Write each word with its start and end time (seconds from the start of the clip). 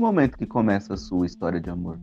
momento 0.00 0.38
que 0.38 0.46
começa 0.46 0.94
a 0.94 0.96
sua 0.96 1.26
história 1.26 1.60
de 1.60 1.70
amor? 1.70 1.98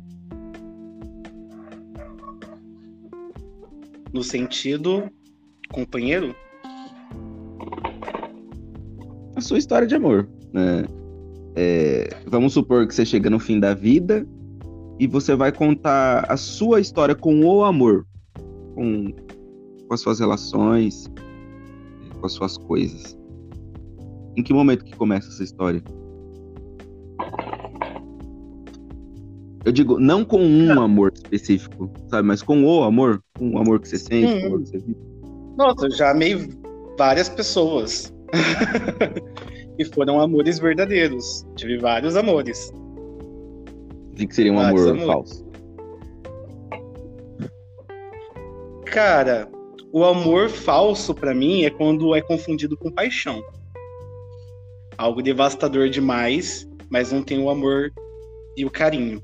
No 4.14 4.24
sentido 4.24 5.10
companheiro? 5.70 6.36
A 9.36 9.42
sua 9.42 9.58
história 9.58 9.88
de 9.88 9.96
amor. 9.96 10.30
Né? 10.54 10.86
É, 11.56 12.10
vamos 12.28 12.54
supor 12.54 12.88
que 12.88 12.94
você 12.94 13.06
chega 13.06 13.30
no 13.30 13.40
fim 13.40 13.60
da 13.60 13.74
vida 13.74 14.26
e 15.00 15.08
você 15.08 15.36
vai 15.36 15.52
contar 15.52 16.26
a 16.32 16.38
sua 16.38 16.80
história 16.80 17.16
com 17.16 17.44
o 17.44 17.64
amor, 17.64 18.06
com, 18.76 19.12
com 19.88 19.94
as 19.94 20.02
suas 20.02 20.20
relações, 20.20 21.12
com 22.20 22.26
as 22.26 22.34
suas 22.34 22.58
coisas. 22.58 23.18
Em 24.36 24.44
que 24.44 24.54
momento 24.54 24.86
que 24.86 24.96
começa 24.96 25.30
essa 25.30 25.44
história? 25.44 25.84
Eu 29.68 29.74
digo, 29.74 30.00
não 30.00 30.24
com 30.24 30.40
um 30.40 30.82
amor 30.82 31.12
específico, 31.14 31.92
sabe? 32.08 32.26
Mas 32.26 32.42
com 32.42 32.64
o 32.64 32.84
amor. 32.84 33.22
Com 33.38 33.52
o 33.52 33.60
amor 33.60 33.82
que 33.82 33.90
você 33.90 34.00
sente, 34.00 34.40
com 34.40 34.44
o 34.44 34.46
amor 34.46 34.62
que 34.62 34.70
você 34.70 34.78
vive. 34.78 34.98
Nossa, 35.58 35.88
eu 35.88 35.92
já 35.92 36.12
amei 36.12 36.50
várias 36.98 37.28
pessoas. 37.28 38.14
e 39.78 39.84
foram 39.84 40.22
amores 40.22 40.58
verdadeiros. 40.58 41.46
Tive 41.58 41.80
vários 41.80 42.16
amores. 42.16 42.72
De 44.14 44.26
que 44.26 44.34
seria 44.34 44.54
um 44.54 44.56
vários 44.56 44.88
amor 44.88 45.02
amores. 45.02 45.06
falso? 45.06 45.46
Cara, 48.86 49.50
o 49.92 50.06
amor 50.06 50.48
falso 50.48 51.14
para 51.14 51.36
mim 51.36 51.66
é 51.66 51.70
quando 51.70 52.16
é 52.16 52.22
confundido 52.22 52.78
com 52.78 52.90
paixão. 52.90 53.44
Algo 54.98 55.22
devastador 55.22 55.90
demais, 55.90 56.66
mas 56.90 57.12
não 57.12 57.22
tem 57.22 57.38
o 57.38 57.50
amor 57.50 57.92
e 58.56 58.64
o 58.64 58.72
carinho. 58.72 59.22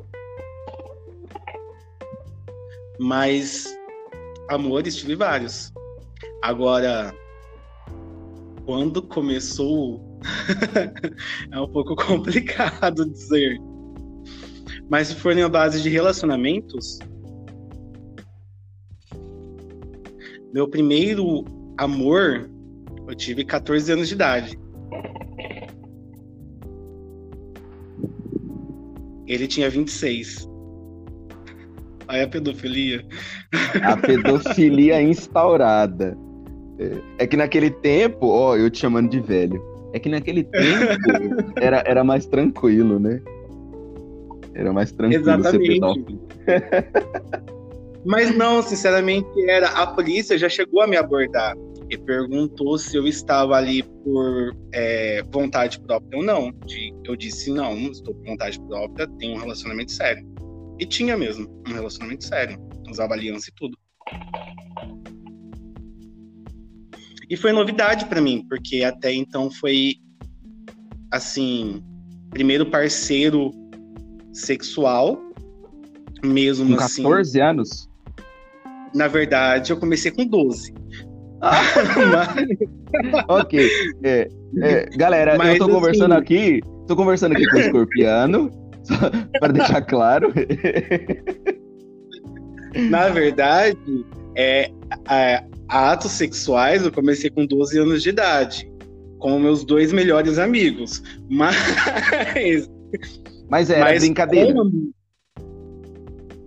Mas 3.04 3.78
amores 4.50 4.96
tive 4.96 5.14
vários. 5.14 5.74
Agora, 6.42 7.14
quando 8.66 9.02
começou, 9.02 10.02
é 11.52 11.60
um 11.60 11.68
pouco 11.68 11.98
complicado 12.00 13.06
dizer. 13.06 13.60
Mas 14.90 15.10
se 15.10 15.16
for 15.16 15.36
na 15.36 15.50
base 15.50 15.82
de 15.82 15.90
relacionamentos, 15.90 16.98
meu 20.54 20.70
primeiro 20.70 21.44
amor, 21.78 22.50
eu 23.06 23.16
tive 23.16 23.44
14 23.44 23.92
anos 23.92 24.08
de 24.08 24.14
idade. 24.14 24.58
Ele 29.28 29.46
tinha 29.46 29.70
26. 29.70 30.53
Aí 32.14 32.22
a 32.22 32.28
pedofilia. 32.28 33.04
A 33.82 33.98
pedofilia 33.98 35.02
instaurada. 35.04 36.16
É 37.18 37.26
que 37.26 37.36
naquele 37.36 37.72
tempo, 37.72 38.28
ó, 38.28 38.56
eu 38.56 38.70
te 38.70 38.78
chamando 38.78 39.10
de 39.10 39.20
velho. 39.20 39.60
É 39.94 40.00
que 40.00 40.10
naquele 40.10 40.44
tempo 40.44 41.54
era, 41.60 41.84
era 41.88 42.04
mais 42.04 42.28
tranquilo, 42.28 43.00
né? 43.00 43.20
Era 44.54 44.72
mais 44.72 44.92
tranquilo 44.92 45.24
Exatamente. 45.24 45.66
ser 45.66 45.74
pedófilo. 45.74 46.28
Mas 48.06 48.36
não, 48.36 48.62
sinceramente, 48.62 49.28
era. 49.50 49.70
A 49.70 49.88
polícia 49.88 50.38
já 50.38 50.50
chegou 50.50 50.82
a 50.82 50.88
me 50.88 50.98
abordar 50.98 51.56
e 51.90 51.98
perguntou 51.98 52.78
se 52.78 52.96
eu 52.96 53.08
estava 53.08 53.56
ali 53.56 53.82
por 53.82 54.56
é, 54.72 55.24
vontade 55.32 55.80
própria 55.80 56.20
ou 56.20 56.24
não. 56.24 56.54
Eu 57.06 57.16
disse 57.16 57.52
não, 57.52 57.76
estou 57.76 58.14
por 58.14 58.26
vontade 58.26 58.60
própria, 58.68 59.08
tenho 59.18 59.36
um 59.36 59.40
relacionamento 59.40 59.92
sério. 59.92 60.33
E 60.80 60.86
tinha 60.86 61.16
mesmo 61.16 61.48
um 61.68 61.74
relacionamento 61.74 62.26
sério. 62.26 62.58
Usava 62.90 63.14
aliança 63.14 63.50
e 63.50 63.54
tudo. 63.54 63.78
E 67.30 67.38
foi 67.38 67.52
novidade 67.52 68.06
para 68.06 68.22
mim, 68.22 68.46
porque 68.48 68.84
até 68.84 69.14
então 69.14 69.50
foi 69.50 69.96
assim, 71.12 71.84
primeiro 72.30 72.66
parceiro 72.66 73.52
sexual, 74.34 75.20
mesmo 76.24 76.76
com 76.76 76.84
assim. 76.84 77.04
14 77.04 77.42
anos? 77.42 77.90
Na 78.94 79.08
verdade, 79.08 79.72
eu 79.72 79.78
comecei 79.78 80.12
com 80.12 80.26
12. 80.26 80.74
Ah, 81.42 81.62
mas... 82.12 83.26
ok. 83.28 83.70
É, 84.04 84.30
é, 84.62 84.86
galera, 84.98 85.38
mas, 85.38 85.54
eu 85.54 85.66
tô 85.66 85.74
conversando 85.74 86.14
assim... 86.14 86.22
aqui. 86.22 86.62
Tô 86.88 86.96
conversando 86.96 87.32
aqui 87.32 87.46
com 87.48 87.58
o 87.58 87.60
escorpiano 87.60 88.63
para 89.40 89.54
deixar 89.54 89.82
claro. 89.82 90.34
Na 92.90 93.10
verdade, 93.10 93.78
é, 94.36 94.72
é, 95.10 95.44
atos 95.68 96.12
sexuais 96.12 96.84
eu 96.84 96.92
comecei 96.92 97.30
com 97.30 97.46
12 97.46 97.80
anos 97.80 98.04
de 98.04 98.10
idade, 98.10 98.72
com 99.20 99.40
meus 99.40 99.64
dois 99.64 99.94
melhores 99.94 100.38
amigos. 100.40 101.04
Mas. 101.30 101.56
Mas 103.50 103.70
era 103.70 103.82
mas 103.82 104.04
brincadeira. 104.04 104.54
Como... 104.54 104.94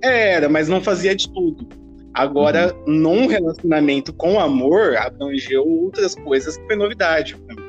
Era, 0.03 0.49
mas 0.49 0.69
não 0.69 0.81
fazia 0.81 1.15
de 1.15 1.33
tudo. 1.33 1.69
Agora, 2.15 2.75
uhum. 2.87 2.95
num 2.95 3.27
relacionamento 3.27 4.13
com 4.15 4.41
amor, 4.41 4.97
abrangeu 4.97 5.67
outras 5.67 6.15
coisas 6.15 6.57
que 6.57 6.67
foi 6.67 6.77
novidade 6.77 7.37
pra 7.37 7.55
mim. 7.55 7.63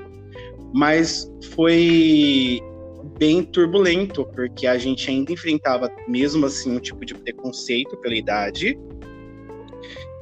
Mas 0.73 1.29
foi 1.53 2.61
bem 3.17 3.44
turbulento, 3.44 4.25
porque 4.25 4.67
a 4.67 4.78
gente 4.78 5.09
ainda 5.09 5.31
enfrentava, 5.31 5.91
mesmo 6.07 6.45
assim, 6.45 6.75
um 6.75 6.79
tipo 6.79 7.05
de 7.05 7.13
preconceito 7.16 7.97
pela 7.97 8.16
idade. 8.16 8.78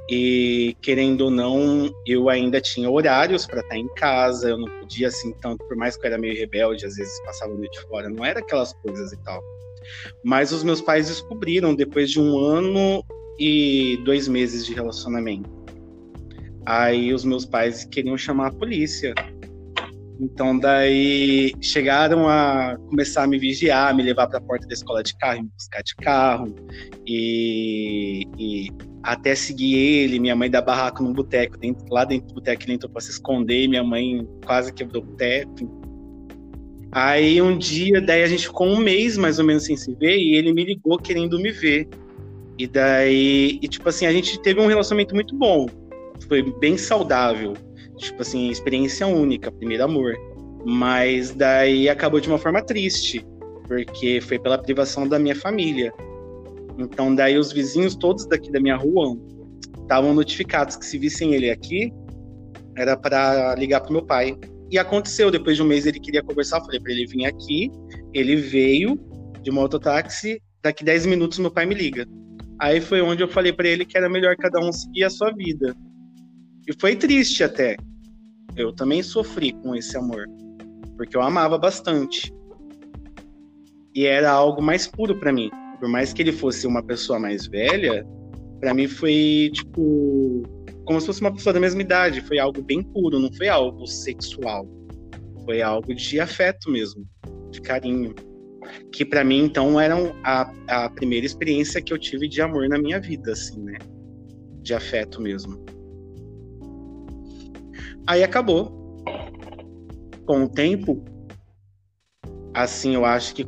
E, 0.09 0.77
querendo 0.81 1.21
ou 1.21 1.31
não, 1.31 1.91
eu 2.05 2.29
ainda 2.29 2.61
tinha 2.61 2.89
horários 2.89 3.47
para 3.47 3.61
estar 3.61 3.75
em 3.75 3.87
casa, 3.95 4.49
eu 4.49 4.57
não 4.57 4.69
podia, 4.79 5.07
assim, 5.07 5.33
tanto, 5.41 5.65
por 5.67 5.75
mais 5.75 5.97
que 5.97 6.05
eu 6.05 6.11
era 6.11 6.17
meio 6.17 6.37
rebelde, 6.37 6.85
às 6.85 6.95
vezes 6.95 7.19
passava 7.25 7.53
a 7.53 7.57
noite 7.57 7.81
fora, 7.87 8.07
não 8.07 8.23
era 8.23 8.39
aquelas 8.39 8.71
coisas 8.73 9.11
e 9.11 9.17
tal. 9.23 9.43
Mas 10.23 10.51
os 10.51 10.63
meus 10.63 10.79
pais 10.79 11.07
descobriram 11.07 11.73
depois 11.73 12.11
de 12.11 12.19
um 12.19 12.37
ano 12.37 13.03
e 13.39 13.99
dois 14.05 14.27
meses 14.27 14.65
de 14.65 14.73
relacionamento. 14.73 15.49
Aí 16.65 17.13
os 17.13 17.23
meus 17.23 17.45
pais 17.45 17.85
queriam 17.85 18.17
chamar 18.17 18.47
a 18.47 18.51
polícia 18.51 19.13
então, 20.19 20.57
daí 20.57 21.53
chegaram 21.61 22.27
a 22.27 22.77
começar 22.89 23.23
a 23.23 23.27
me 23.27 23.37
vigiar, 23.37 23.93
me 23.95 24.01
levar 24.01 24.27
para 24.27 24.37
a 24.37 24.41
porta 24.41 24.65
da 24.65 24.73
escola 24.73 25.03
de 25.03 25.15
carro, 25.17 25.43
me 25.43 25.49
buscar 25.49 25.83
de 25.83 25.95
carro, 25.95 26.55
e, 27.05 28.23
e 28.37 28.69
até 29.03 29.35
seguir 29.35 29.75
ele. 29.75 30.19
Minha 30.19 30.35
mãe 30.35 30.49
dá 30.49 30.61
barraco 30.61 31.03
no 31.03 31.13
boteco, 31.13 31.57
dentro, 31.57 31.85
lá 31.91 32.05
dentro 32.05 32.29
do 32.29 32.35
boteco 32.35 32.63
ele 32.63 32.73
entrou 32.73 32.91
para 32.91 33.01
se 33.01 33.11
esconder, 33.11 33.67
minha 33.67 33.83
mãe 33.83 34.25
quase 34.45 34.71
quebrou 34.73 35.03
o 35.03 35.05
boteco. 35.05 35.81
Aí 36.91 37.41
um 37.41 37.57
dia, 37.57 37.99
daí 37.99 38.23
a 38.23 38.27
gente 38.27 38.47
ficou 38.47 38.67
um 38.67 38.77
mês 38.77 39.17
mais 39.17 39.37
ou 39.37 39.45
menos 39.45 39.65
sem 39.65 39.75
se 39.75 39.93
ver, 39.95 40.17
e 40.17 40.35
ele 40.35 40.53
me 40.53 40.63
ligou 40.63 40.97
querendo 40.97 41.37
me 41.37 41.51
ver. 41.51 41.89
E 42.57 42.65
daí, 42.65 43.59
e 43.61 43.67
tipo 43.67 43.89
assim, 43.89 44.05
a 44.05 44.13
gente 44.13 44.41
teve 44.41 44.61
um 44.61 44.67
relacionamento 44.67 45.13
muito 45.13 45.35
bom, 45.35 45.65
foi 46.29 46.41
bem 46.59 46.77
saudável 46.77 47.53
Tipo 47.97 48.21
assim, 48.21 48.49
experiência 48.49 49.07
única, 49.07 49.51
primeiro 49.51 49.83
amor. 49.83 50.15
Mas 50.65 51.31
daí 51.31 51.87
acabou 51.87 52.19
de 52.19 52.27
uma 52.27 52.37
forma 52.37 52.61
triste, 52.61 53.25
porque 53.67 54.19
foi 54.21 54.39
pela 54.39 54.57
privação 54.57 55.07
da 55.07 55.19
minha 55.19 55.35
família. 55.35 55.93
Então 56.77 57.13
daí 57.13 57.37
os 57.37 57.51
vizinhos 57.51 57.95
todos 57.95 58.25
daqui 58.25 58.51
da 58.51 58.59
minha 58.59 58.75
rua 58.75 59.17
estavam 59.81 60.13
notificados 60.13 60.75
que 60.75 60.85
se 60.85 60.97
vissem 60.97 61.33
ele 61.33 61.49
aqui, 61.49 61.93
era 62.75 62.97
para 62.97 63.55
ligar 63.55 63.81
pro 63.81 63.93
meu 63.93 64.05
pai. 64.05 64.37
E 64.71 64.77
aconteceu, 64.77 65.29
depois 65.29 65.55
de 65.55 65.63
um 65.63 65.67
mês 65.67 65.85
ele 65.85 65.99
queria 65.99 66.23
conversar, 66.23 66.59
falei 66.61 66.79
para 66.79 66.91
ele 66.91 67.05
vir 67.05 67.25
aqui, 67.25 67.71
ele 68.13 68.35
veio 68.35 68.99
de 69.41 69.51
mototáxi, 69.51 70.41
daqui 70.63 70.83
10 70.83 71.05
minutos 71.05 71.37
meu 71.37 71.51
pai 71.51 71.65
me 71.65 71.75
liga. 71.75 72.07
Aí 72.59 72.81
foi 72.81 73.01
onde 73.01 73.21
eu 73.21 73.27
falei 73.27 73.53
para 73.53 73.67
ele 73.67 73.85
que 73.85 73.97
era 73.97 74.09
melhor 74.09 74.35
cada 74.37 74.59
um 74.59 74.71
seguir 74.71 75.03
a 75.03 75.09
sua 75.09 75.31
vida. 75.31 75.75
E 76.67 76.73
foi 76.79 76.95
triste 76.95 77.43
até. 77.43 77.75
Eu 78.55 78.73
também 78.73 79.03
sofri 79.03 79.51
com 79.51 79.75
esse 79.75 79.97
amor, 79.97 80.25
porque 80.97 81.15
eu 81.15 81.21
amava 81.21 81.57
bastante. 81.57 82.33
E 83.93 84.05
era 84.05 84.31
algo 84.31 84.61
mais 84.61 84.87
puro 84.87 85.19
para 85.19 85.31
mim. 85.31 85.49
Por 85.79 85.89
mais 85.89 86.13
que 86.13 86.21
ele 86.21 86.31
fosse 86.31 86.65
uma 86.67 86.83
pessoa 86.83 87.19
mais 87.19 87.47
velha, 87.47 88.05
para 88.59 88.73
mim 88.73 88.87
foi 88.87 89.51
tipo 89.53 90.43
como 90.85 91.01
se 91.01 91.07
fosse 91.07 91.21
uma 91.21 91.33
pessoa 91.33 91.51
da 91.51 91.59
mesma 91.59 91.81
idade, 91.81 92.21
foi 92.21 92.37
algo 92.37 92.61
bem 92.61 92.81
puro, 92.81 93.19
não 93.19 93.33
foi 93.33 93.47
algo 93.47 93.87
sexual. 93.87 94.67
Foi 95.43 95.61
algo 95.61 95.93
de 95.93 96.19
afeto 96.19 96.69
mesmo, 96.69 97.05
de 97.51 97.59
carinho. 97.59 98.13
Que 98.91 99.03
para 99.03 99.23
mim 99.23 99.45
então 99.45 99.79
era 99.79 99.95
a, 100.23 100.51
a 100.67 100.89
primeira 100.89 101.25
experiência 101.25 101.81
que 101.81 101.91
eu 101.91 101.97
tive 101.97 102.27
de 102.27 102.41
amor 102.41 102.69
na 102.69 102.77
minha 102.77 102.99
vida, 102.99 103.31
assim, 103.31 103.59
né? 103.61 103.77
De 104.61 104.73
afeto 104.73 105.21
mesmo. 105.21 105.63
Aí 108.07 108.23
acabou. 108.23 108.83
Com 110.25 110.43
o 110.43 110.49
tempo, 110.49 111.03
assim, 112.53 112.95
eu 112.95 113.05
acho 113.05 113.35
que 113.35 113.47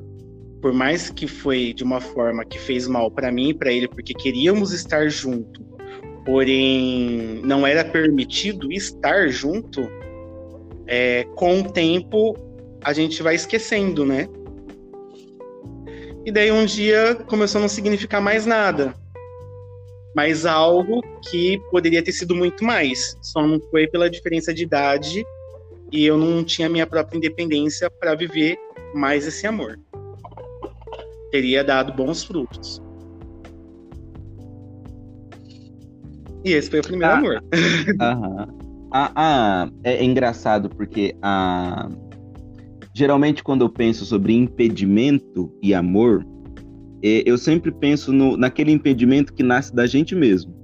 por 0.62 0.74
mais 0.74 1.10
que 1.10 1.28
foi 1.28 1.74
de 1.74 1.84
uma 1.84 2.02
forma 2.02 2.44
que 2.44 2.60
fez 2.60 2.88
mal 2.88 3.10
para 3.10 3.32
mim 3.32 3.50
e 3.50 3.54
para 3.54 3.72
ele, 3.72 3.88
porque 3.88 4.14
queríamos 4.14 4.72
estar 4.74 5.08
junto, 5.10 5.64
porém 6.26 7.42
não 7.44 7.66
era 7.66 7.86
permitido 7.86 8.72
estar 8.72 9.30
junto, 9.30 9.88
é, 10.86 11.26
com 11.36 11.62
o 11.62 11.72
tempo 11.72 12.36
a 12.84 12.94
gente 12.94 13.22
vai 13.22 13.36
esquecendo, 13.36 14.06
né? 14.06 14.28
E 16.26 16.32
daí 16.32 16.52
um 16.52 16.66
dia 16.66 17.16
começou 17.28 17.60
a 17.60 17.62
não 17.62 17.70
significar 17.70 18.22
mais 18.22 18.46
nada. 18.46 18.94
Mas 20.18 20.48
algo 20.48 21.04
que 21.30 21.62
poderia 21.70 22.02
ter 22.02 22.12
sido 22.12 22.36
muito 22.36 22.64
mais. 22.64 23.16
Só 23.22 23.46
não 23.46 23.60
foi 23.70 23.86
pela 23.86 24.10
diferença 24.10 24.52
de 24.52 24.64
idade 24.64 25.24
e 25.92 26.04
eu 26.08 26.18
não 26.18 26.44
tinha 26.44 26.68
minha 26.68 26.88
própria 26.88 27.20
independência 27.20 27.88
para 27.88 28.16
viver 28.16 28.58
mais 28.96 29.28
esse 29.28 29.46
amor. 29.46 29.80
Teria 31.32 31.64
dado 31.64 31.94
bons 31.94 32.24
frutos. 32.24 32.82
E 36.44 36.52
esse 36.52 36.68
foi 36.68 36.80
o 36.80 36.84
primeiro 36.84 37.14
ah, 37.14 37.18
amor. 37.20 37.44
Aham. 38.02 38.48
Ah, 38.92 39.12
ah, 39.16 39.70
é, 39.84 39.98
é 39.98 40.04
engraçado 40.04 40.68
porque 40.68 41.16
a. 41.22 41.90
Ah 41.92 42.08
geralmente 42.98 43.44
quando 43.44 43.62
eu 43.62 43.70
penso 43.70 44.04
sobre 44.06 44.34
impedimento 44.34 45.54
e 45.62 45.72
amor, 45.72 46.26
eu 47.02 47.38
sempre 47.38 47.72
penso 47.72 48.12
no, 48.12 48.36
naquele 48.38 48.72
impedimento 48.72 49.34
que 49.34 49.44
nasce 49.44 49.74
da 49.74 49.86
gente 49.86 50.16
mesmo. 50.16 50.56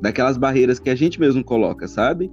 Daquelas 0.00 0.36
barreiras 0.36 0.78
que 0.78 0.90
a 0.90 0.94
gente 0.94 1.20
mesmo 1.20 1.44
coloca, 1.44 1.86
sabe? 1.88 2.30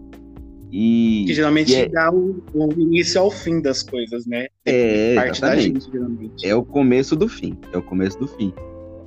E, 0.71 1.25
que 1.27 1.33
geralmente 1.35 1.75
é... 1.75 1.87
dá 1.87 2.11
o, 2.11 2.43
o, 2.53 2.71
início 2.73 3.21
ao 3.21 3.29
fim 3.29 3.61
das 3.61 3.83
coisas, 3.83 4.25
né? 4.25 4.47
É, 4.65 5.13
parte 5.13 5.37
exatamente. 5.37 5.73
da 5.73 5.79
gente, 5.79 5.91
geralmente. 5.91 6.47
É 6.47 6.55
o 6.55 6.63
começo 6.63 7.15
do 7.15 7.27
fim. 7.27 7.55
É 7.71 7.77
o 7.77 7.81
começo 7.83 8.17
do 8.17 8.27
fim. 8.27 8.51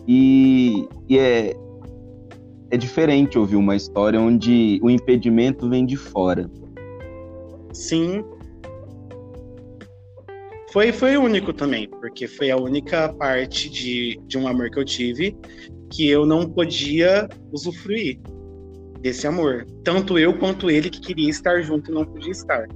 E, 0.07 0.87
e 1.09 1.19
é, 1.19 1.57
é 2.71 2.77
diferente 2.77 3.37
ouvir 3.37 3.57
uma 3.57 3.75
história 3.75 4.21
onde 4.21 4.79
o 4.81 4.89
impedimento 4.89 5.69
vem 5.69 5.85
de 5.85 5.97
fora. 5.97 6.49
Sim, 7.73 8.25
foi, 10.77 10.93
foi 10.93 11.17
único 11.17 11.55
também, 11.55 11.89
porque 11.89 12.29
foi 12.29 12.51
a 12.51 12.57
única 12.59 13.11
parte 13.15 13.71
de, 13.71 14.21
de 14.27 14.37
um 14.37 14.47
amor 14.47 14.69
que 14.69 14.79
eu 14.79 14.85
tive 14.85 15.35
que 15.91 16.07
eu 16.07 16.27
não 16.27 16.51
podia 16.51 17.27
usufruir 17.51 18.21
desse 19.01 19.27
amor. 19.27 19.65
Tanto 19.83 20.19
eu 20.19 20.39
quanto 20.39 20.71
ele 20.71 20.91
que 20.91 21.01
queria 21.01 21.31
estar 21.31 21.63
junto 21.63 21.91
e 21.91 21.95
não 21.95 22.05
podia 22.05 22.31
estar. 22.31 22.69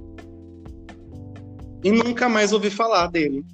E 1.83 1.91
nunca 1.91 2.27
mais 2.27 2.51
ouvi 2.51 2.71
falar 2.71 3.05
dele. 3.05 3.45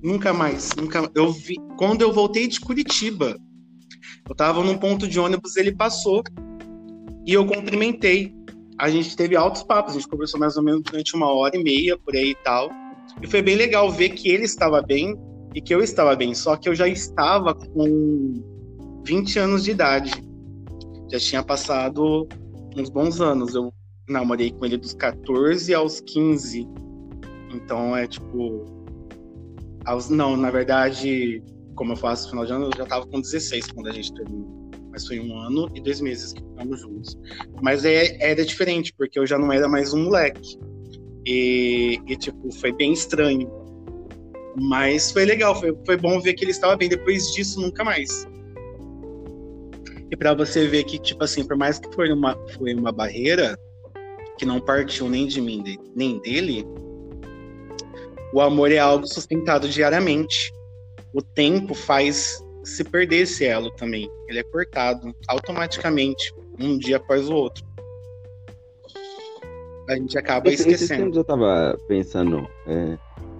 Nunca 0.00 0.32
mais. 0.32 0.76
Nunca. 0.76 1.10
Eu 1.12 1.32
vi. 1.32 1.56
Quando 1.76 2.02
eu 2.02 2.12
voltei 2.12 2.46
de 2.46 2.60
Curitiba, 2.60 3.36
eu 4.28 4.34
tava 4.36 4.62
num 4.62 4.78
ponto 4.78 5.08
de 5.08 5.18
ônibus, 5.18 5.56
ele 5.56 5.74
passou 5.74 6.22
e 7.26 7.32
eu 7.32 7.44
cumprimentei. 7.44 8.32
A 8.78 8.88
gente 8.88 9.16
teve 9.16 9.34
altos 9.34 9.64
papos, 9.64 9.96
a 9.96 9.98
gente 9.98 10.06
conversou 10.06 10.38
mais 10.38 10.56
ou 10.56 10.62
menos 10.62 10.82
durante 10.82 11.16
uma 11.16 11.32
hora 11.32 11.56
e 11.56 11.64
meia 11.64 11.98
por 11.98 12.14
aí 12.14 12.30
e 12.30 12.44
tal. 12.44 12.70
E 13.22 13.26
foi 13.26 13.42
bem 13.42 13.56
legal 13.56 13.90
ver 13.90 14.10
que 14.10 14.28
ele 14.28 14.44
estava 14.44 14.82
bem 14.82 15.16
e 15.54 15.60
que 15.60 15.74
eu 15.74 15.82
estava 15.82 16.14
bem. 16.14 16.34
Só 16.34 16.56
que 16.56 16.68
eu 16.68 16.74
já 16.74 16.88
estava 16.88 17.54
com 17.54 18.42
20 19.04 19.38
anos 19.38 19.64
de 19.64 19.70
idade. 19.70 20.12
Já 21.10 21.18
tinha 21.18 21.42
passado 21.42 22.28
uns 22.76 22.90
bons 22.90 23.20
anos. 23.20 23.54
Eu 23.54 23.72
namorei 24.08 24.52
com 24.52 24.64
ele 24.64 24.76
dos 24.76 24.94
14 24.94 25.74
aos 25.74 26.00
15. 26.00 26.66
Então 27.54 27.96
é 27.96 28.06
tipo. 28.06 28.64
Aos, 29.84 30.10
não, 30.10 30.36
na 30.36 30.50
verdade, 30.50 31.42
como 31.74 31.92
eu 31.92 31.96
faço 31.96 32.24
no 32.24 32.30
final 32.30 32.46
de 32.46 32.52
ano, 32.52 32.66
eu 32.66 32.76
já 32.76 32.82
estava 32.84 33.06
com 33.06 33.20
16 33.20 33.72
quando 33.72 33.88
a 33.88 33.92
gente 33.92 34.12
terminou. 34.12 34.70
Mas 34.90 35.06
foi 35.06 35.18
um 35.20 35.38
ano 35.38 35.68
e 35.74 35.80
dois 35.80 36.00
meses 36.00 36.32
que 36.32 36.42
ficamos 36.42 36.80
juntos. 36.80 37.16
Mas 37.62 37.84
é, 37.84 38.16
era 38.20 38.44
diferente, 38.44 38.92
porque 38.96 39.18
eu 39.18 39.26
já 39.26 39.38
não 39.38 39.52
era 39.52 39.68
mais 39.68 39.94
um 39.94 40.04
moleque. 40.04 40.58
E, 41.26 42.00
e, 42.06 42.16
tipo, 42.16 42.52
foi 42.52 42.72
bem 42.72 42.92
estranho. 42.92 43.50
Mas 44.56 45.12
foi 45.12 45.24
legal, 45.24 45.58
foi, 45.58 45.76
foi 45.84 45.96
bom 45.96 46.20
ver 46.20 46.34
que 46.34 46.44
ele 46.44 46.50
estava 46.50 46.76
bem. 46.76 46.88
Depois 46.88 47.32
disso, 47.32 47.60
nunca 47.60 47.84
mais. 47.84 48.26
E 50.10 50.16
para 50.16 50.34
você 50.34 50.66
ver 50.66 50.84
que, 50.84 50.98
tipo 50.98 51.22
assim, 51.22 51.44
por 51.44 51.56
mais 51.56 51.78
que 51.78 51.92
foi 51.94 52.10
uma, 52.12 52.36
foi 52.56 52.74
uma 52.74 52.90
barreira 52.90 53.58
que 54.38 54.46
não 54.46 54.60
partiu 54.60 55.08
nem 55.08 55.26
de 55.26 55.40
mim, 55.40 55.62
nem 55.94 56.18
dele, 56.20 56.64
o 58.32 58.40
amor 58.40 58.72
é 58.72 58.78
algo 58.78 59.06
sustentado 59.06 59.68
diariamente. 59.68 60.52
O 61.12 61.20
tempo 61.20 61.74
faz 61.74 62.42
se 62.64 62.84
perder 62.84 63.22
esse 63.22 63.44
elo 63.44 63.70
também. 63.72 64.08
Ele 64.28 64.38
é 64.38 64.42
cortado 64.44 65.14
automaticamente, 65.26 66.32
um 66.58 66.78
dia 66.78 66.96
após 66.96 67.28
o 67.28 67.34
outro 67.34 67.67
a 69.88 69.96
gente 69.96 70.18
acaba 70.18 70.48
esse, 70.48 70.62
esquecendo. 70.62 70.84
Esses 70.84 70.96
tempos 70.96 71.16
eu 71.16 71.24
tava 71.24 71.78
pensando, 71.88 72.46
é, 72.66 72.98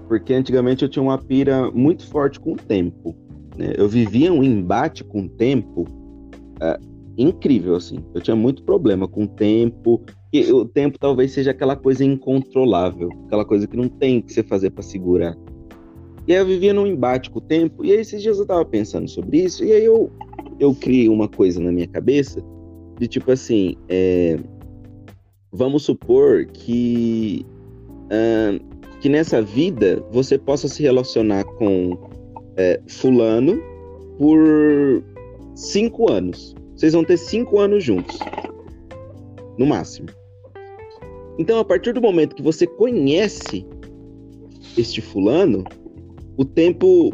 porque 0.08 0.32
antigamente 0.32 0.82
eu 0.82 0.88
tinha 0.88 1.02
uma 1.02 1.18
pira 1.18 1.70
muito 1.70 2.06
forte 2.06 2.40
com 2.40 2.52
o 2.52 2.56
tempo. 2.56 3.14
Né? 3.56 3.74
Eu 3.76 3.88
vivia 3.88 4.32
um 4.32 4.42
embate 4.42 5.04
com 5.04 5.22
o 5.22 5.28
tempo 5.28 5.84
é, 6.60 6.78
incrível, 7.16 7.76
assim. 7.76 7.98
Eu 8.14 8.20
tinha 8.20 8.36
muito 8.36 8.62
problema 8.62 9.06
com 9.06 9.24
o 9.24 9.28
tempo, 9.28 10.02
e 10.32 10.50
o 10.52 10.64
tempo 10.64 10.98
talvez 10.98 11.32
seja 11.32 11.50
aquela 11.50 11.76
coisa 11.76 12.04
incontrolável, 12.04 13.10
aquela 13.26 13.44
coisa 13.44 13.66
que 13.66 13.76
não 13.76 13.88
tem 13.88 14.20
que 14.20 14.32
você 14.32 14.42
fazer 14.42 14.70
para 14.70 14.82
segurar. 14.82 15.36
E 16.26 16.32
aí 16.32 16.38
eu 16.38 16.46
vivia 16.46 16.74
num 16.74 16.86
embate 16.86 17.30
com 17.30 17.38
o 17.38 17.42
tempo, 17.42 17.84
e 17.84 17.92
aí 17.92 17.98
esses 17.98 18.22
dias 18.22 18.38
eu 18.38 18.46
tava 18.46 18.64
pensando 18.64 19.08
sobre 19.08 19.38
isso, 19.38 19.64
e 19.64 19.72
aí 19.72 19.84
eu, 19.84 20.10
eu 20.60 20.74
criei 20.74 21.08
uma 21.08 21.28
coisa 21.28 21.60
na 21.60 21.72
minha 21.72 21.88
cabeça, 21.88 22.42
de 22.98 23.08
tipo 23.08 23.30
assim, 23.32 23.76
é, 23.88 24.38
vamos 25.52 25.84
supor 25.84 26.46
que, 26.46 27.44
uh, 28.06 28.98
que 29.00 29.08
nessa 29.08 29.40
vida 29.42 30.02
você 30.10 30.38
possa 30.38 30.68
se 30.68 30.82
relacionar 30.82 31.44
com 31.44 31.96
é, 32.56 32.80
fulano 32.88 33.60
por 34.18 35.02
cinco 35.54 36.10
anos. 36.10 36.54
Vocês 36.74 36.92
vão 36.92 37.04
ter 37.04 37.16
cinco 37.16 37.58
anos 37.58 37.82
juntos, 37.82 38.18
no 39.58 39.66
máximo. 39.66 40.08
Então, 41.38 41.58
a 41.58 41.64
partir 41.64 41.92
do 41.92 42.00
momento 42.00 42.34
que 42.34 42.42
você 42.42 42.66
conhece 42.66 43.64
este 44.76 45.00
fulano, 45.00 45.64
o 46.36 46.44
tempo 46.44 47.12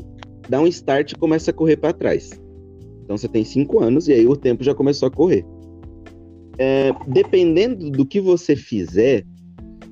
dá 0.48 0.60
um 0.60 0.66
start 0.66 1.12
e 1.12 1.14
começa 1.14 1.50
a 1.50 1.54
correr 1.54 1.76
para 1.76 1.92
trás. 1.92 2.30
Então, 3.02 3.16
você 3.16 3.28
tem 3.28 3.44
cinco 3.44 3.82
anos 3.82 4.08
e 4.08 4.12
aí 4.12 4.26
o 4.26 4.36
tempo 4.36 4.64
já 4.64 4.74
começou 4.74 5.08
a 5.08 5.10
correr 5.10 5.44
é, 6.58 6.92
dependendo 7.06 7.90
do 7.90 8.06
que 8.06 8.20
você 8.20 8.56
fizer, 8.56 9.24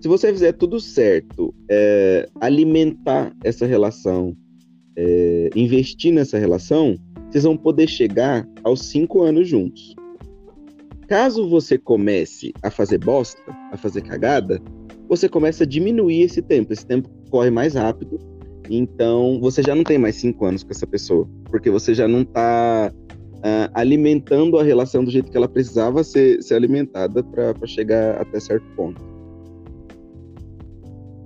se 0.01 0.09
você 0.09 0.33
fizer 0.33 0.53
tudo 0.53 0.81
certo, 0.81 1.55
é, 1.69 2.29
alimentar 2.41 3.35
essa 3.45 3.67
relação, 3.67 4.37
é, 4.97 5.51
investir 5.55 6.13
nessa 6.13 6.39
relação, 6.39 6.97
vocês 7.31 7.45
vão 7.45 7.57
poder 7.57 7.89
chegar 7.89 8.47
aos 8.63 8.87
cinco 8.87 9.23
anos 9.23 9.49
juntos. 9.49 9.95
Caso 11.09 11.49
você 11.49 11.77
comece 11.79 12.53
a 12.63 12.71
fazer 12.71 12.99
bosta, 12.99 13.43
a 13.71 13.77
fazer 13.77 14.03
cagada, 14.03 14.61
você 15.09 15.29
começa 15.29 15.65
a 15.65 15.67
diminuir 15.67 16.23
esse 16.23 16.41
tempo. 16.41 16.73
Esse 16.73 16.87
tempo 16.87 17.09
corre 17.31 17.51
mais 17.51 17.75
rápido. 17.75 18.19
Então, 18.71 19.39
você 19.41 19.63
já 19.63 19.75
não 19.75 19.85
tem 19.85 19.99
mais 19.99 20.17
cinco 20.17 20.47
anos 20.47 20.63
com 20.63 20.71
essa 20.71 20.87
pessoa, 20.87 21.29
porque 21.51 21.71
você 21.71 21.93
já 21.93 22.09
não 22.09 22.23
está 22.23 22.91
uh, 23.43 23.71
alimentando 23.75 24.59
a 24.59 24.63
relação 24.63 25.05
do 25.05 25.11
jeito 25.11 25.31
que 25.31 25.37
ela 25.37 25.49
precisava 25.49 26.05
ser, 26.05 26.43
ser 26.43 26.55
alimentada 26.55 27.23
para 27.23 27.67
chegar 27.67 28.21
até 28.21 28.39
certo 28.39 28.67
ponto. 28.77 29.01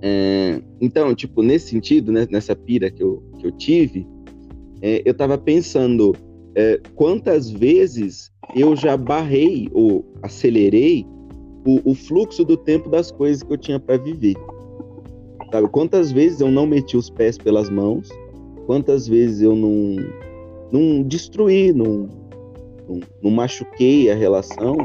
É, 0.01 0.61
então, 0.79 1.13
tipo, 1.15 1.41
nesse 1.41 1.69
sentido, 1.69 2.11
né, 2.11 2.27
nessa 2.29 2.55
pira 2.55 2.91
que 2.91 3.01
eu, 3.01 3.23
que 3.39 3.47
eu 3.47 3.51
tive, 3.51 4.07
é, 4.81 5.01
eu 5.05 5.11
estava 5.11 5.37
pensando 5.37 6.15
é, 6.55 6.79
quantas 6.95 7.49
vezes 7.49 8.31
eu 8.55 8.75
já 8.75 8.95
barrei 8.95 9.69
ou 9.73 10.05
acelerei 10.21 11.05
o, 11.65 11.91
o, 11.91 11.95
fluxo 11.95 12.45
do 12.45 12.55
tempo 12.55 12.89
das 12.89 13.11
coisas 13.11 13.43
que 13.43 13.51
eu 13.51 13.57
tinha 13.57 13.79
para 13.79 13.97
viver. 13.97 14.35
Sabe? 15.51 15.67
Quantas 15.69 16.11
vezes 16.11 16.39
eu 16.39 16.51
não 16.51 16.65
meti 16.65 16.95
os 16.95 17.09
pés 17.09 17.37
pelas 17.37 17.69
mãos, 17.69 18.09
quantas 18.65 19.07
vezes 19.07 19.41
eu 19.41 19.55
não, 19.55 19.95
não 20.71 21.03
destruí, 21.03 21.71
não, 21.71 22.09
não, 22.87 22.99
não 23.21 23.31
machuquei 23.31 24.11
a 24.11 24.15
relação 24.15 24.75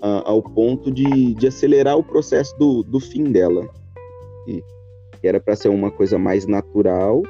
a, 0.00 0.28
ao 0.28 0.42
ponto 0.42 0.90
de, 0.90 1.34
de 1.34 1.46
acelerar 1.46 1.96
o 1.96 2.04
processo 2.04 2.56
do, 2.58 2.82
do 2.82 3.00
fim 3.00 3.24
dela. 3.24 3.68
E, 4.46 4.62
que 5.20 5.26
era 5.26 5.40
para 5.40 5.56
ser 5.56 5.68
uma 5.68 5.90
coisa 5.90 6.18
mais 6.18 6.46
natural 6.46 7.22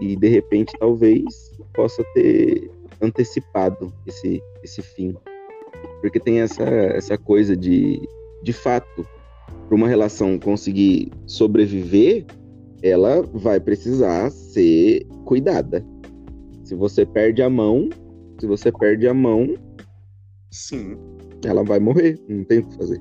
e 0.00 0.16
de 0.16 0.28
repente 0.28 0.72
talvez 0.78 1.52
possa 1.72 2.04
ter 2.14 2.70
antecipado 3.00 3.92
esse, 4.06 4.42
esse 4.62 4.82
fim. 4.82 5.14
Porque 6.00 6.20
tem 6.20 6.40
essa, 6.40 6.62
essa 6.62 7.18
coisa 7.18 7.56
de, 7.56 8.08
de 8.42 8.52
fato, 8.52 9.06
para 9.66 9.74
uma 9.74 9.88
relação 9.88 10.38
conseguir 10.38 11.10
sobreviver, 11.26 12.24
ela 12.82 13.22
vai 13.22 13.58
precisar 13.58 14.30
ser 14.30 15.06
cuidada. 15.24 15.84
Se 16.64 16.74
você 16.74 17.04
perde 17.04 17.42
a 17.42 17.50
mão, 17.50 17.90
se 18.40 18.46
você 18.46 18.72
perde 18.72 19.06
a 19.06 19.14
mão, 19.14 19.54
sim, 20.50 20.96
ela 21.44 21.62
vai 21.62 21.78
morrer, 21.78 22.18
não 22.28 22.42
tem 22.44 22.60
o 22.60 22.66
que 22.66 22.76
fazer. 22.76 23.00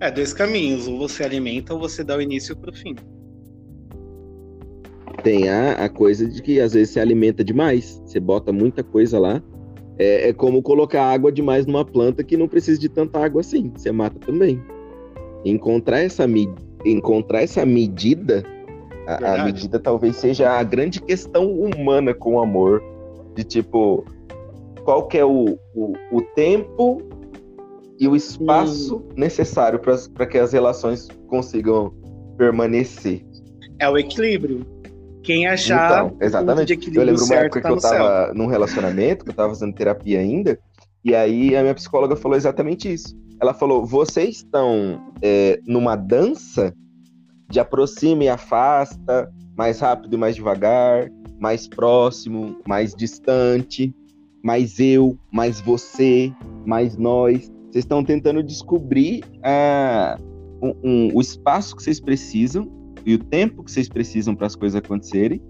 É, 0.00 0.10
dois 0.10 0.32
caminhos, 0.32 0.88
ou 0.88 0.98
você 0.98 1.22
alimenta 1.22 1.74
ou 1.74 1.78
você 1.78 2.02
dá 2.02 2.16
o 2.16 2.22
início 2.22 2.56
pro 2.56 2.72
fim. 2.72 2.96
Tem 5.22 5.48
a, 5.48 5.74
a 5.74 5.88
coisa 5.88 6.26
de 6.26 6.42
que 6.42 6.58
às 6.58 6.72
vezes 6.72 6.94
você 6.94 7.00
alimenta 7.00 7.44
demais, 7.44 8.02
você 8.04 8.18
bota 8.18 8.50
muita 8.50 8.82
coisa 8.82 9.18
lá. 9.20 9.40
É, 9.98 10.30
é 10.30 10.32
como 10.32 10.62
colocar 10.62 11.04
água 11.04 11.30
demais 11.30 11.66
numa 11.66 11.84
planta 11.84 12.24
que 12.24 12.36
não 12.36 12.48
precisa 12.48 12.80
de 12.80 12.88
tanta 12.88 13.20
água 13.20 13.42
assim, 13.42 13.70
você 13.76 13.92
mata 13.92 14.18
também. 14.18 14.60
Encontrar 15.44 16.00
essa, 16.00 16.24
encontrar 16.84 17.42
essa 17.42 17.64
medida, 17.64 18.42
a, 19.06 19.42
a 19.42 19.44
medida 19.44 19.78
talvez 19.78 20.16
seja 20.16 20.50
a 20.50 20.62
grande 20.62 21.00
questão 21.00 21.50
humana 21.50 22.14
com 22.14 22.34
o 22.34 22.40
amor, 22.40 22.82
de 23.34 23.44
tipo, 23.44 24.04
qual 24.84 25.06
que 25.06 25.18
é 25.18 25.24
o, 25.24 25.58
o, 25.74 25.92
o 26.10 26.22
tempo 26.34 27.02
e 27.98 28.08
o 28.08 28.16
espaço 28.16 28.96
hum. 28.96 29.08
necessário 29.16 29.78
para 29.78 30.26
que 30.26 30.38
as 30.38 30.52
relações 30.52 31.08
consigam 31.28 31.92
permanecer. 32.36 33.24
É 33.78 33.88
o 33.88 33.96
equilíbrio. 33.96 34.66
Quem 35.22 35.46
achar 35.46 36.04
então, 36.04 36.16
exatamente. 36.20 36.72
eu 36.72 37.04
lembro 37.04 37.24
uma 37.24 37.34
época 37.36 37.60
tá 37.60 37.68
que 37.68 37.74
eu 37.74 37.76
estava 37.76 38.34
num 38.34 38.46
relacionamento, 38.46 39.24
que 39.24 39.30
eu 39.30 39.32
estava 39.32 39.50
fazendo 39.50 39.72
terapia 39.72 40.18
ainda, 40.18 40.58
e 41.04 41.14
aí 41.14 41.54
a 41.56 41.62
minha 41.62 41.74
psicóloga 41.74 42.16
falou 42.16 42.36
exatamente 42.36 42.92
isso. 42.92 43.16
Ela 43.40 43.54
falou: 43.54 43.86
vocês 43.86 44.36
estão 44.36 45.00
é, 45.22 45.60
numa 45.64 45.94
dança 45.94 46.74
de 47.50 47.60
aproxima 47.60 48.24
e 48.24 48.28
afasta, 48.28 49.30
mais 49.56 49.80
rápido 49.80 50.14
e 50.14 50.16
mais 50.18 50.34
devagar, 50.34 51.10
mais 51.38 51.68
próximo, 51.68 52.56
mais 52.66 52.94
distante, 52.94 53.94
mais 54.42 54.78
eu, 54.78 55.18
mais 55.30 55.60
você, 55.60 56.32
mais 56.64 56.96
nós. 56.96 57.50
Vocês 57.70 57.84
estão 57.84 58.04
tentando 58.04 58.42
descobrir 58.42 59.24
uh, 59.38 60.22
um, 60.62 60.74
um, 60.84 61.10
o 61.14 61.20
espaço 61.20 61.76
que 61.76 61.82
vocês 61.82 62.00
precisam 62.00 62.70
e 63.04 63.14
o 63.14 63.18
tempo 63.18 63.64
que 63.64 63.70
vocês 63.70 63.88
precisam 63.88 64.34
para 64.34 64.46
as 64.46 64.54
coisas 64.54 64.76
acontecerem. 64.76 65.40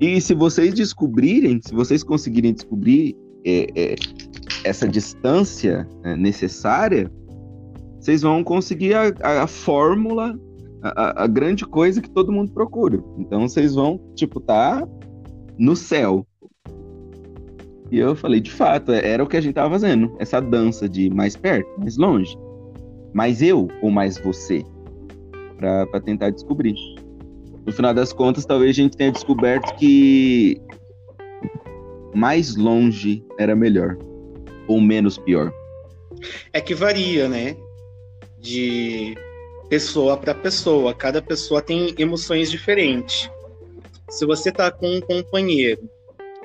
E 0.00 0.20
se 0.20 0.34
vocês 0.34 0.74
descobrirem, 0.74 1.60
se 1.62 1.74
vocês 1.74 2.02
conseguirem 2.02 2.52
descobrir 2.52 3.16
é, 3.44 3.66
é, 3.74 3.94
essa 4.64 4.88
distância 4.88 5.88
é, 6.04 6.16
necessária, 6.16 7.10
vocês 8.00 8.22
vão 8.22 8.42
conseguir 8.42 8.94
a, 8.94 9.42
a 9.42 9.46
fórmula, 9.46 10.38
a, 10.82 11.24
a, 11.24 11.26
grande 11.26 11.64
coisa 11.64 12.00
que 12.00 12.10
todo 12.10 12.32
mundo 12.32 12.52
procura. 12.52 13.02
Então 13.18 13.48
vocês 13.48 13.74
vão, 13.74 14.00
tipo, 14.14 14.40
tá 14.40 14.86
no 15.58 15.76
céu. 15.76 16.26
E 17.90 17.98
eu 17.98 18.16
falei, 18.16 18.40
de 18.40 18.50
fato, 18.50 18.92
é, 18.92 19.06
era 19.06 19.22
o 19.22 19.26
que 19.26 19.36
a 19.36 19.40
gente 19.40 19.54
tava 19.54 19.70
fazendo. 19.70 20.14
Essa 20.18 20.40
dança 20.40 20.88
de 20.88 21.10
mais 21.10 21.36
perto, 21.36 21.68
mais 21.78 21.96
longe. 21.96 22.36
Mais 23.14 23.42
eu 23.42 23.68
ou 23.82 23.90
mais 23.90 24.18
você? 24.18 24.64
para 25.86 26.00
tentar 26.00 26.30
descobrir. 26.30 26.74
No 27.64 27.72
final 27.72 27.94
das 27.94 28.12
contas, 28.12 28.44
talvez 28.44 28.70
a 28.70 28.82
gente 28.82 28.96
tenha 28.96 29.12
descoberto 29.12 29.76
que 29.76 30.60
mais 32.14 32.56
longe 32.56 33.24
era 33.38 33.54
melhor. 33.54 33.96
Ou 34.66 34.80
menos 34.80 35.18
pior. 35.18 35.52
É 36.52 36.60
que 36.60 36.74
varia, 36.74 37.28
né? 37.28 37.56
De 38.40 39.14
pessoa 39.72 40.18
para 40.18 40.34
pessoa. 40.34 40.92
Cada 40.92 41.22
pessoa 41.22 41.62
tem 41.62 41.94
emoções 41.96 42.50
diferentes. 42.50 43.30
Se 44.10 44.26
você 44.26 44.52
tá 44.52 44.70
com 44.70 44.96
um 44.96 45.00
companheiro 45.00 45.88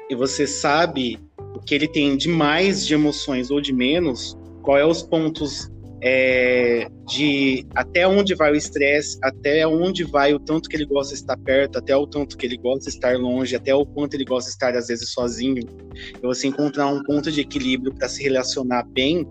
e 0.10 0.16
você 0.16 0.48
sabe 0.48 1.20
o 1.54 1.60
que 1.60 1.76
ele 1.76 1.90
tem 1.90 2.16
de 2.16 2.30
mais 2.30 2.88
de 2.88 2.94
emoções 2.94 3.52
ou 3.52 3.60
de 3.60 3.74
menos, 3.74 4.38
qual 4.62 4.78
é 4.78 4.86
os 4.86 5.04
pontos 5.04 5.70
é, 6.02 6.88
de 7.06 7.68
até 7.76 8.08
onde 8.08 8.34
vai 8.34 8.54
o 8.54 8.56
estresse, 8.56 9.18
até 9.22 9.68
onde 9.68 10.06
vai 10.06 10.34
o 10.34 10.40
tanto 10.40 10.70
que 10.70 10.78
ele 10.78 10.86
gosta 10.86 11.14
de 11.14 11.20
estar 11.20 11.38
perto, 11.40 11.80
até 11.80 11.94
o 11.98 12.08
tanto 12.08 12.38
que 12.38 12.46
ele 12.46 12.56
gosta 12.56 12.90
de 12.90 12.96
estar 12.96 13.18
longe, 13.18 13.58
até 13.58 13.76
o 13.76 13.86
quanto 13.86 14.14
ele 14.14 14.24
gosta 14.24 14.50
de 14.50 14.54
estar 14.54 14.74
às 14.74 14.88
vezes 14.88 15.12
sozinho. 15.12 15.68
E 16.16 16.26
você 16.26 16.48
encontrar 16.48 16.88
um 16.88 17.04
ponto 17.04 17.30
de 17.30 17.42
equilíbrio 17.42 17.94
para 17.94 18.08
se 18.08 18.24
relacionar 18.24 18.84
bem, 18.84 19.28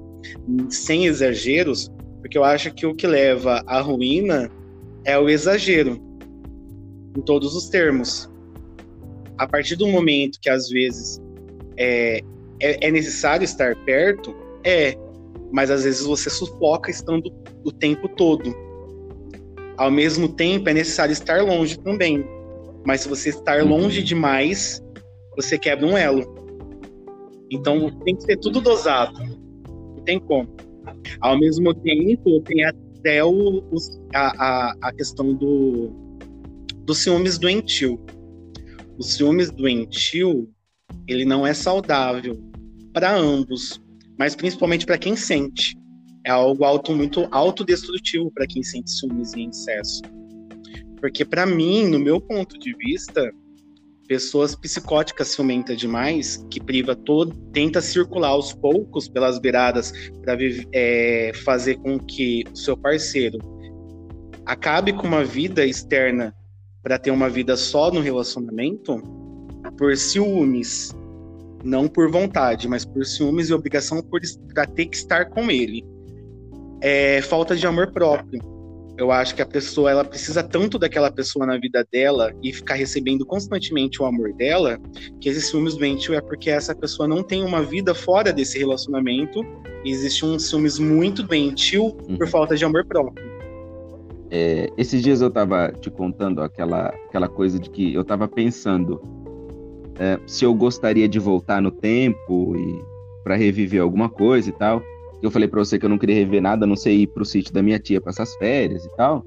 sem 0.68 1.06
exageros, 1.06 1.90
porque 2.26 2.36
eu 2.36 2.42
acho 2.42 2.74
que 2.74 2.84
o 2.84 2.92
que 2.92 3.06
leva 3.06 3.62
à 3.68 3.80
ruína 3.80 4.50
é 5.04 5.16
o 5.16 5.28
exagero, 5.28 6.02
em 7.16 7.20
todos 7.20 7.54
os 7.54 7.68
termos. 7.68 8.28
A 9.38 9.46
partir 9.46 9.76
do 9.76 9.86
momento 9.86 10.40
que 10.42 10.50
às 10.50 10.68
vezes 10.68 11.22
é, 11.76 12.20
é, 12.60 12.88
é 12.88 12.90
necessário 12.90 13.44
estar 13.44 13.76
perto, 13.84 14.34
é, 14.64 14.96
mas 15.52 15.70
às 15.70 15.84
vezes 15.84 16.04
você 16.04 16.28
sufoca 16.28 16.90
estando 16.90 17.32
o 17.64 17.70
tempo 17.70 18.08
todo. 18.08 18.52
Ao 19.76 19.90
mesmo 19.90 20.28
tempo, 20.28 20.68
é 20.68 20.74
necessário 20.74 21.12
estar 21.12 21.44
longe 21.44 21.78
também. 21.78 22.26
Mas 22.84 23.02
se 23.02 23.08
você 23.08 23.28
estar 23.28 23.62
uhum. 23.62 23.68
longe 23.68 24.02
demais, 24.02 24.82
você 25.36 25.56
quebra 25.56 25.86
um 25.86 25.96
elo. 25.96 26.24
Então 27.52 27.88
tem 28.00 28.16
que 28.16 28.22
ser 28.24 28.36
tudo 28.38 28.60
dosado. 28.60 29.16
Não 29.68 30.02
tem 30.04 30.18
como. 30.18 30.65
Ao 31.20 31.38
mesmo 31.38 31.74
tempo, 31.74 32.40
tem 32.42 32.64
até 32.64 33.24
o, 33.24 33.58
o 33.58 33.76
a, 34.14 34.70
a, 34.70 34.76
a 34.82 34.92
questão 34.92 35.34
do, 35.34 35.90
do 36.84 36.94
ciúmes 36.94 37.38
doentio. 37.38 38.00
O 38.98 39.02
ciúmes 39.02 39.50
doentio, 39.50 40.48
ele 41.06 41.24
não 41.24 41.46
é 41.46 41.52
saudável 41.52 42.38
para 42.92 43.14
ambos, 43.14 43.80
mas 44.18 44.34
principalmente 44.34 44.86
para 44.86 44.98
quem 44.98 45.16
sente. 45.16 45.76
É 46.24 46.30
algo 46.30 46.64
auto, 46.64 46.94
muito 46.94 47.28
autodestrutivo 47.30 48.30
para 48.32 48.46
quem 48.46 48.62
sente 48.62 48.90
ciúmes 48.90 49.34
em 49.34 49.48
excesso. 49.48 50.02
Porque, 51.00 51.24
para 51.24 51.46
mim, 51.46 51.86
no 51.86 52.00
meu 52.00 52.20
ponto 52.20 52.58
de 52.58 52.74
vista, 52.76 53.30
pessoas 54.06 54.54
psicóticas 54.54 55.28
ciumentas 55.28 55.78
demais, 55.78 56.44
que 56.50 56.60
priva 56.60 56.94
todo, 56.94 57.34
tenta 57.52 57.80
circular 57.80 58.28
aos 58.28 58.52
poucos 58.52 59.08
pelas 59.08 59.38
beiradas 59.38 59.92
para 60.22 60.36
é, 60.72 61.32
fazer 61.44 61.76
com 61.76 61.98
que 61.98 62.44
o 62.52 62.56
seu 62.56 62.76
parceiro 62.76 63.38
acabe 64.44 64.92
com 64.92 65.06
uma 65.06 65.24
vida 65.24 65.66
externa 65.66 66.34
para 66.82 66.98
ter 66.98 67.10
uma 67.10 67.28
vida 67.28 67.56
só 67.56 67.90
no 67.90 68.00
relacionamento, 68.00 69.02
por 69.76 69.96
ciúmes, 69.96 70.94
não 71.64 71.88
por 71.88 72.08
vontade, 72.10 72.68
mas 72.68 72.84
por 72.84 73.04
ciúmes 73.04 73.50
e 73.50 73.54
obrigação 73.54 74.00
por 74.00 74.20
ter 74.74 74.86
que 74.86 74.96
estar 74.96 75.26
com 75.30 75.50
ele. 75.50 75.84
É 76.80 77.20
falta 77.22 77.56
de 77.56 77.66
amor 77.66 77.90
próprio. 77.90 78.55
Eu 78.98 79.12
acho 79.12 79.34
que 79.34 79.42
a 79.42 79.46
pessoa 79.46 79.90
ela 79.90 80.04
precisa 80.04 80.42
tanto 80.42 80.78
daquela 80.78 81.10
pessoa 81.10 81.44
na 81.44 81.58
vida 81.58 81.86
dela 81.92 82.32
e 82.42 82.52
ficar 82.52 82.74
recebendo 82.74 83.26
constantemente 83.26 84.00
o 84.02 84.06
amor 84.06 84.32
dela, 84.32 84.78
que 85.20 85.28
esse 85.28 85.42
ciúmes 85.42 85.76
doentio 85.76 86.14
é 86.14 86.20
porque 86.20 86.48
essa 86.48 86.74
pessoa 86.74 87.06
não 87.06 87.22
tem 87.22 87.44
uma 87.44 87.62
vida 87.62 87.94
fora 87.94 88.32
desse 88.32 88.58
relacionamento 88.58 89.44
e 89.84 89.90
existe 89.90 90.24
um 90.24 90.38
ciúmes 90.38 90.78
muito 90.78 91.22
doentio 91.22 91.92
por 91.92 92.22
uhum. 92.22 92.26
falta 92.26 92.56
de 92.56 92.64
amor 92.64 92.86
próprio. 92.86 93.36
É, 94.30 94.70
esses 94.76 95.02
dias 95.02 95.20
eu 95.20 95.30
tava 95.30 95.72
te 95.72 95.90
contando 95.90 96.42
aquela, 96.42 96.88
aquela 96.88 97.28
coisa 97.28 97.58
de 97.58 97.70
que 97.70 97.94
eu 97.94 98.02
tava 98.02 98.26
pensando 98.26 99.00
é, 99.98 100.18
se 100.26 100.44
eu 100.44 100.52
gostaria 100.54 101.08
de 101.08 101.18
voltar 101.18 101.60
no 101.60 101.70
tempo 101.70 102.56
e 102.56 102.96
para 103.22 103.36
reviver 103.36 103.82
alguma 103.82 104.08
coisa 104.08 104.48
e 104.48 104.52
tal. 104.52 104.82
Eu 105.26 105.30
falei 105.30 105.48
para 105.48 105.58
você 105.58 105.76
que 105.76 105.84
eu 105.84 105.90
não 105.90 105.98
queria 105.98 106.14
rever 106.14 106.40
nada, 106.40 106.64
a 106.64 106.68
não 106.68 106.76
sei 106.76 107.00
ir 107.00 107.08
pro 107.08 107.24
sítio 107.24 107.52
da 107.52 107.60
minha 107.60 107.80
tia 107.80 108.00
passar 108.00 108.22
as 108.22 108.34
férias 108.36 108.84
e 108.84 108.96
tal. 108.96 109.26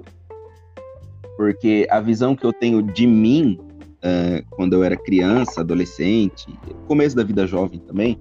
Porque 1.35 1.85
a 1.89 1.99
visão 1.99 2.35
que 2.37 2.45
eu 2.45 2.53
tenho 2.53 2.81
de 2.81 3.05
mim 3.05 3.59
uh, 3.97 4.45
quando 4.51 4.73
eu 4.73 4.83
era 4.83 4.95
criança, 4.95 5.59
adolescente, 5.59 6.47
começo 6.87 7.17
da 7.17 7.23
vida 7.23 7.45
jovem 7.45 7.79
também, 7.79 8.17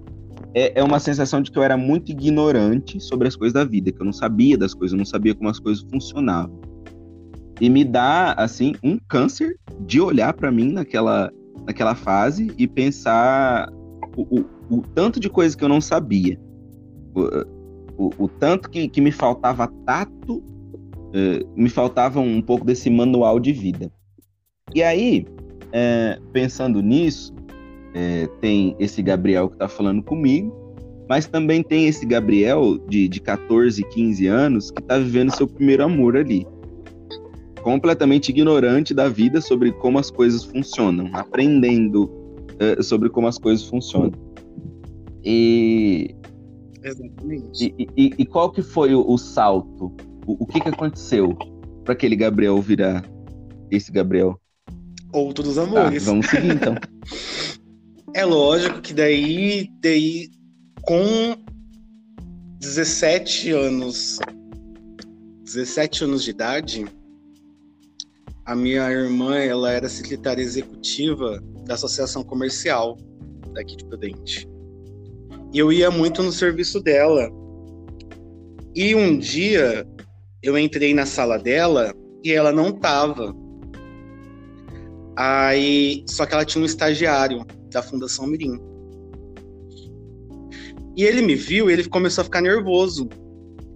é, 0.53 0.77
é, 0.79 0.83
uma 0.83 0.99
sensação 0.99 1.41
de 1.41 1.51
que 1.51 1.57
eu 1.57 1.63
era 1.63 1.77
muito 1.77 2.11
ignorante 2.11 2.99
sobre 2.99 3.29
as 3.29 3.35
coisas 3.37 3.53
da 3.53 3.63
vida, 3.63 3.93
que 3.93 4.01
eu 4.01 4.05
não 4.05 4.13
sabia 4.13 4.57
das 4.57 4.73
coisas, 4.73 4.91
eu 4.91 4.97
não 4.97 5.05
sabia 5.05 5.33
como 5.33 5.49
as 5.49 5.59
coisas 5.59 5.81
funcionavam. 5.89 6.59
E 7.61 7.69
me 7.69 7.85
dá, 7.85 8.33
assim, 8.33 8.73
um 8.83 8.97
câncer 9.07 9.57
de 9.85 10.01
olhar 10.01 10.33
para 10.33 10.51
mim 10.51 10.71
naquela 10.71 11.31
naquela 11.65 11.95
fase 11.95 12.51
e 12.57 12.67
pensar 12.67 13.71
o, 14.17 14.39
o, 14.39 14.45
o 14.69 14.81
tanto 14.81 15.19
de 15.19 15.29
coisa 15.29 15.55
que 15.55 15.63
eu 15.63 15.69
não 15.69 15.79
sabia, 15.79 16.39
o, 17.99 18.09
o, 18.17 18.27
tanto 18.29 18.69
que, 18.69 18.87
que 18.87 19.01
me 19.01 19.11
faltava 19.11 19.67
tato, 19.85 20.37
uh, 20.37 21.53
me 21.53 21.69
faltava 21.69 22.21
um 22.21 22.41
pouco 22.41 22.65
desse 22.65 22.89
manual 22.89 23.41
de 23.41 23.51
vida. 23.51 23.91
E 24.73 24.81
aí, 24.81 25.25
é, 25.73 26.17
pensando 26.31 26.81
nisso, 26.81 27.33
é, 27.93 28.27
tem 28.39 28.75
esse 28.79 29.01
Gabriel 29.01 29.49
que 29.49 29.55
está 29.55 29.67
falando 29.67 30.01
comigo, 30.01 30.55
mas 31.09 31.27
também 31.27 31.61
tem 31.61 31.87
esse 31.87 32.05
Gabriel 32.05 32.77
de, 32.87 33.09
de 33.09 33.19
14, 33.19 33.83
15 33.83 34.27
anos 34.27 34.71
que 34.71 34.79
está 34.79 34.97
vivendo 34.97 35.35
seu 35.35 35.47
primeiro 35.47 35.83
amor 35.83 36.15
ali. 36.15 36.47
completamente 37.63 38.29
ignorante 38.29 38.93
da 38.93 39.09
vida 39.09 39.41
sobre 39.41 39.71
como 39.73 39.99
as 39.99 40.09
coisas 40.09 40.45
funcionam, 40.45 41.09
aprendendo 41.13 42.09
sobre 42.81 43.09
como 43.09 43.27
as 43.27 43.37
coisas 43.37 43.65
funcionam. 43.67 44.13
E, 45.23 46.15
Exatamente. 46.83 47.75
E, 47.77 47.87
e, 47.97 48.13
e 48.19 48.25
qual 48.25 48.51
que 48.51 48.61
foi 48.61 48.93
o, 48.93 49.05
o 49.07 49.17
salto? 49.17 49.95
O, 50.25 50.43
o, 50.43 50.45
que, 50.45 50.59
que 50.59 50.69
aconteceu 50.69 51.35
para 51.83 51.93
aquele 51.93 52.15
Gabriel 52.15 52.61
virar 52.61 53.03
esse 53.71 53.91
Gabriel? 53.91 54.39
Outros 55.11 55.57
amores. 55.57 56.05
Tá, 56.05 56.11
vamos 56.11 56.27
seguir 56.27 56.53
então. 56.53 56.75
é 58.13 58.25
lógico 58.25 58.81
que 58.81 58.93
daí, 58.93 59.69
daí 59.81 60.29
com 60.81 61.35
17 62.59 63.51
anos, 63.51 64.19
17 65.43 66.03
anos 66.03 66.23
de 66.23 66.31
idade, 66.31 66.85
a 68.45 68.55
minha 68.55 68.89
irmã 68.91 69.37
ela 69.37 69.71
era 69.71 69.87
secretária 69.87 70.41
executiva 70.41 71.43
da 71.65 71.75
Associação 71.75 72.23
Comercial 72.23 72.97
daqui 73.53 73.75
de 73.75 73.85
Prudente. 73.85 74.47
E 75.53 75.59
eu 75.59 75.71
ia 75.71 75.89
muito 75.89 76.21
no 76.21 76.31
serviço 76.31 76.81
dela. 76.81 77.29
E 78.75 78.93
um 78.93 79.17
dia 79.17 79.85
eu 80.41 80.57
entrei 80.57 80.93
na 80.93 81.05
sala 81.05 81.37
dela 81.37 81.93
e 82.23 82.31
ela 82.31 82.51
não 82.51 82.71
tava. 82.71 83.35
Aí, 85.15 86.03
só 86.07 86.25
que 86.25 86.33
ela 86.33 86.45
tinha 86.45 86.61
um 86.61 86.65
estagiário 86.65 87.45
da 87.71 87.81
Fundação 87.81 88.25
Mirim. 88.25 88.59
E 90.95 91.03
ele 91.03 91.21
me 91.21 91.35
viu 91.35 91.69
e 91.69 91.73
ele 91.73 91.87
começou 91.87 92.21
a 92.21 92.25
ficar 92.25 92.41
nervoso. 92.41 93.09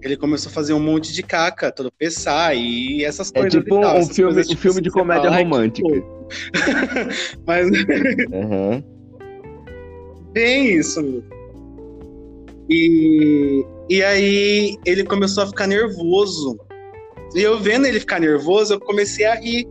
Ele 0.01 0.17
começou 0.17 0.49
a 0.49 0.53
fazer 0.53 0.73
um 0.73 0.79
monte 0.79 1.13
de 1.13 1.23
caca, 1.23 1.71
tropeçar 1.71 2.55
e 2.55 3.03
essas 3.05 3.31
é 3.33 3.39
coisas. 3.39 3.63
Tipo 3.63 3.79
tal, 3.79 3.99
um 3.99 4.05
filme, 4.05 4.33
coisas, 4.33 4.51
um 4.51 4.57
filme 4.57 4.81
de 4.81 4.89
comédia 4.89 5.29
fala, 5.29 5.37
romântica. 5.37 5.87
Mas. 7.47 7.67
Uhum. 8.31 8.83
Bem 10.33 10.75
isso. 10.75 11.23
E, 12.69 13.65
e 13.89 14.03
aí 14.03 14.77
ele 14.85 15.03
começou 15.03 15.43
a 15.43 15.47
ficar 15.47 15.67
nervoso. 15.67 16.57
E 17.35 17.41
eu 17.41 17.59
vendo 17.59 17.85
ele 17.85 17.99
ficar 17.99 18.19
nervoso, 18.19 18.73
eu 18.73 18.79
comecei 18.79 19.25
a 19.25 19.35
rir. 19.35 19.67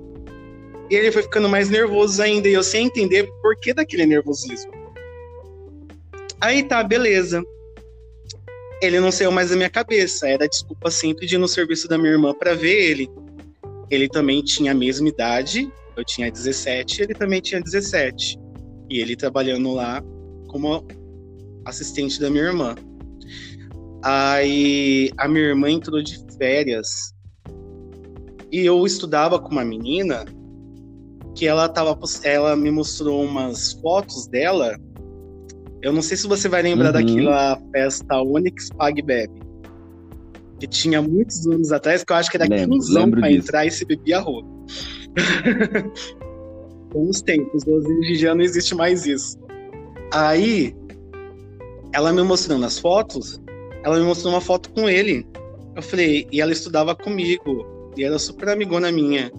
E 0.91 0.95
ele 0.95 1.11
foi 1.11 1.23
ficando 1.23 1.49
mais 1.49 1.71
nervoso 1.71 2.21
ainda. 2.23 2.49
E 2.49 2.53
eu 2.53 2.63
sem 2.63 2.87
entender 2.87 3.29
por 3.41 3.57
que 3.57 3.73
daquele 3.73 4.05
nervosismo. 4.05 4.73
Aí 6.41 6.63
tá, 6.63 6.83
beleza. 6.83 7.43
Ele 8.83 8.99
não 8.99 9.13
saiu 9.13 9.31
mais 9.31 9.51
da 9.51 9.57
minha 9.57 9.71
cabeça. 9.71 10.29
Era 10.29 10.49
desculpa 10.49 10.91
sempre 10.91 11.27
de 11.27 11.37
ir 11.37 11.39
no 11.39 11.49
serviço 11.49 11.89
da 11.89 11.97
minha 11.97 12.13
irmã 12.13 12.35
para 12.35 12.55
ver 12.55 12.91
ele. 12.91 13.09
Ele 13.89 14.09
também 14.09 14.43
tinha 14.43 14.73
a 14.73 14.75
mesma 14.75 15.09
idade. 15.09 15.71
Eu 15.97 16.05
tinha 16.05 16.31
17, 16.31 17.03
ele 17.03 17.15
também 17.15 17.41
tinha 17.41 17.61
17. 17.61 18.39
E 18.91 19.01
ele 19.01 19.15
trabalhando 19.15 19.73
lá 19.73 20.03
como 20.49 20.87
assistente 21.65 22.21
da 22.21 22.31
minha 22.31 22.45
irmã. 22.45 22.75
Aí 24.03 25.11
a 25.17 25.29
minha 25.29 25.47
irmã 25.47 25.71
entrou 25.71 26.03
de 26.03 26.19
férias 26.37 27.15
e 28.51 28.61
eu 28.67 28.85
estudava 28.85 29.39
com 29.39 29.51
uma 29.51 29.65
menina 29.65 30.25
que 31.35 31.47
ela 31.47 31.69
tava, 31.69 31.99
ela 32.23 32.55
me 32.55 32.71
mostrou 32.71 33.25
umas 33.25 33.73
fotos 33.75 34.27
dela. 34.27 34.77
Eu 35.81 35.93
não 35.93 36.03
sei 36.03 36.17
se 36.17 36.27
você 36.27 36.49
vai 36.49 36.63
lembrar 36.63 36.95
uhum. 36.95 37.07
daquela 37.07 37.59
festa 37.73 38.21
Onyx 38.21 38.69
Pag 38.77 39.01
Bebe. 39.03 39.41
Que 40.61 40.67
tinha 40.67 41.01
muitos 41.01 41.47
anos 41.47 41.73
atrás, 41.73 42.05
que 42.05 42.13
eu 42.13 42.17
acho 42.17 42.31
que 42.31 42.37
era 42.37 42.47
lembro, 42.47 42.77
15 42.77 42.99
anos 42.99 43.19
pra 43.19 43.29
disso. 43.29 43.41
entrar 43.41 43.67
e 43.67 43.71
se 43.71 43.85
bebia 43.85 44.21
roupa. 44.21 44.49
Com 46.93 47.09
os 47.09 47.23
tempos, 47.23 47.67
hoje 47.67 47.89
em 47.89 48.01
dia 48.19 48.35
não 48.35 48.43
existe 48.43 48.75
mais 48.75 49.07
isso. 49.07 49.39
Aí, 50.13 50.77
ela 51.93 52.13
me 52.13 52.23
mostrando 52.23 52.65
as 52.65 52.79
fotos, 52.79 53.41
ela 53.85 53.99
me 53.99 54.05
mostrou 54.05 54.33
uma 54.33 54.41
foto 54.41 54.71
com 54.71 54.89
ele. 54.89 55.27
Eu 55.75 55.83
falei, 55.83 56.27
e 56.31 56.41
ela 56.41 56.53
estudava 56.53 56.95
comigo, 56.95 57.67
e 57.97 58.05
era 58.05 58.19
super 58.19 58.49
amigona 58.49 58.93
minha. 58.93 59.31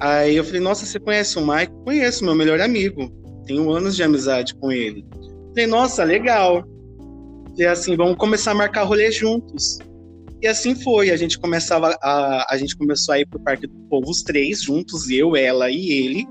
Aí 0.00 0.36
eu 0.36 0.44
falei, 0.44 0.60
nossa, 0.60 0.86
você 0.86 0.98
conhece 1.00 1.38
o 1.38 1.46
Mike? 1.46 1.72
Conheço, 1.84 2.24
meu 2.24 2.34
melhor 2.34 2.60
amigo. 2.60 3.10
Tenho 3.46 3.70
anos 3.70 3.96
de 3.96 4.02
amizade 4.02 4.54
com 4.54 4.70
ele. 4.70 5.04
Falei, 5.50 5.66
nossa, 5.66 6.04
legal. 6.04 6.64
E 7.56 7.64
assim, 7.64 7.96
vamos 7.96 8.16
começar 8.16 8.52
a 8.52 8.54
marcar 8.54 8.84
rolê 8.84 9.10
juntos. 9.10 9.78
E 10.40 10.46
assim 10.46 10.76
foi, 10.76 11.10
a 11.10 11.16
gente 11.16 11.38
começava 11.38 11.98
a, 12.00 12.54
a 12.54 12.56
gente 12.56 12.76
começou 12.76 13.12
a 13.12 13.18
ir 13.18 13.26
pro 13.26 13.40
Parque 13.40 13.66
do 13.66 13.74
Povo 13.90 14.08
os 14.08 14.22
três 14.22 14.62
juntos, 14.62 15.10
eu, 15.10 15.34
ela 15.34 15.68
e 15.68 15.90
ele. 15.90 16.28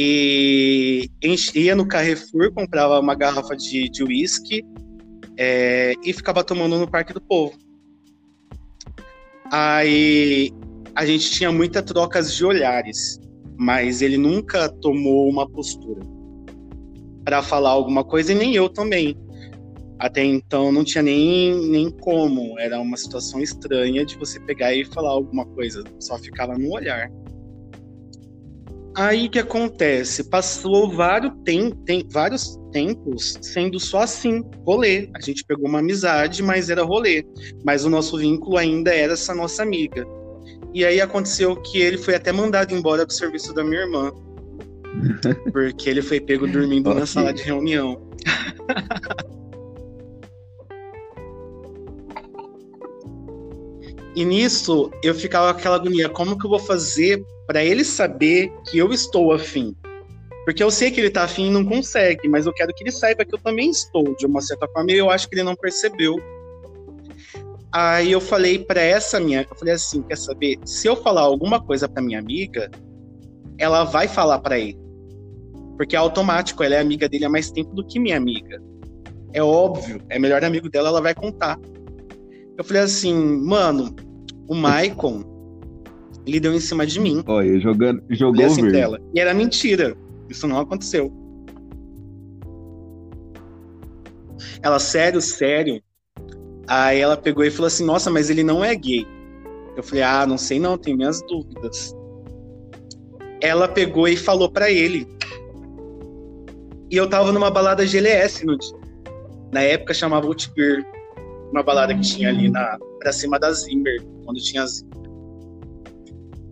E 0.00 1.10
ia 1.56 1.74
no 1.74 1.84
Carrefour, 1.84 2.52
comprava 2.52 3.00
uma 3.00 3.16
garrafa 3.16 3.56
de 3.56 3.90
uísque 4.00 4.64
é, 5.36 5.94
e 6.04 6.12
ficava 6.12 6.44
tomando 6.44 6.78
no 6.78 6.88
Parque 6.88 7.12
do 7.12 7.20
Povo. 7.20 7.58
Aí 9.50 10.52
a 10.94 11.04
gente 11.04 11.32
tinha 11.32 11.50
muitas 11.50 11.82
trocas 11.82 12.32
de 12.32 12.44
olhares, 12.44 13.18
mas 13.58 14.00
ele 14.00 14.16
nunca 14.16 14.68
tomou 14.68 15.28
uma 15.28 15.48
postura 15.50 16.00
para 17.24 17.42
falar 17.42 17.70
alguma 17.70 18.04
coisa 18.04 18.30
e 18.30 18.36
nem 18.36 18.54
eu 18.54 18.68
também. 18.68 19.16
Até 19.98 20.22
então 20.22 20.70
não 20.70 20.84
tinha 20.84 21.02
nem, 21.02 21.60
nem 21.68 21.90
como, 21.90 22.56
era 22.60 22.80
uma 22.80 22.96
situação 22.96 23.40
estranha 23.40 24.06
de 24.06 24.16
você 24.16 24.38
pegar 24.38 24.72
e 24.72 24.84
falar 24.84 25.10
alguma 25.10 25.44
coisa, 25.44 25.82
só 25.98 26.16
ficava 26.18 26.56
no 26.56 26.72
olhar. 26.72 27.10
Aí 28.94 29.28
que 29.28 29.38
acontece? 29.38 30.24
Passou 30.24 30.90
vários, 30.90 31.32
tem, 31.44 31.70
tem, 31.70 32.06
vários 32.10 32.58
tempos 32.72 33.38
sendo 33.42 33.78
só 33.78 34.00
assim, 34.00 34.42
rolê. 34.66 35.10
A 35.14 35.20
gente 35.20 35.44
pegou 35.44 35.68
uma 35.68 35.78
amizade, 35.78 36.42
mas 36.42 36.70
era 36.70 36.82
rolê. 36.82 37.24
Mas 37.64 37.84
o 37.84 37.90
nosso 37.90 38.18
vínculo 38.18 38.56
ainda 38.56 38.92
era 38.92 39.12
essa 39.12 39.34
nossa 39.34 39.62
amiga. 39.62 40.06
E 40.74 40.84
aí 40.84 41.00
aconteceu 41.00 41.56
que 41.56 41.80
ele 41.80 41.96
foi 41.96 42.14
até 42.14 42.32
mandado 42.32 42.74
embora 42.74 43.06
do 43.06 43.12
serviço 43.12 43.54
da 43.54 43.62
minha 43.62 43.82
irmã. 43.82 44.12
Porque 45.52 45.88
ele 45.88 46.02
foi 46.02 46.20
pego 46.20 46.46
dormindo 46.46 46.92
na 46.92 47.06
sala 47.06 47.32
de 47.32 47.42
reunião. 47.42 48.02
e 54.16 54.24
nisso 54.24 54.90
eu 55.02 55.14
ficava 55.14 55.52
com 55.52 55.60
aquela 55.60 55.76
agonia: 55.76 56.08
como 56.08 56.38
que 56.38 56.46
eu 56.46 56.50
vou 56.50 56.58
fazer 56.58 57.22
para 57.48 57.64
ele 57.64 57.82
saber 57.82 58.52
que 58.66 58.76
eu 58.76 58.92
estou 58.92 59.32
afim. 59.32 59.74
Porque 60.44 60.62
eu 60.62 60.70
sei 60.70 60.90
que 60.90 61.00
ele 61.00 61.08
tá 61.08 61.24
afim 61.24 61.46
e 61.46 61.50
não 61.50 61.64
consegue, 61.64 62.28
mas 62.28 62.44
eu 62.44 62.52
quero 62.52 62.74
que 62.74 62.84
ele 62.84 62.92
saiba 62.92 63.24
que 63.24 63.34
eu 63.34 63.38
também 63.38 63.70
estou, 63.70 64.14
de 64.16 64.26
uma 64.26 64.42
certa 64.42 64.68
forma, 64.68 64.92
e 64.92 64.98
eu 64.98 65.10
acho 65.10 65.26
que 65.26 65.34
ele 65.34 65.42
não 65.42 65.56
percebeu. 65.56 66.16
Aí 67.72 68.12
eu 68.12 68.20
falei 68.20 68.58
para 68.58 68.82
essa 68.82 69.18
minha, 69.18 69.46
eu 69.50 69.56
falei 69.56 69.72
assim, 69.72 70.02
quer 70.02 70.18
saber? 70.18 70.58
Se 70.66 70.86
eu 70.86 70.94
falar 70.96 71.22
alguma 71.22 71.58
coisa 71.60 71.88
para 71.88 72.02
minha 72.02 72.18
amiga, 72.18 72.70
ela 73.56 73.84
vai 73.84 74.06
falar 74.06 74.40
para 74.40 74.58
ele. 74.58 74.78
Porque 75.78 75.96
é 75.96 75.98
automático, 75.98 76.62
ela 76.62 76.74
é 76.74 76.80
amiga 76.80 77.08
dele 77.08 77.24
há 77.24 77.30
mais 77.30 77.50
tempo 77.50 77.74
do 77.74 77.86
que 77.86 77.98
minha 77.98 78.16
amiga. 78.16 78.62
É 79.32 79.42
óbvio, 79.42 80.02
é 80.10 80.18
melhor 80.18 80.44
amigo 80.44 80.68
dela, 80.68 80.88
ela 80.88 81.00
vai 81.00 81.14
contar. 81.14 81.58
Eu 82.58 82.64
falei 82.64 82.82
assim, 82.82 83.14
mano, 83.14 83.94
o 84.46 84.54
Maicon, 84.54 85.37
ele 86.28 86.38
deu 86.38 86.52
em 86.52 86.60
cima 86.60 86.86
de 86.86 87.00
mim. 87.00 87.22
Olha, 87.26 87.58
jogando, 87.58 88.02
jogou 88.10 88.44
assim 88.44 88.70
tela. 88.70 89.00
E 89.14 89.18
era 89.18 89.32
mentira. 89.32 89.96
Isso 90.28 90.46
não 90.46 90.60
aconteceu. 90.60 91.10
Ela, 94.62 94.78
sério, 94.78 95.20
sério. 95.22 95.82
Aí 96.66 97.00
ela 97.00 97.16
pegou 97.16 97.44
e 97.44 97.50
falou 97.50 97.68
assim: 97.68 97.84
Nossa, 97.84 98.10
mas 98.10 98.28
ele 98.28 98.42
não 98.42 98.62
é 98.62 98.74
gay. 98.74 99.06
Eu 99.74 99.82
falei: 99.82 100.02
Ah, 100.02 100.26
não 100.26 100.36
sei 100.36 100.60
não, 100.60 100.76
tenho 100.76 100.98
minhas 100.98 101.22
dúvidas. 101.22 101.96
Ela 103.40 103.66
pegou 103.66 104.06
e 104.06 104.16
falou 104.16 104.50
para 104.50 104.70
ele. 104.70 105.08
E 106.90 106.96
eu 106.96 107.08
tava 107.08 107.32
numa 107.32 107.50
balada 107.50 107.86
GLS 107.86 108.44
no 108.44 108.58
dia. 108.58 108.76
Na 109.52 109.60
época 109.60 109.94
chamava 109.94 110.26
Outbeer. 110.26 110.84
Uma 111.50 111.62
balada 111.62 111.94
que 111.94 112.02
tinha 112.02 112.28
ali 112.28 112.50
na, 112.50 112.76
pra 112.98 113.12
cima 113.12 113.38
da 113.38 113.50
Zimmer, 113.52 114.02
quando 114.24 114.38
tinha 114.38 114.66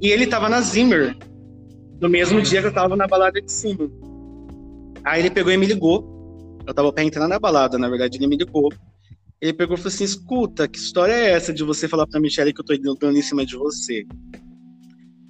e 0.00 0.08
ele 0.08 0.26
tava 0.26 0.48
na 0.48 0.60
Zimmer, 0.60 1.16
no 2.00 2.08
mesmo 2.08 2.40
dia 2.42 2.60
que 2.60 2.68
eu 2.68 2.74
tava 2.74 2.96
na 2.96 3.06
balada 3.06 3.40
de 3.40 3.50
cima. 3.50 3.90
Aí 5.04 5.20
ele 5.20 5.30
pegou 5.30 5.52
e 5.52 5.56
me 5.56 5.66
ligou. 5.66 6.14
Eu 6.66 6.74
tava 6.74 6.92
pra 6.92 7.04
entrar 7.04 7.28
na 7.28 7.38
balada, 7.38 7.78
na 7.78 7.88
verdade, 7.88 8.18
ele 8.18 8.26
me 8.26 8.36
ligou. 8.36 8.72
Ele 9.40 9.52
pegou 9.52 9.74
e 9.74 9.78
falou 9.78 9.92
assim: 9.92 10.04
escuta, 10.04 10.66
que 10.66 10.78
história 10.78 11.12
é 11.12 11.30
essa 11.30 11.52
de 11.52 11.62
você 11.62 11.86
falar 11.86 12.06
pra 12.06 12.20
Michelle 12.20 12.52
que 12.52 12.60
eu 12.60 12.64
tô 12.64 12.74
dando 12.98 13.16
em 13.16 13.22
cima 13.22 13.46
de 13.46 13.56
você? 13.56 14.04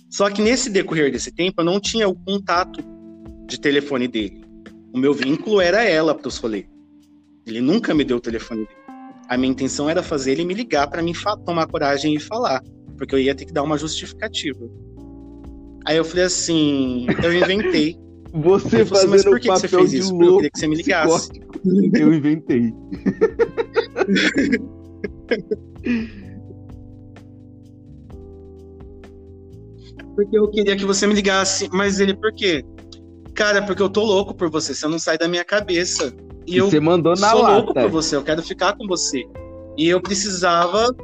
Só 0.09 0.31
que 0.31 0.41
nesse 0.41 0.71
decorrer 0.71 1.13
desse 1.13 1.31
tempo, 1.31 1.61
eu 1.61 1.65
não 1.65 1.79
tinha 1.81 2.09
o 2.09 2.15
contato 2.15 2.81
de 3.47 3.61
telefone 3.61 4.09
dele. 4.09 4.45
O 4.93 4.99
meu 4.99 5.13
vínculo 5.13 5.61
era 5.61 5.85
ela 5.85 6.15
pros 6.15 6.39
rolês. 6.39 6.65
Ele 7.47 7.61
nunca 7.61 7.95
me 7.95 8.03
deu 8.03 8.17
o 8.17 8.21
telefone 8.21 8.65
dele. 8.65 8.81
A 9.29 9.37
minha 9.37 9.53
intenção 9.53 9.91
era 9.91 10.03
fazer 10.03 10.33
ele 10.33 10.45
me 10.45 10.55
ligar 10.55 10.89
para 10.89 11.03
mim 11.03 11.13
tomar 11.45 11.67
coragem 11.67 12.15
e 12.15 12.21
falar. 12.21 12.63
Porque 12.97 13.15
eu 13.15 13.19
ia 13.19 13.35
ter 13.35 13.45
que 13.45 13.53
dar 13.53 13.63
uma 13.63 13.79
justificativa. 13.79 14.69
Aí 15.87 15.97
eu 15.97 16.05
falei 16.05 16.25
assim, 16.25 17.07
eu 17.23 17.33
inventei. 17.33 17.97
Você 18.33 18.83
assim, 18.83 18.87
fazendo 18.87 19.15
assim, 19.15 19.19
mas 19.25 19.25
por 19.25 19.41
que, 19.41 19.49
que 19.49 19.59
você 19.59 19.69
fez 19.69 19.93
isso? 19.95 20.15
Louco, 20.15 20.25
eu 20.25 20.37
queria 20.37 20.51
que 20.51 20.59
você 20.59 20.67
me 20.67 20.77
ligasse. 20.77 21.31
Eu 21.95 22.13
inventei. 22.13 22.75
porque 30.17 30.39
eu 30.39 30.49
queria 30.49 30.77
que 30.77 30.85
você 30.85 31.07
me 31.07 31.15
ligasse, 31.15 31.69
mas 31.73 32.01
ele 32.01 32.15
por 32.15 32.33
quê? 32.35 32.65
Cara, 33.35 33.63
porque 33.63 33.83
eu 33.83 33.89
tô 33.89 34.03
louco 34.03 34.35
por 34.35 34.51
você, 34.51 34.75
você 34.75 34.89
não 34.89 34.99
sai 34.99 35.19
da 35.19 35.29
minha 35.29 35.45
cabeça. 35.45 36.13
E, 36.47 36.55
e 36.55 36.57
eu 36.57 36.71
você 36.71 36.81
mandou 36.81 37.15
na 37.17 37.31
sou 37.31 37.43
lata. 37.43 37.55
louco 37.55 37.75
por 37.75 37.91
você, 37.91 38.17
eu 38.17 38.23
quero 38.23 38.43
ficar 38.43 38.77
com 38.77 38.87
você. 38.87 39.25
E 39.77 39.89
eu 39.89 40.01
precisava 40.01 40.95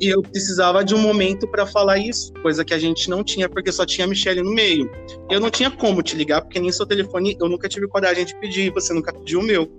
e 0.00 0.08
eu 0.08 0.22
precisava 0.22 0.84
de 0.84 0.94
um 0.94 0.98
momento 0.98 1.46
para 1.46 1.66
falar 1.66 1.98
isso, 1.98 2.32
coisa 2.42 2.64
que 2.64 2.74
a 2.74 2.78
gente 2.78 3.08
não 3.08 3.22
tinha, 3.22 3.48
porque 3.48 3.70
só 3.70 3.86
tinha 3.86 4.06
a 4.06 4.08
Michelle 4.08 4.42
no 4.42 4.52
meio. 4.52 4.90
Eu 5.30 5.40
não 5.40 5.50
tinha 5.50 5.70
como 5.70 6.02
te 6.02 6.16
ligar, 6.16 6.42
porque 6.42 6.58
nem 6.58 6.72
seu 6.72 6.86
telefone 6.86 7.36
eu 7.40 7.48
nunca 7.48 7.68
tive 7.68 7.86
coragem 7.86 8.24
de 8.24 8.34
pedir, 8.40 8.72
você 8.72 8.92
nunca 8.92 9.12
pediu 9.12 9.40
o 9.40 9.42
meu. 9.42 9.70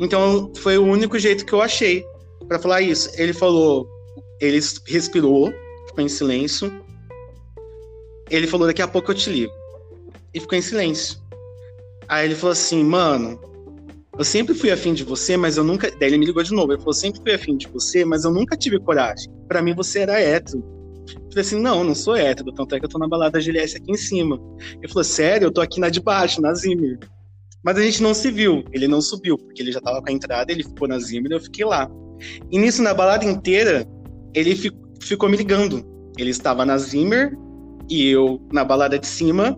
Então 0.00 0.52
foi 0.56 0.78
o 0.78 0.84
único 0.84 1.18
jeito 1.18 1.46
que 1.46 1.52
eu 1.52 1.62
achei 1.62 2.04
para 2.48 2.58
falar 2.58 2.82
isso. 2.82 3.10
Ele 3.16 3.32
falou, 3.32 3.88
ele 4.40 4.60
respirou, 4.86 5.52
ficou 5.86 6.04
em 6.04 6.08
silêncio. 6.08 6.72
Ele 8.30 8.46
falou: 8.46 8.66
daqui 8.66 8.82
a 8.82 8.88
pouco 8.88 9.12
eu 9.12 9.14
te 9.14 9.30
ligo. 9.30 9.52
E 10.34 10.40
ficou 10.40 10.58
em 10.58 10.62
silêncio. 10.62 11.18
Aí 12.08 12.26
ele 12.26 12.34
falou 12.34 12.52
assim, 12.52 12.82
mano, 12.82 13.40
eu 14.18 14.24
sempre 14.24 14.54
fui 14.54 14.70
afim 14.70 14.92
de 14.92 15.04
você, 15.04 15.36
mas 15.36 15.56
eu 15.56 15.64
nunca. 15.64 15.90
Daí 15.90 16.10
ele 16.10 16.18
me 16.18 16.26
ligou 16.26 16.42
de 16.42 16.52
novo. 16.52 16.72
Ele 16.72 16.78
falou: 16.78 16.92
sempre 16.92 17.20
fui 17.20 17.32
afim 17.32 17.56
de 17.56 17.66
você, 17.68 18.04
mas 18.04 18.24
eu 18.24 18.30
nunca 18.30 18.56
tive 18.56 18.78
coragem. 18.78 19.30
Para 19.48 19.62
mim 19.62 19.74
você 19.74 20.00
era 20.00 20.20
hétero. 20.20 20.62
Eu 21.08 21.30
falei 21.30 21.40
assim: 21.40 21.60
não, 21.60 21.82
não 21.82 21.94
sou 21.94 22.14
hétero, 22.14 22.52
tanto 22.52 22.74
é 22.74 22.78
que 22.78 22.84
eu 22.84 22.90
tô 22.90 22.98
na 22.98 23.08
balada 23.08 23.40
GLS 23.40 23.76
aqui 23.76 23.90
em 23.90 23.96
cima. 23.96 24.38
Ele 24.76 24.88
falou: 24.88 25.04
sério, 25.04 25.46
eu 25.46 25.52
tô 25.52 25.62
aqui 25.62 25.80
na 25.80 25.88
de 25.88 26.00
baixo, 26.00 26.42
na 26.42 26.52
Zimmer. 26.52 26.98
Mas 27.64 27.78
a 27.78 27.82
gente 27.82 28.02
não 28.02 28.12
se 28.12 28.30
viu, 28.30 28.64
ele 28.72 28.88
não 28.88 29.00
subiu, 29.00 29.38
porque 29.38 29.62
ele 29.62 29.70
já 29.70 29.80
tava 29.80 30.02
com 30.02 30.10
a 30.10 30.12
entrada, 30.12 30.50
ele 30.50 30.64
ficou 30.64 30.88
na 30.88 30.98
Zimmer 30.98 31.30
e 31.30 31.34
eu 31.34 31.40
fiquei 31.40 31.64
lá. 31.64 31.88
E 32.50 32.58
nisso, 32.58 32.82
na 32.82 32.92
balada 32.92 33.24
inteira, 33.24 33.86
ele 34.34 34.54
ficou 35.00 35.28
me 35.28 35.36
ligando. 35.36 35.86
Ele 36.18 36.30
estava 36.30 36.66
na 36.66 36.76
Zimmer 36.76 37.32
e 37.88 38.08
eu 38.08 38.40
na 38.52 38.64
balada 38.64 38.98
de 38.98 39.06
cima, 39.06 39.56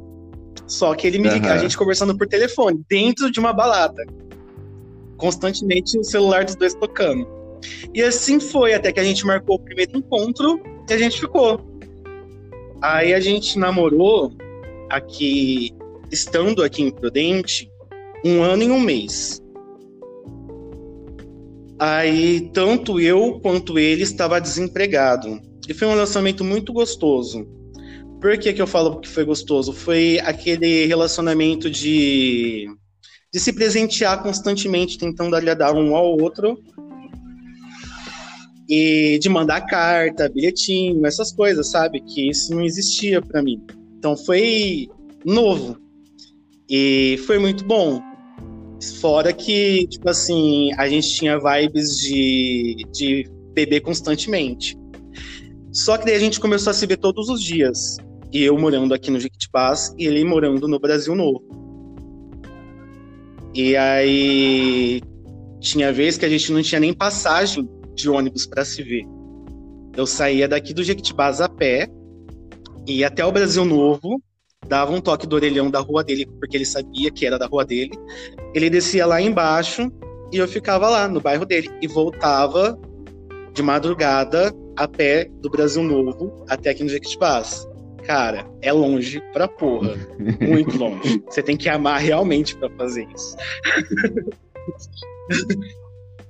só 0.66 0.94
que 0.94 1.06
ele 1.06 1.18
me 1.18 1.28
uhum. 1.28 1.34
liga, 1.34 1.54
a 1.54 1.58
gente 1.58 1.76
conversando 1.76 2.16
por 2.16 2.28
telefone, 2.28 2.84
dentro 2.88 3.32
de 3.32 3.40
uma 3.40 3.52
balada 3.52 4.04
constantemente 5.16 5.98
o 5.98 6.05
celular 6.05 6.44
dos 6.44 6.57
dois 6.57 6.74
tocando. 6.74 7.27
E 7.92 8.03
assim 8.03 8.38
foi, 8.40 8.74
até 8.74 8.92
que 8.92 9.00
a 9.00 9.05
gente 9.05 9.24
marcou 9.27 9.57
o 9.57 9.61
primeiro 9.61 9.96
encontro 9.96 10.61
e 10.88 10.92
a 10.92 10.98
gente 10.98 11.20
ficou. 11.20 11.61
Aí 12.83 13.14
a 13.14 13.20
gente 13.20 13.59
namorou 13.59 14.33
aqui, 14.90 15.70
estando 16.11 16.62
aqui 16.62 16.83
em 16.83 16.90
Prudente, 16.90 17.70
um 18.24 18.42
ano 18.42 18.62
e 18.62 18.70
um 18.70 18.81
mês. 18.81 19.40
Aí 21.79 22.50
tanto 22.53 23.00
eu 23.00 23.40
quanto 23.40 23.79
ele 23.79 24.03
estava 24.03 24.40
desempregado. 24.40 25.40
E 25.68 25.74
foi 25.74 25.88
um 25.88 25.92
relacionamento 25.92 26.44
muito 26.44 26.72
gostoso. 26.72 27.46
Por 28.20 28.38
que, 28.38 28.53
que 28.53 28.62
eu 28.62 28.66
falo 28.66 29.00
que 29.00 29.09
foi 29.09 29.24
gostoso? 29.24 29.72
Foi 29.72 30.18
aquele 30.20 30.87
relacionamento 30.87 31.70
de 31.70 32.68
de 33.35 33.40
se 33.40 33.53
presentear 33.53 34.23
constantemente, 34.23 34.97
tentando 34.97 35.35
agradar 35.35 35.75
um 35.75 35.97
ao 35.97 36.16
outro. 36.20 36.57
E 38.68 39.18
de 39.20 39.29
mandar 39.29 39.62
carta, 39.62 40.29
bilhetinho, 40.29 41.05
essas 41.05 41.33
coisas, 41.33 41.68
sabe? 41.68 42.01
Que 42.01 42.31
isso 42.31 42.55
não 42.55 42.62
existia 42.62 43.20
para 43.20 43.42
mim. 43.42 43.61
Então 43.99 44.16
foi 44.16 44.88
novo. 45.25 45.77
E 46.70 47.18
foi 47.27 47.40
muito 47.40 47.64
bom. 47.64 48.01
Fora 49.01 49.33
que, 49.33 49.88
tipo 49.88 50.09
assim, 50.09 50.73
a 50.79 50.88
gente 50.88 51.16
tinha 51.16 51.37
vibes 51.37 51.99
de, 51.99 52.87
de 52.92 53.29
beber 53.53 53.81
constantemente. 53.81 54.79
Só 55.73 55.99
que 55.99 56.05
daí 56.05 56.14
a 56.14 56.20
gente 56.20 56.38
começou 56.38 56.70
a 56.70 56.75
se 56.75 56.87
ver 56.87 56.99
todos 56.99 57.29
os 57.29 57.42
dias. 57.42 57.97
E 58.33 58.44
eu 58.44 58.57
morando 58.57 58.94
aqui 58.94 59.11
no 59.11 59.18
Jequitibás 59.18 59.92
e 59.99 60.07
ele 60.07 60.25
morando 60.25 60.68
no 60.68 60.79
Brasil 60.79 61.16
Novo. 61.16 61.63
E 63.54 63.76
aí 63.76 65.00
tinha 65.60 65.92
vez 65.92 66.18
que 66.18 66.24
a 66.24 66.28
gente 66.28 66.52
não 66.52 66.60
tinha 66.60 66.80
nem 66.80 66.92
passagem 66.92 67.68
de 67.94 68.10
ônibus 68.10 68.46
para 68.46 68.64
se 68.64 68.82
ver. 68.82 69.04
Eu 69.96 70.06
saía 70.06 70.48
daqui 70.48 70.74
do 70.74 70.82
Jequitibás 70.82 71.40
a 71.40 71.48
pé, 71.48 71.86
ia 72.86 73.06
até 73.06 73.24
o 73.24 73.30
Brasil 73.30 73.64
Novo, 73.64 74.20
dava 74.66 74.92
um 74.92 75.00
toque 75.00 75.26
do 75.26 75.36
orelhão 75.36 75.70
da 75.70 75.78
rua 75.78 76.02
dele, 76.02 76.26
porque 76.26 76.56
ele 76.56 76.66
sabia 76.66 77.12
que 77.12 77.24
era 77.24 77.38
da 77.38 77.46
rua 77.46 77.64
dele. 77.64 77.92
Ele 78.52 78.68
descia 78.68 79.06
lá 79.06 79.20
embaixo 79.20 79.88
e 80.32 80.38
eu 80.38 80.48
ficava 80.48 80.90
lá 80.90 81.06
no 81.06 81.20
bairro 81.20 81.46
dele 81.46 81.70
e 81.80 81.86
voltava 81.86 82.76
de 83.52 83.62
madrugada 83.62 84.52
a 84.76 84.88
pé 84.88 85.30
do 85.40 85.48
Brasil 85.48 85.82
Novo 85.84 86.44
até 86.48 86.70
aqui 86.70 86.82
no 86.82 86.88
Jequitibás. 86.88 87.64
Cara, 88.04 88.46
é 88.60 88.70
longe 88.70 89.20
pra 89.32 89.48
porra. 89.48 89.94
Muito 90.40 90.76
longe. 90.76 91.22
Você 91.26 91.42
tem 91.42 91.56
que 91.56 91.68
amar 91.68 92.00
realmente 92.00 92.54
para 92.56 92.68
fazer 92.70 93.08
isso. 93.14 93.36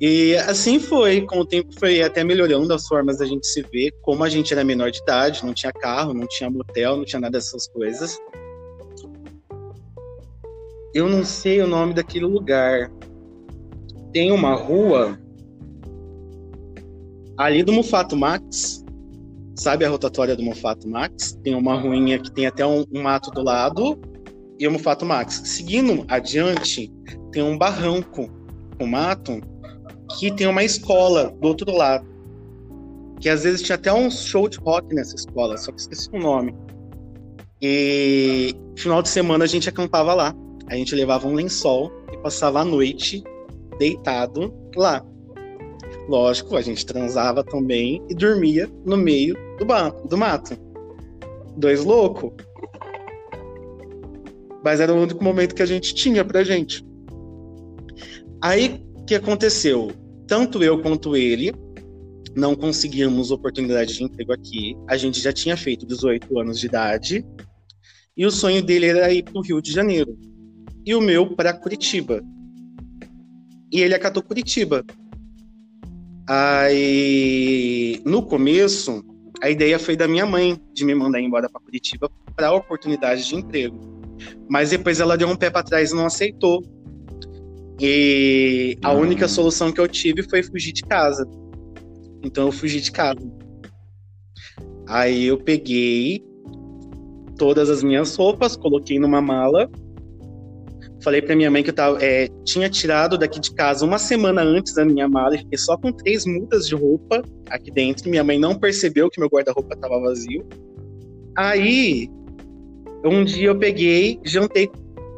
e 0.01 0.37
assim 0.37 0.79
foi. 0.79 1.23
Com 1.23 1.41
o 1.41 1.47
tempo 1.47 1.69
foi 1.79 2.01
até 2.01 2.23
melhorando 2.23 2.73
as 2.73 2.87
formas 2.87 3.19
da 3.19 3.27
gente 3.27 3.47
se 3.47 3.63
ver. 3.63 3.93
Como 4.03 4.23
a 4.23 4.29
gente 4.29 4.53
era 4.53 4.63
menor 4.63 4.91
de 4.93 5.01
idade, 5.01 5.45
não 5.45 5.53
tinha 5.53 5.73
carro, 5.73 6.15
não 6.15 6.27
tinha 6.29 6.49
motel, 6.49 6.97
não 6.97 7.05
tinha 7.05 7.21
nada 7.21 7.39
dessas 7.39 7.67
coisas. 7.67 8.19
Eu 10.95 11.09
não 11.09 11.25
sei 11.25 11.61
o 11.61 11.67
nome 11.67 11.93
daquele 11.93 12.27
lugar. 12.27 12.89
Tem 14.13 14.31
uma 14.31 14.55
rua 14.55 15.19
ali 17.37 17.65
do 17.65 17.73
Mufato 17.73 18.17
Max 18.17 18.84
Sabe 19.55 19.85
a 19.85 19.89
rotatória 19.89 20.35
do 20.35 20.43
Mofato 20.43 20.89
Max? 20.89 21.39
Tem 21.45 21.55
uma 21.55 21.79
ruinha 21.79 22.19
que 22.19 22.31
tem 22.31 22.47
até 22.47 22.67
um, 22.67 22.85
um 22.93 23.03
mato 23.03 23.31
do 23.31 23.43
lado 23.43 24.01
e 24.59 24.67
o 24.67 24.73
Mofato 24.73 25.07
Max. 25.07 25.43
Seguindo 25.45 26.05
adiante, 26.09 26.93
tem 27.31 27.43
um 27.43 27.57
barranco 27.57 28.29
com 28.77 28.87
mato 28.87 29.41
que 30.19 30.33
tem 30.33 30.49
uma 30.49 30.65
escola 30.65 31.31
do 31.41 31.47
outro 31.47 31.71
lado. 31.73 32.05
Que 33.21 33.29
às 33.29 33.45
vezes 33.45 33.63
tinha 33.63 33.77
até 33.77 33.93
um 33.93 34.11
show 34.11 34.49
de 34.49 34.59
rock 34.59 34.93
nessa 34.93 35.15
escola, 35.15 35.57
só 35.57 35.71
que 35.71 35.81
esqueci 35.81 36.11
o 36.13 36.19
nome. 36.19 36.53
E 37.63 38.55
final 38.77 39.03
de 39.03 39.09
semana 39.09 39.45
a 39.45 39.49
gente 39.49 39.69
acampava 39.69 40.15
lá. 40.15 40.35
A 40.67 40.75
gente 40.75 40.97
levava 40.97 41.29
um 41.29 41.35
lençol 41.35 41.93
e 42.13 42.17
passava 42.19 42.61
a 42.61 42.65
noite 42.65 43.23
deitado 43.79 44.53
lá. 44.75 45.05
Lógico, 46.09 46.57
a 46.57 46.61
gente 46.61 46.85
transava 46.85 47.45
também 47.45 48.03
e 48.11 48.15
dormia 48.15 48.69
no 48.85 48.97
meio 48.97 49.44
do, 49.59 50.09
do 50.09 50.19
mato. 50.19 50.57
Dois 51.57 51.85
loucos. 51.85 52.33
Mas 54.65 54.81
era 54.81 54.93
o 54.93 55.03
único 55.03 55.23
momento 55.23 55.55
que 55.55 55.63
a 55.63 55.67
gente 55.67 55.95
tinha 55.95 56.25
pra 56.25 56.43
gente. 56.43 56.85
Aí, 58.43 58.85
o 58.95 59.05
que 59.05 59.15
aconteceu? 59.15 59.93
Tanto 60.27 60.63
eu 60.63 60.81
quanto 60.81 61.17
ele 61.17 61.53
não 62.35 62.55
conseguimos 62.55 63.31
oportunidade 63.31 63.95
de 63.95 64.05
emprego 64.05 64.33
aqui. 64.33 64.77
A 64.89 64.97
gente 64.97 65.21
já 65.21 65.33
tinha 65.33 65.57
feito 65.57 65.87
18 65.87 66.39
anos 66.39 66.59
de 66.59 66.67
idade. 66.67 67.25
E 68.17 68.27
o 68.27 68.31
sonho 68.31 68.63
dele 68.63 68.87
era 68.87 69.13
ir 69.13 69.23
para 69.23 69.39
o 69.39 69.43
Rio 69.43 69.61
de 69.61 69.73
Janeiro. 69.73 70.19
E 70.85 70.95
o 70.95 71.01
meu 71.01 71.35
para 71.35 71.53
Curitiba. 71.53 72.23
E 73.73 73.81
ele 73.81 73.95
acatou 73.95 74.23
Curitiba. 74.23 74.85
Aí, 76.29 78.01
no 78.05 78.23
começo, 78.23 79.05
a 79.45 79.51
ideia 79.51 79.79
foi 79.79 79.95
da 79.95 80.09
minha 80.09 80.25
mãe 80.25 80.59
de 80.73 80.87
me 80.87 80.95
mandar 80.95 81.21
embora 81.21 81.51
para 81.51 81.61
Curitiba 81.61 82.11
para 82.35 82.51
oportunidade 82.51 83.29
de 83.29 83.37
emprego. 83.37 83.79
Mas 84.49 84.71
depois 84.71 85.01
ela 85.01 85.19
deu 85.19 85.29
um 85.29 85.37
pé 85.37 85.51
para 85.51 85.63
trás 85.63 85.91
e 85.91 85.95
não 85.95 86.07
aceitou. 86.07 86.63
E 87.79 88.79
a 88.83 88.91
única 88.95 89.29
solução 89.29 89.71
que 89.71 89.79
eu 89.79 89.87
tive 89.87 90.23
foi 90.23 90.43
fugir 90.43 90.73
de 90.73 90.81
casa. 90.85 91.29
Então 92.23 92.47
eu 92.47 92.53
fugi 92.53 92.81
de 92.81 92.91
casa. 92.91 93.21
Aí 94.89 95.27
eu 95.27 95.37
peguei 95.37 96.25
todas 97.37 97.69
as 97.69 97.83
minhas 97.83 98.17
roupas, 98.17 98.57
coloquei 98.57 98.99
numa 98.99 99.21
mala 99.21 99.71
Falei 101.05 101.21
para 101.21 101.37
minha 101.37 101.51
mãe 101.51 101.63
que 101.63 101.69
eu 101.69 101.75
tava, 101.75 102.03
é, 102.03 102.29
tinha 102.45 102.71
tirado 102.71 103.19
daqui 103.19 103.39
de 103.39 103.53
casa 103.53 103.85
uma 103.85 103.99
semana 103.99 104.41
antes 104.43 104.75
da 104.75 104.87
minha 104.87 105.07
mala 105.07 105.35
e 105.35 105.39
fiquei 105.41 105.59
só 105.59 105.77
com 105.77 105.93
três 105.93 106.25
mudas 106.25 106.67
de 106.67 106.75
roupa 106.75 107.23
aqui 107.51 107.71
dentro. 107.71 108.09
Minha 108.09 108.25
mãe 108.25 108.39
não 108.39 108.59
percebeu 108.59 109.11
que 109.11 109.21
meu 109.21 109.29
guarda-roupa 109.29 109.75
estava 109.75 110.01
vazio. 110.01 110.49
Aí, 111.37 112.09
um 113.05 113.23
dia 113.23 113.49
eu 113.49 113.59
peguei, 113.59 114.19
jantei. 114.25 114.71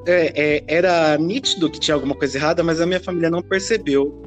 É, 0.09 0.33
é, 0.35 0.65
era 0.67 1.17
nítido 1.19 1.71
que 1.71 1.79
tinha 1.79 1.95
alguma 1.95 2.17
coisa 2.17 2.37
errada, 2.37 2.65
mas 2.65 2.81
a 2.81 2.87
minha 2.87 3.01
família 3.01 3.31
não 3.31 3.41
percebeu. 3.41 4.21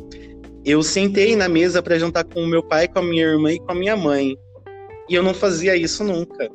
Eu 0.63 0.81
sentei 0.81 1.35
na 1.35 1.49
mesa 1.49 1.83
para 1.83 1.99
jantar 1.99 2.23
com 2.23 2.41
o 2.41 2.47
meu 2.47 2.63
pai, 2.63 2.87
com 2.87 2.99
a 2.99 3.03
minha 3.03 3.25
irmã 3.25 3.51
e 3.51 3.59
com 3.59 3.71
a 3.73 3.75
minha 3.75 3.97
mãe. 3.97 4.37
E 5.09 5.15
eu 5.15 5.21
não 5.21 5.33
fazia 5.33 5.75
isso 5.75 6.05
nunca. 6.05 6.49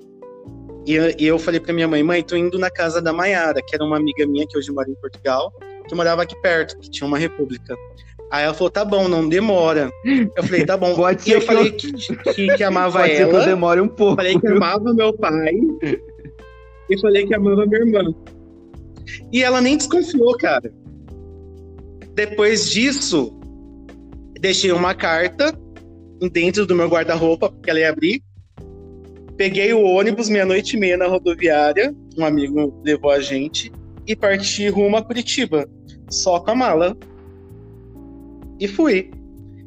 E 0.86 0.94
eu, 0.94 1.14
e 1.18 1.26
eu 1.26 1.38
falei 1.38 1.60
pra 1.60 1.72
minha 1.72 1.88
mãe, 1.88 2.02
mãe, 2.02 2.22
tô 2.22 2.36
indo 2.36 2.58
na 2.58 2.70
casa 2.70 3.00
da 3.00 3.12
Maiara, 3.12 3.62
que 3.66 3.74
era 3.74 3.84
uma 3.84 3.96
amiga 3.96 4.26
minha 4.26 4.46
que 4.46 4.56
hoje 4.58 4.70
mora 4.70 4.90
em 4.90 4.94
Portugal, 4.94 5.52
que 5.88 5.94
morava 5.94 6.22
aqui 6.22 6.34
perto, 6.42 6.78
que 6.78 6.90
tinha 6.90 7.06
uma 7.06 7.18
república. 7.18 7.74
Aí 8.30 8.44
ela 8.44 8.52
falou, 8.54 8.70
tá 8.70 8.84
bom, 8.84 9.08
não 9.08 9.28
demora. 9.28 9.90
Eu 10.36 10.42
falei, 10.42 10.64
tá 10.66 10.76
bom. 10.76 10.94
Pode 10.96 11.20
e 11.22 11.24
ser 11.24 11.34
eu 11.36 11.40
que 11.40 11.46
falei 11.46 11.68
eu- 11.68 11.72
que, 11.76 11.92
que, 12.34 12.56
que 12.56 12.64
amava 12.64 12.98
Pode 13.00 13.12
ser 13.12 13.16
que 13.28 13.32
eu 13.32 13.36
ela. 13.36 13.46
demore 13.46 13.80
um 13.80 13.88
pouco. 13.88 14.16
Falei 14.16 14.38
que 14.38 14.46
amava 14.46 14.92
meu 14.94 15.12
pai. 15.16 15.52
E 16.90 17.00
falei 17.00 17.26
que 17.26 17.34
amava 17.34 17.64
minha 17.64 17.80
irmã. 17.80 18.14
E 19.32 19.42
ela 19.42 19.58
nem 19.62 19.74
desconfiou, 19.78 20.36
cara. 20.36 20.70
Depois 22.14 22.68
disso, 22.68 23.32
deixei 24.38 24.70
uma 24.70 24.94
carta 24.94 25.50
dentro 26.30 26.66
do 26.66 26.74
meu 26.74 26.86
guarda-roupa, 26.88 27.50
porque 27.50 27.70
ela 27.70 27.80
ia 27.80 27.88
abrir. 27.88 28.22
Peguei 29.36 29.72
o 29.72 29.82
ônibus 29.82 30.28
meia-noite 30.28 30.76
e 30.76 30.78
meia 30.78 30.96
na 30.96 31.06
rodoviária. 31.06 31.94
Um 32.16 32.24
amigo 32.24 32.80
levou 32.84 33.10
a 33.10 33.20
gente. 33.20 33.72
E 34.06 34.14
parti 34.14 34.68
rumo 34.68 34.96
a 34.96 35.02
Curitiba. 35.02 35.68
Só 36.08 36.38
com 36.38 36.52
a 36.52 36.54
mala. 36.54 36.96
E 38.60 38.68
fui. 38.68 39.10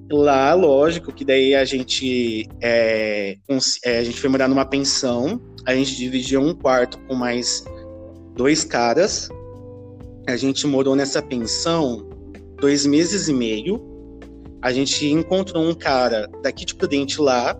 Lá, 0.09 0.53
lógico, 0.53 1.11
que 1.11 1.25
daí 1.25 1.53
a 1.53 1.65
gente, 1.65 2.47
é, 2.61 3.35
é, 3.83 3.99
a 3.99 4.03
gente 4.03 4.21
foi 4.21 4.29
morar 4.29 4.47
numa 4.47 4.65
pensão. 4.65 5.41
A 5.65 5.75
gente 5.75 5.97
dividia 5.97 6.39
um 6.39 6.53
quarto 6.53 6.97
com 6.99 7.13
mais 7.13 7.65
dois 8.35 8.63
caras. 8.63 9.27
A 10.27 10.37
gente 10.37 10.65
morou 10.65 10.95
nessa 10.95 11.21
pensão 11.21 12.07
dois 12.61 12.85
meses 12.85 13.27
e 13.27 13.33
meio. 13.33 13.81
A 14.61 14.71
gente 14.71 15.05
encontrou 15.07 15.63
um 15.63 15.73
cara 15.73 16.29
daqui 16.41 16.65
de 16.65 16.73
Prudente 16.73 17.19
lá. 17.19 17.59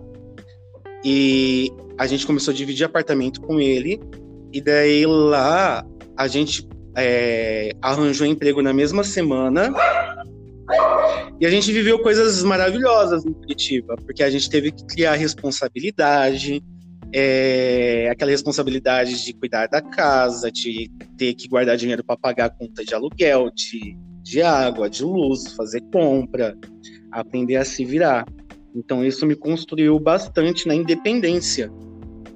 E 1.04 1.70
a 1.96 2.06
gente 2.06 2.26
começou 2.26 2.52
a 2.52 2.56
dividir 2.56 2.84
apartamento 2.84 3.40
com 3.40 3.60
ele. 3.60 4.00
E 4.52 4.60
daí 4.60 5.04
lá 5.06 5.84
a 6.16 6.26
gente 6.26 6.66
é, 6.96 7.72
arranjou 7.80 8.26
emprego 8.26 8.62
na 8.62 8.72
mesma 8.72 9.04
semana. 9.04 9.72
E 11.40 11.46
a 11.46 11.50
gente 11.50 11.72
viveu 11.72 12.00
coisas 12.00 12.42
maravilhosas 12.42 13.24
em 13.24 13.32
Curitiba, 13.32 13.94
porque 14.04 14.22
a 14.22 14.30
gente 14.30 14.50
teve 14.50 14.72
que 14.72 14.84
criar 14.84 15.14
responsabilidade, 15.14 16.62
é, 17.12 18.08
aquela 18.10 18.30
responsabilidade 18.30 19.24
de 19.24 19.32
cuidar 19.32 19.68
da 19.68 19.80
casa, 19.80 20.50
de 20.50 20.90
ter 21.16 21.34
que 21.34 21.48
guardar 21.48 21.76
dinheiro 21.76 22.04
para 22.04 22.16
pagar 22.16 22.46
a 22.46 22.50
conta 22.50 22.84
de 22.84 22.92
aluguel, 22.92 23.50
de, 23.54 23.96
de 24.22 24.42
água, 24.42 24.90
de 24.90 25.04
luz, 25.04 25.52
fazer 25.54 25.80
compra, 25.92 26.56
aprender 27.12 27.56
a 27.56 27.64
se 27.64 27.84
virar. 27.84 28.26
Então 28.74 29.04
isso 29.04 29.26
me 29.26 29.34
construiu 29.34 29.98
bastante 29.98 30.66
na 30.66 30.74
independência, 30.74 31.72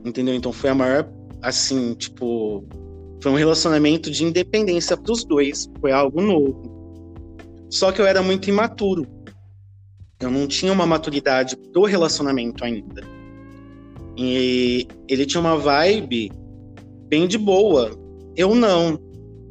entendeu? 0.04 0.34
Então 0.34 0.52
foi 0.52 0.70
a 0.70 0.74
maior, 0.74 1.08
assim, 1.40 1.94
tipo, 1.94 2.64
foi 3.22 3.30
um 3.30 3.36
relacionamento 3.36 4.10
de 4.10 4.24
independência 4.24 4.96
para 4.96 5.12
os 5.12 5.24
dois, 5.24 5.70
foi 5.80 5.92
algo 5.92 6.20
novo. 6.20 6.72
Só 7.70 7.92
que 7.92 8.00
eu 8.00 8.06
era 8.06 8.22
muito 8.22 8.50
imaturo. 8.50 9.06
Eu 10.20 10.30
não 10.30 10.46
tinha 10.46 10.72
uma 10.72 10.86
maturidade 10.86 11.56
do 11.72 11.84
relacionamento 11.84 12.64
ainda. 12.64 13.02
E 14.16 14.86
ele 15.08 15.24
tinha 15.24 15.40
uma 15.40 15.56
vibe 15.56 16.30
bem 17.08 17.26
de 17.26 17.38
boa. 17.38 17.90
Eu 18.36 18.54
não. 18.54 18.98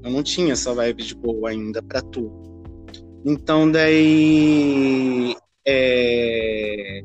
Eu 0.03 0.11
não 0.11 0.23
tinha 0.23 0.53
essa 0.53 0.73
vibe 0.73 1.03
de 1.03 1.15
boa 1.15 1.49
ainda 1.49 1.81
pra 1.81 2.01
tudo. 2.01 2.31
Então 3.25 3.71
daí 3.71 5.35
é, 5.65 7.01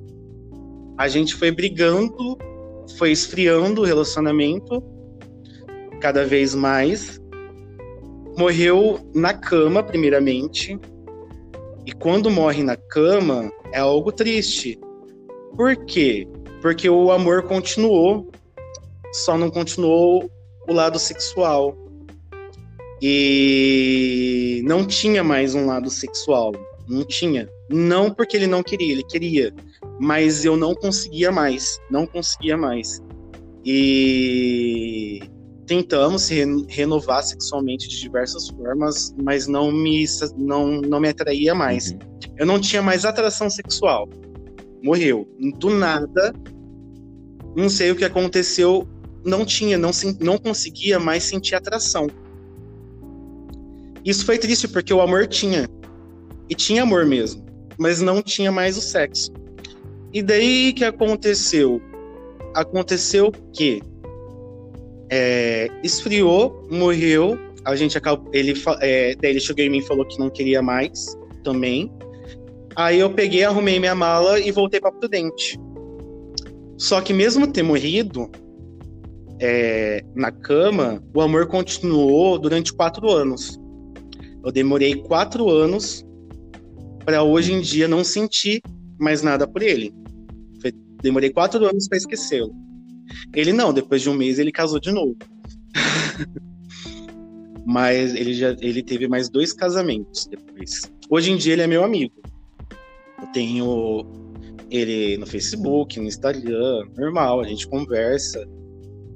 a 0.98 1.08
gente 1.08 1.34
foi 1.34 1.50
brigando, 1.50 2.38
foi 2.98 3.12
esfriando 3.12 3.82
o 3.82 3.84
relacionamento 3.84 4.82
cada 6.00 6.24
vez 6.24 6.54
mais. 6.54 7.20
Morreu 8.38 9.00
na 9.14 9.34
cama, 9.34 9.82
primeiramente. 9.82 10.78
E 11.84 11.92
quando 11.92 12.30
morre 12.30 12.62
na 12.62 12.76
cama, 12.76 13.50
é 13.72 13.78
algo 13.78 14.10
triste. 14.10 14.78
Por 15.56 15.76
quê? 15.86 16.28
Porque 16.60 16.88
o 16.88 17.10
amor 17.10 17.44
continuou, 17.44 18.30
só 19.12 19.38
não 19.38 19.50
continuou 19.50 20.30
o 20.68 20.72
lado 20.72 20.98
sexual. 20.98 21.76
E 23.00 24.62
não 24.64 24.86
tinha 24.86 25.22
mais 25.22 25.54
um 25.54 25.66
lado 25.66 25.90
sexual. 25.90 26.52
Não 26.88 27.04
tinha. 27.04 27.48
Não 27.70 28.12
porque 28.12 28.36
ele 28.36 28.46
não 28.46 28.62
queria, 28.62 28.92
ele 28.92 29.04
queria. 29.04 29.54
Mas 30.00 30.44
eu 30.44 30.56
não 30.56 30.74
conseguia 30.74 31.32
mais. 31.32 31.78
Não 31.90 32.06
conseguia 32.06 32.56
mais. 32.56 33.02
E 33.64 35.20
tentamos 35.66 36.22
se 36.22 36.44
renovar 36.68 37.22
sexualmente 37.24 37.88
de 37.88 38.00
diversas 38.00 38.48
formas, 38.48 39.14
mas 39.20 39.46
não 39.46 39.72
me, 39.72 40.04
não, 40.36 40.80
não 40.80 41.00
me 41.00 41.08
atraía 41.08 41.54
mais. 41.54 41.90
Uhum. 41.90 41.98
Eu 42.38 42.46
não 42.46 42.60
tinha 42.60 42.80
mais 42.80 43.04
atração 43.04 43.50
sexual. 43.50 44.08
Morreu. 44.82 45.28
Do 45.58 45.70
nada, 45.70 46.32
não 47.56 47.68
sei 47.68 47.90
o 47.90 47.96
que 47.96 48.04
aconteceu, 48.04 48.86
não 49.24 49.44
tinha, 49.44 49.76
não, 49.76 49.90
não 50.20 50.38
conseguia 50.38 51.00
mais 51.00 51.24
sentir 51.24 51.54
atração. 51.54 52.06
Isso 54.04 54.24
foi 54.24 54.38
triste 54.38 54.68
porque 54.68 54.94
o 54.94 55.00
amor 55.00 55.26
tinha. 55.26 55.68
E 56.48 56.54
tinha 56.54 56.84
amor 56.84 57.04
mesmo, 57.04 57.44
mas 57.78 58.00
não 58.00 58.22
tinha 58.22 58.50
mais 58.50 58.76
o 58.76 58.80
sexo. 58.80 59.32
E 60.12 60.22
daí 60.22 60.72
que 60.72 60.84
aconteceu? 60.84 61.80
Aconteceu 62.54 63.30
que 63.52 63.82
é, 65.10 65.68
esfriou, 65.82 66.66
morreu. 66.70 67.38
A 67.64 67.74
gente 67.76 67.98
acabou. 67.98 68.30
Ele, 68.32 68.54
é, 68.80 69.14
daí 69.16 69.32
ele 69.32 69.40
chegou 69.40 69.64
em 69.64 69.70
mim 69.70 69.78
e 69.78 69.82
falou 69.82 70.06
que 70.06 70.18
não 70.18 70.30
queria 70.30 70.62
mais 70.62 71.16
também. 71.42 71.92
Aí 72.74 73.00
eu 73.00 73.10
peguei, 73.10 73.44
arrumei 73.44 73.78
minha 73.78 73.94
mala 73.94 74.38
e 74.38 74.50
voltei 74.52 74.80
para 74.80 74.92
Prudente. 74.92 75.58
Só 76.78 77.00
que 77.00 77.12
mesmo 77.12 77.46
ter 77.46 77.62
morrido 77.62 78.30
é, 79.40 80.02
na 80.14 80.30
cama, 80.30 81.02
o 81.14 81.20
amor 81.20 81.46
continuou 81.46 82.38
durante 82.38 82.72
quatro 82.72 83.10
anos. 83.10 83.58
Eu 84.44 84.52
demorei 84.52 84.94
quatro 84.94 85.50
anos 85.50 86.05
para 87.06 87.22
hoje 87.22 87.52
em 87.52 87.60
dia 87.60 87.86
não 87.86 88.02
sentir 88.02 88.60
mais 88.98 89.22
nada 89.22 89.46
por 89.46 89.62
ele. 89.62 89.94
Demorei 91.00 91.30
quatro 91.30 91.64
anos 91.64 91.86
para 91.86 91.98
esquecê-lo. 91.98 92.52
Ele 93.32 93.52
não, 93.52 93.72
depois 93.72 94.02
de 94.02 94.10
um 94.10 94.14
mês 94.14 94.40
ele 94.40 94.50
casou 94.50 94.80
de 94.80 94.90
novo. 94.90 95.16
Mas 97.64 98.12
ele 98.14 98.34
já 98.34 98.56
ele 98.60 98.82
teve 98.82 99.06
mais 99.06 99.28
dois 99.28 99.52
casamentos 99.52 100.26
depois. 100.26 100.90
Hoje 101.08 101.30
em 101.30 101.36
dia 101.36 101.52
ele 101.52 101.62
é 101.62 101.66
meu 101.68 101.84
amigo. 101.84 102.14
Eu 103.20 103.26
tenho 103.28 104.06
ele 104.68 105.16
no 105.16 105.26
Facebook, 105.26 106.00
no 106.00 106.06
Instagram, 106.06 106.88
normal, 106.96 107.40
a 107.40 107.46
gente 107.46 107.68
conversa. 107.68 108.44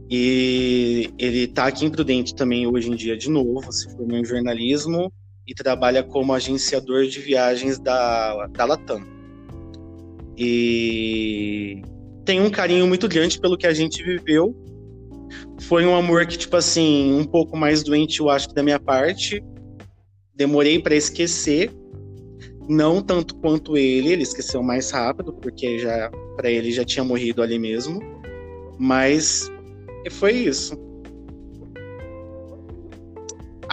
E 0.09 1.11
ele 1.19 1.49
tá 1.49 1.67
aqui 1.67 1.87
em 1.87 1.91
Prudente 1.91 2.35
também 2.37 2.67
hoje 2.67 2.89
em 2.89 2.95
dia 2.95 3.17
de 3.17 3.29
novo, 3.29 3.73
se 3.73 3.91
formou 3.93 4.17
em 4.17 4.25
jornalismo 4.25 5.13
e 5.51 5.55
trabalha 5.55 6.05
como 6.05 6.33
agenciador 6.33 7.07
de 7.07 7.19
viagens 7.19 7.77
da, 7.81 8.47
da 8.47 8.65
Latam. 8.65 9.05
E 10.39 11.83
tem 12.25 12.41
um 12.41 12.49
carinho 12.49 12.87
muito 12.87 13.09
grande 13.09 13.41
pelo 13.41 13.59
que 13.59 13.67
a 13.67 13.75
gente 13.75 14.01
viveu. 14.01 14.55
Foi 15.63 15.85
um 15.85 15.97
amor 15.97 16.25
que, 16.27 16.39
tipo 16.39 16.57
assim, 16.57 17.13
um 17.13 17.25
pouco 17.25 17.57
mais 17.57 17.83
doente, 17.83 18.21
eu 18.21 18.31
acho 18.31 18.49
que 18.49 18.55
da 18.55 18.63
minha 18.63 18.79
parte. 18.79 19.43
Demorei 20.37 20.79
para 20.79 20.95
esquecer, 20.95 21.69
não 22.69 23.03
tanto 23.03 23.35
quanto 23.35 23.77
ele, 23.77 24.13
ele 24.13 24.23
esqueceu 24.23 24.63
mais 24.63 24.93
rápido, 24.93 25.33
porque 25.33 25.81
já 25.81 26.11
para 26.37 26.49
ele 26.49 26.71
já 26.71 26.85
tinha 26.85 27.05
morrido 27.05 27.43
ali 27.43 27.59
mesmo. 27.59 27.99
Mas 28.79 29.51
foi 30.13 30.33
isso. 30.33 30.79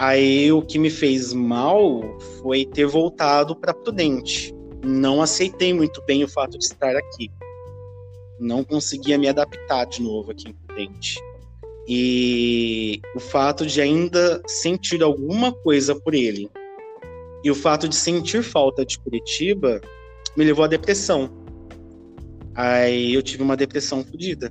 Aí 0.00 0.52
o 0.52 0.62
que 0.62 0.78
me 0.78 0.90
fez 0.90 1.32
mal 1.32 2.00
foi 2.40 2.64
ter 2.64 2.86
voltado 2.86 3.56
para 3.56 3.74
Prudente. 3.74 4.54
Não 4.84 5.20
aceitei 5.20 5.74
muito 5.74 6.00
bem 6.06 6.22
o 6.22 6.28
fato 6.28 6.56
de 6.56 6.64
estar 6.64 6.94
aqui. 6.94 7.28
Não 8.38 8.62
conseguia 8.62 9.18
me 9.18 9.28
adaptar 9.28 9.86
de 9.86 10.00
novo 10.00 10.30
aqui 10.30 10.50
em 10.50 10.52
Prudente. 10.52 11.20
E 11.88 13.00
o 13.16 13.18
fato 13.18 13.66
de 13.66 13.80
ainda 13.80 14.40
sentir 14.46 15.02
alguma 15.02 15.52
coisa 15.52 15.96
por 15.96 16.14
ele 16.14 16.48
e 17.42 17.50
o 17.50 17.54
fato 17.54 17.88
de 17.88 17.96
sentir 17.96 18.44
falta 18.44 18.86
de 18.86 19.00
Curitiba 19.00 19.80
me 20.36 20.44
levou 20.44 20.64
à 20.64 20.68
depressão. 20.68 21.28
Aí 22.54 23.14
eu 23.14 23.22
tive 23.22 23.42
uma 23.42 23.56
depressão 23.56 24.04
fodida. 24.04 24.48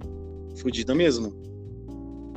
Fodida 0.58 0.94
mesmo. 0.94 1.47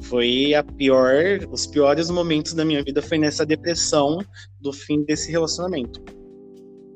Foi 0.03 0.55
a 0.55 0.63
pior, 0.63 1.15
os 1.51 1.67
piores 1.67 2.11
momentos 2.11 2.55
da 2.55 2.65
minha 2.65 2.83
vida 2.83 3.03
foi 3.03 3.19
nessa 3.19 3.45
depressão 3.45 4.19
do 4.61 4.73
fim 4.73 5.05
desse 5.05 5.31
relacionamento. 5.31 6.03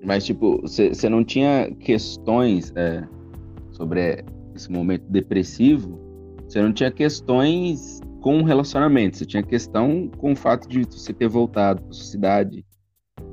Mas, 0.02 0.24
tipo, 0.24 0.60
você 0.60 1.08
não 1.08 1.24
tinha 1.24 1.70
questões 1.80 2.72
é, 2.76 3.02
sobre 3.72 4.24
esse 4.54 4.70
momento 4.70 5.04
depressivo, 5.08 5.98
você 6.46 6.60
não 6.60 6.72
tinha 6.72 6.90
questões 6.90 8.00
com 8.20 8.38
o 8.38 8.44
relacionamento, 8.44 9.18
você 9.18 9.26
tinha 9.26 9.42
questão 9.42 10.10
com 10.18 10.32
o 10.32 10.36
fato 10.36 10.68
de 10.68 10.84
você 10.84 11.12
ter 11.12 11.28
voltado 11.28 11.82
para 11.82 11.92
sua 11.92 12.06
cidade, 12.06 12.64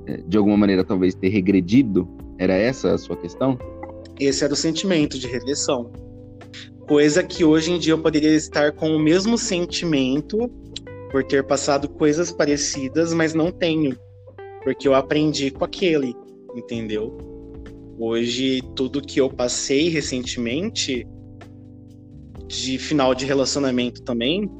é, 0.05 0.17
de 0.17 0.37
alguma 0.37 0.57
maneira 0.57 0.83
talvez 0.83 1.13
ter 1.13 1.29
regredido. 1.29 2.07
Era 2.37 2.53
essa 2.53 2.93
a 2.93 2.97
sua 2.97 3.15
questão? 3.15 3.57
Esse 4.19 4.43
era 4.43 4.53
o 4.53 4.55
sentimento 4.55 5.19
de 5.19 5.27
regressão. 5.27 5.91
Coisa 6.91 7.23
que 7.23 7.45
hoje 7.45 7.71
em 7.71 7.79
dia 7.79 7.93
eu 7.93 8.01
poderia 8.01 8.35
estar 8.35 8.73
com 8.73 8.93
o 8.93 8.99
mesmo 8.99 9.37
sentimento 9.37 10.49
por 11.09 11.23
ter 11.23 11.41
passado 11.41 11.87
coisas 11.87 12.33
parecidas, 12.33 13.13
mas 13.13 13.33
não 13.33 13.49
tenho. 13.49 13.97
Porque 14.61 14.89
eu 14.89 14.93
aprendi 14.93 15.51
com 15.51 15.63
aquele, 15.63 16.13
entendeu? 16.53 17.17
Hoje, 17.97 18.61
tudo 18.75 19.01
que 19.01 19.21
eu 19.21 19.29
passei 19.29 19.87
recentemente, 19.87 21.07
de 22.45 22.77
final 22.77 23.15
de 23.15 23.25
relacionamento 23.25 24.01
também, 24.03 24.51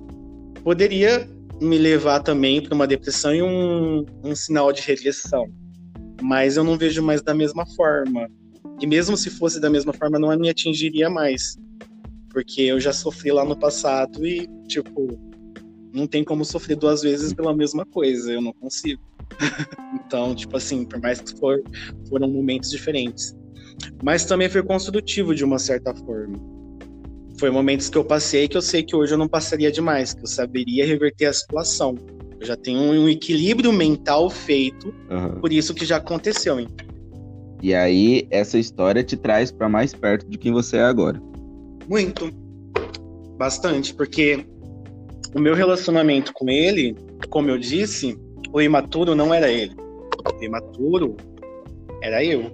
poderia 0.63 1.30
me 1.62 1.78
levar 1.78 2.22
também 2.22 2.62
para 2.63 2.74
uma 2.74 2.88
depressão 2.88 3.36
e 3.36 3.44
um, 3.44 4.06
um 4.24 4.34
sinal 4.34 4.72
de 4.72 4.82
regressão. 4.84 5.48
Mas 6.22 6.56
eu 6.56 6.63
não 6.63 6.78
vejo 6.78 7.04
mais 7.04 7.22
da 7.22 7.34
mesma 7.34 7.65
forma. 7.76 8.30
E 8.80 8.88
mesmo 8.88 9.17
se 9.17 9.30
fosse 9.30 9.60
da 9.60 9.70
mesma 9.70 9.91
forma, 9.91 10.17
não 10.17 10.34
me 10.39 10.50
atingiria 10.50 11.10
mais. 11.10 11.58
Porque 12.32 12.62
eu 12.62 12.80
já 12.80 12.94
sofri 12.94 13.32
lá 13.32 13.44
no 13.44 13.58
passado 13.58 14.26
e, 14.26 14.48
tipo, 14.67 15.20
não 15.94 16.08
tem 16.08 16.24
como 16.24 16.46
sofrer 16.46 16.76
duas 16.78 17.02
vezes 17.02 17.34
pela 17.34 17.56
mesma 17.56 17.86
coisa, 17.86 18.32
eu 18.32 18.41
não 18.41 18.54
consigo. 18.54 19.02
então, 20.06 20.34
tipo 20.36 20.56
assim, 20.58 20.86
por 20.86 21.00
mais 21.00 21.20
que 21.20 21.38
for, 21.38 21.62
foram 22.10 22.30
momentos 22.30 22.70
diferentes. 22.70 23.36
Mas 24.04 24.26
também 24.26 24.50
foi 24.50 24.63
construtivo 24.63 25.34
de 25.34 25.44
uma 25.44 25.60
certa 25.60 25.94
forma. 25.94 26.38
Foi 27.39 27.50
momentos 27.50 27.89
que 27.89 27.98
eu 27.98 28.06
passei 28.06 28.48
que 28.48 28.56
eu 28.56 28.62
sei 28.62 28.84
que 28.84 28.96
hoje 28.96 29.13
eu 29.13 29.17
não 29.17 29.28
passaria 29.28 29.72
demais, 29.72 30.13
que 30.13 30.22
eu 30.22 30.28
saberia 30.28 30.86
reverter 30.86 31.26
a 31.26 31.34
situação. 31.34 31.96
Eu 32.39 32.46
já 32.46 32.56
tenho 32.56 32.80
um 32.80 33.10
equilíbrio 33.10 33.72
mental 33.72 34.30
feito, 34.30 34.94
uhum. 35.10 35.39
por 35.39 35.52
isso 35.52 35.74
que 35.74 35.86
já 35.86 35.98
aconteceu. 35.98 36.60
Hein? 36.60 36.67
E 37.62 37.74
aí, 37.76 38.28
essa 38.32 38.58
história 38.58 39.04
te 39.04 39.15
traz 39.15 39.52
para 39.52 39.70
mais 39.70 39.94
perto 39.94 40.28
de 40.28 40.38
quem 40.38 40.52
você 40.52 40.78
é 40.78 40.84
agora. 40.84 41.22
Muito. 41.91 42.32
Bastante, 43.38 43.93
porque 43.93 44.45
o 45.36 45.39
meu 45.41 45.54
relacionamento 45.54 46.32
com 46.32 46.49
ele, 46.49 46.95
como 47.30 47.49
eu 47.49 47.58
disse, 47.58 48.17
o 48.54 48.62
imaturo 48.62 49.13
não 49.13 49.34
era 49.34 49.51
ele. 49.51 49.75
O 49.77 50.41
imaturo 50.41 51.17
era 52.01 52.23
eu. 52.23 52.49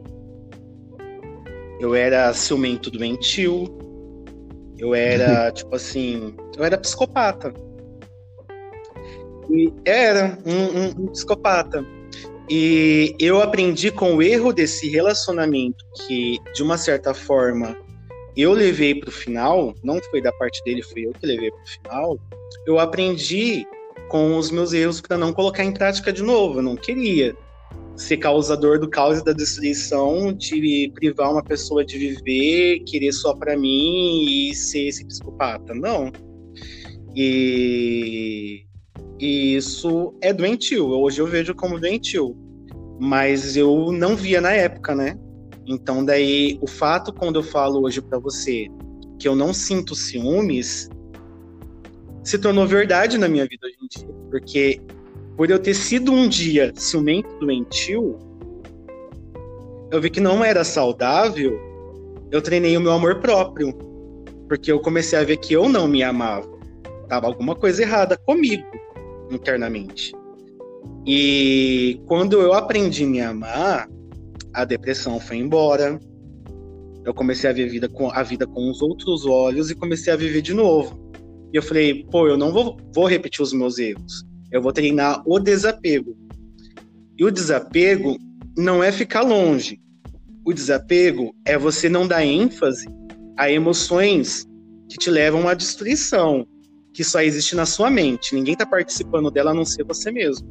Eu 1.79 1.93
era 1.93 2.33
ciumento 2.33 2.89
doentio. 2.89 3.65
Eu 4.75 4.95
era, 4.95 5.51
tipo 5.53 5.75
assim, 5.75 6.33
eu 6.57 6.63
era 6.63 6.75
psicopata. 6.75 7.53
E 9.51 9.71
era 9.85 10.35
um, 10.47 10.79
um, 10.79 11.03
um 11.03 11.07
psicopata. 11.09 11.85
E 12.49 13.15
eu 13.19 13.39
aprendi 13.39 13.91
com 13.91 14.15
o 14.15 14.21
erro 14.23 14.51
desse 14.51 14.89
relacionamento 14.89 15.85
que, 16.07 16.39
de 16.55 16.63
uma 16.63 16.77
certa 16.79 17.13
forma, 17.13 17.77
eu 18.37 18.53
levei 18.53 18.93
para 18.93 19.09
o 19.09 19.11
final, 19.11 19.73
não 19.83 19.99
foi 20.11 20.21
da 20.21 20.31
parte 20.33 20.63
dele, 20.63 20.83
foi 20.83 21.07
eu 21.07 21.13
que 21.13 21.25
levei 21.25 21.49
para 21.49 21.63
o 21.63 21.67
final. 21.67 22.19
Eu 22.65 22.79
aprendi 22.79 23.65
com 24.09 24.37
os 24.37 24.51
meus 24.51 24.73
erros 24.73 25.01
para 25.01 25.17
não 25.17 25.33
colocar 25.33 25.63
em 25.63 25.73
prática 25.73 26.13
de 26.13 26.21
novo. 26.21 26.59
Eu 26.59 26.63
não 26.63 26.75
queria 26.75 27.35
ser 27.95 28.17
causador 28.17 28.79
do 28.79 28.87
caos 28.87 29.19
e 29.19 29.23
da 29.23 29.33
destruição, 29.33 30.31
de 30.31 30.91
privar 30.93 31.31
uma 31.31 31.43
pessoa 31.43 31.83
de 31.83 31.97
viver, 31.97 32.81
querer 32.81 33.11
só 33.11 33.33
para 33.33 33.57
mim 33.57 34.25
e 34.25 34.55
ser 34.55 34.87
esse 34.87 35.03
psicopata. 35.05 35.73
Não. 35.73 36.11
E, 37.15 38.65
e 39.19 39.55
isso 39.55 40.13
é 40.21 40.31
doentio. 40.31 40.89
Hoje 40.89 41.19
eu 41.19 41.25
vejo 41.25 41.55
como 41.55 41.79
doentio. 41.79 42.37
Mas 42.99 43.57
eu 43.57 43.91
não 43.91 44.15
via 44.15 44.39
na 44.39 44.51
época, 44.51 44.93
né? 44.93 45.17
Então, 45.67 46.05
daí, 46.05 46.57
o 46.61 46.67
fato, 46.67 47.11
quando 47.11 47.35
eu 47.35 47.43
falo 47.43 47.83
hoje 47.83 48.01
para 48.01 48.17
você 48.17 48.67
que 49.19 49.27
eu 49.27 49.35
não 49.35 49.53
sinto 49.53 49.93
ciúmes, 49.95 50.89
se 52.23 52.39
tornou 52.39 52.65
verdade 52.65 53.17
na 53.17 53.27
minha 53.27 53.45
vida 53.45 53.67
hoje 53.67 53.75
em 53.81 53.87
dia. 53.87 54.15
Porque, 54.31 54.81
por 55.35 55.49
eu 55.49 55.59
ter 55.59 55.73
sido 55.73 56.13
um 56.13 56.29
dia 56.29 56.71
ciumento 56.73 57.37
doentio, 57.39 58.17
eu 59.91 60.01
vi 60.01 60.09
que 60.09 60.21
não 60.21 60.43
era 60.43 60.63
saudável, 60.63 61.59
eu 62.31 62.41
treinei 62.41 62.77
o 62.77 62.81
meu 62.81 62.93
amor 62.93 63.19
próprio. 63.19 63.73
Porque 64.47 64.71
eu 64.71 64.79
comecei 64.79 65.19
a 65.19 65.23
ver 65.23 65.35
que 65.35 65.53
eu 65.53 65.67
não 65.67 65.85
me 65.85 66.01
amava. 66.01 66.47
Tava 67.09 67.27
alguma 67.27 67.55
coisa 67.55 67.81
errada 67.81 68.17
comigo, 68.17 68.65
internamente. 69.29 70.13
E 71.05 72.01
quando 72.05 72.41
eu 72.41 72.53
aprendi 72.53 73.03
a 73.03 73.07
me 73.07 73.21
amar, 73.21 73.89
a 74.57 74.65
depressão 74.65 75.19
foi 75.19 75.37
embora. 75.37 75.99
Eu 77.05 77.13
comecei 77.13 77.47
a 77.47 77.53
ver 77.53 77.69
vida 77.69 77.87
com, 77.87 78.11
a 78.11 78.23
vida 78.23 78.47
com 78.47 78.71
os 78.71 78.81
outros 78.81 79.23
olhos 79.23 79.69
e 79.69 79.75
comecei 79.75 80.11
a 80.11 80.15
viver 80.15 80.41
de 80.41 80.51
novo. 80.51 80.99
E 81.53 81.57
eu 81.57 81.61
falei, 81.61 82.03
pô, 82.05 82.27
eu 82.27 82.35
não 82.35 82.51
vou, 82.51 82.75
vou 82.93 83.05
repetir 83.05 83.43
os 83.43 83.53
meus 83.53 83.77
erros. 83.77 84.25
Eu 84.51 84.59
vou 84.59 84.73
treinar 84.73 85.21
o 85.27 85.39
desapego. 85.39 86.17
E 87.15 87.23
o 87.23 87.29
desapego 87.29 88.17
não 88.57 88.83
é 88.83 88.91
ficar 88.91 89.21
longe. 89.21 89.79
O 90.43 90.51
desapego 90.51 91.35
é 91.45 91.55
você 91.55 91.87
não 91.87 92.07
dar 92.07 92.25
ênfase 92.25 92.87
a 93.37 93.51
emoções 93.51 94.47
que 94.89 94.97
te 94.97 95.11
levam 95.11 95.47
à 95.47 95.53
destruição, 95.53 96.47
que 96.95 97.03
só 97.03 97.21
existe 97.21 97.55
na 97.55 97.67
sua 97.67 97.91
mente. 97.91 98.33
Ninguém 98.33 98.53
está 98.53 98.65
participando 98.65 99.29
dela 99.29 99.51
a 99.51 99.53
não 99.53 99.65
ser 99.65 99.83
você 99.83 100.09
mesmo. 100.09 100.47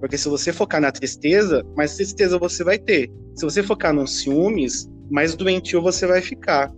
Porque 0.00 0.18
se 0.18 0.28
você 0.28 0.52
focar 0.52 0.80
na 0.80 0.92
tristeza, 0.92 1.64
mais 1.76 1.94
tristeza 1.96 2.38
você 2.38 2.62
vai 2.62 2.78
ter. 2.78 3.10
Se 3.34 3.44
você 3.44 3.62
focar 3.62 3.92
nos 3.92 4.20
ciúmes, 4.20 4.88
mais 5.10 5.34
doentio 5.34 5.82
você 5.82 6.06
vai 6.06 6.20
ficar. 6.20 6.72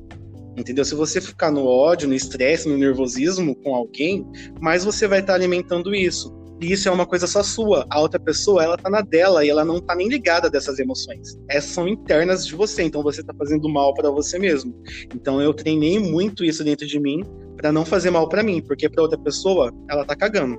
Entendeu? 0.56 0.84
Se 0.84 0.94
você 0.94 1.20
ficar 1.20 1.52
no 1.52 1.64
ódio, 1.64 2.08
no 2.08 2.14
estresse, 2.14 2.68
no 2.68 2.76
nervosismo 2.76 3.54
com 3.56 3.74
alguém, 3.74 4.26
mais 4.60 4.84
você 4.84 5.06
vai 5.06 5.20
estar 5.20 5.34
tá 5.34 5.38
alimentando 5.38 5.94
isso. 5.94 6.36
E 6.60 6.72
isso 6.72 6.88
é 6.88 6.92
uma 6.92 7.06
coisa 7.06 7.26
só 7.26 7.42
sua. 7.42 7.86
A 7.88 8.00
outra 8.00 8.18
pessoa, 8.18 8.64
ela 8.64 8.76
tá 8.76 8.90
na 8.90 9.00
dela 9.00 9.44
e 9.44 9.48
ela 9.48 9.64
não 9.64 9.80
tá 9.80 9.94
nem 9.94 10.08
ligada 10.08 10.50
dessas 10.50 10.80
emoções. 10.80 11.38
Essas 11.48 11.70
são 11.70 11.86
internas 11.86 12.44
de 12.44 12.56
você, 12.56 12.82
então 12.82 13.02
você 13.02 13.22
tá 13.22 13.32
fazendo 13.38 13.68
mal 13.68 13.94
para 13.94 14.10
você 14.10 14.38
mesmo. 14.38 14.74
Então 15.14 15.40
eu 15.40 15.54
treinei 15.54 16.00
muito 16.00 16.44
isso 16.44 16.64
dentro 16.64 16.86
de 16.86 16.98
mim 16.98 17.22
para 17.56 17.70
não 17.70 17.84
fazer 17.84 18.10
mal 18.10 18.28
para 18.28 18.42
mim, 18.42 18.60
porque 18.60 18.88
para 18.88 19.02
outra 19.02 19.18
pessoa, 19.18 19.72
ela 19.88 20.04
tá 20.04 20.16
cagando. 20.16 20.58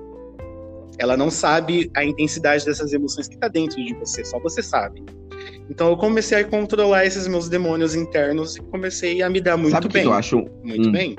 Ela 0.98 1.16
não 1.16 1.30
sabe 1.30 1.90
a 1.96 2.04
intensidade 2.04 2.64
dessas 2.64 2.92
emoções 2.92 3.28
que 3.28 3.38
tá 3.38 3.48
dentro 3.48 3.76
de 3.76 3.94
você, 3.94 4.24
só 4.24 4.38
você 4.38 4.62
sabe. 4.62 5.02
Então 5.68 5.88
eu 5.88 5.96
comecei 5.96 6.38
a 6.38 6.44
controlar 6.44 7.06
esses 7.06 7.26
meus 7.26 7.48
demônios 7.48 7.94
internos 7.94 8.56
e 8.56 8.60
comecei 8.60 9.22
a 9.22 9.30
me 9.30 9.40
dar 9.40 9.56
muito 9.56 9.72
sabe 9.72 9.88
bem. 9.88 10.02
Que 10.02 10.08
eu 10.08 10.12
acho 10.12 10.44
muito 10.62 10.88
hum. 10.88 10.92
bem. 10.92 11.16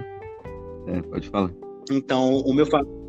É, 0.87 1.01
pode 1.01 1.29
falar. 1.29 1.51
Então, 1.89 2.37
o 2.37 2.53
meu 2.53 2.65
fato 2.65 3.01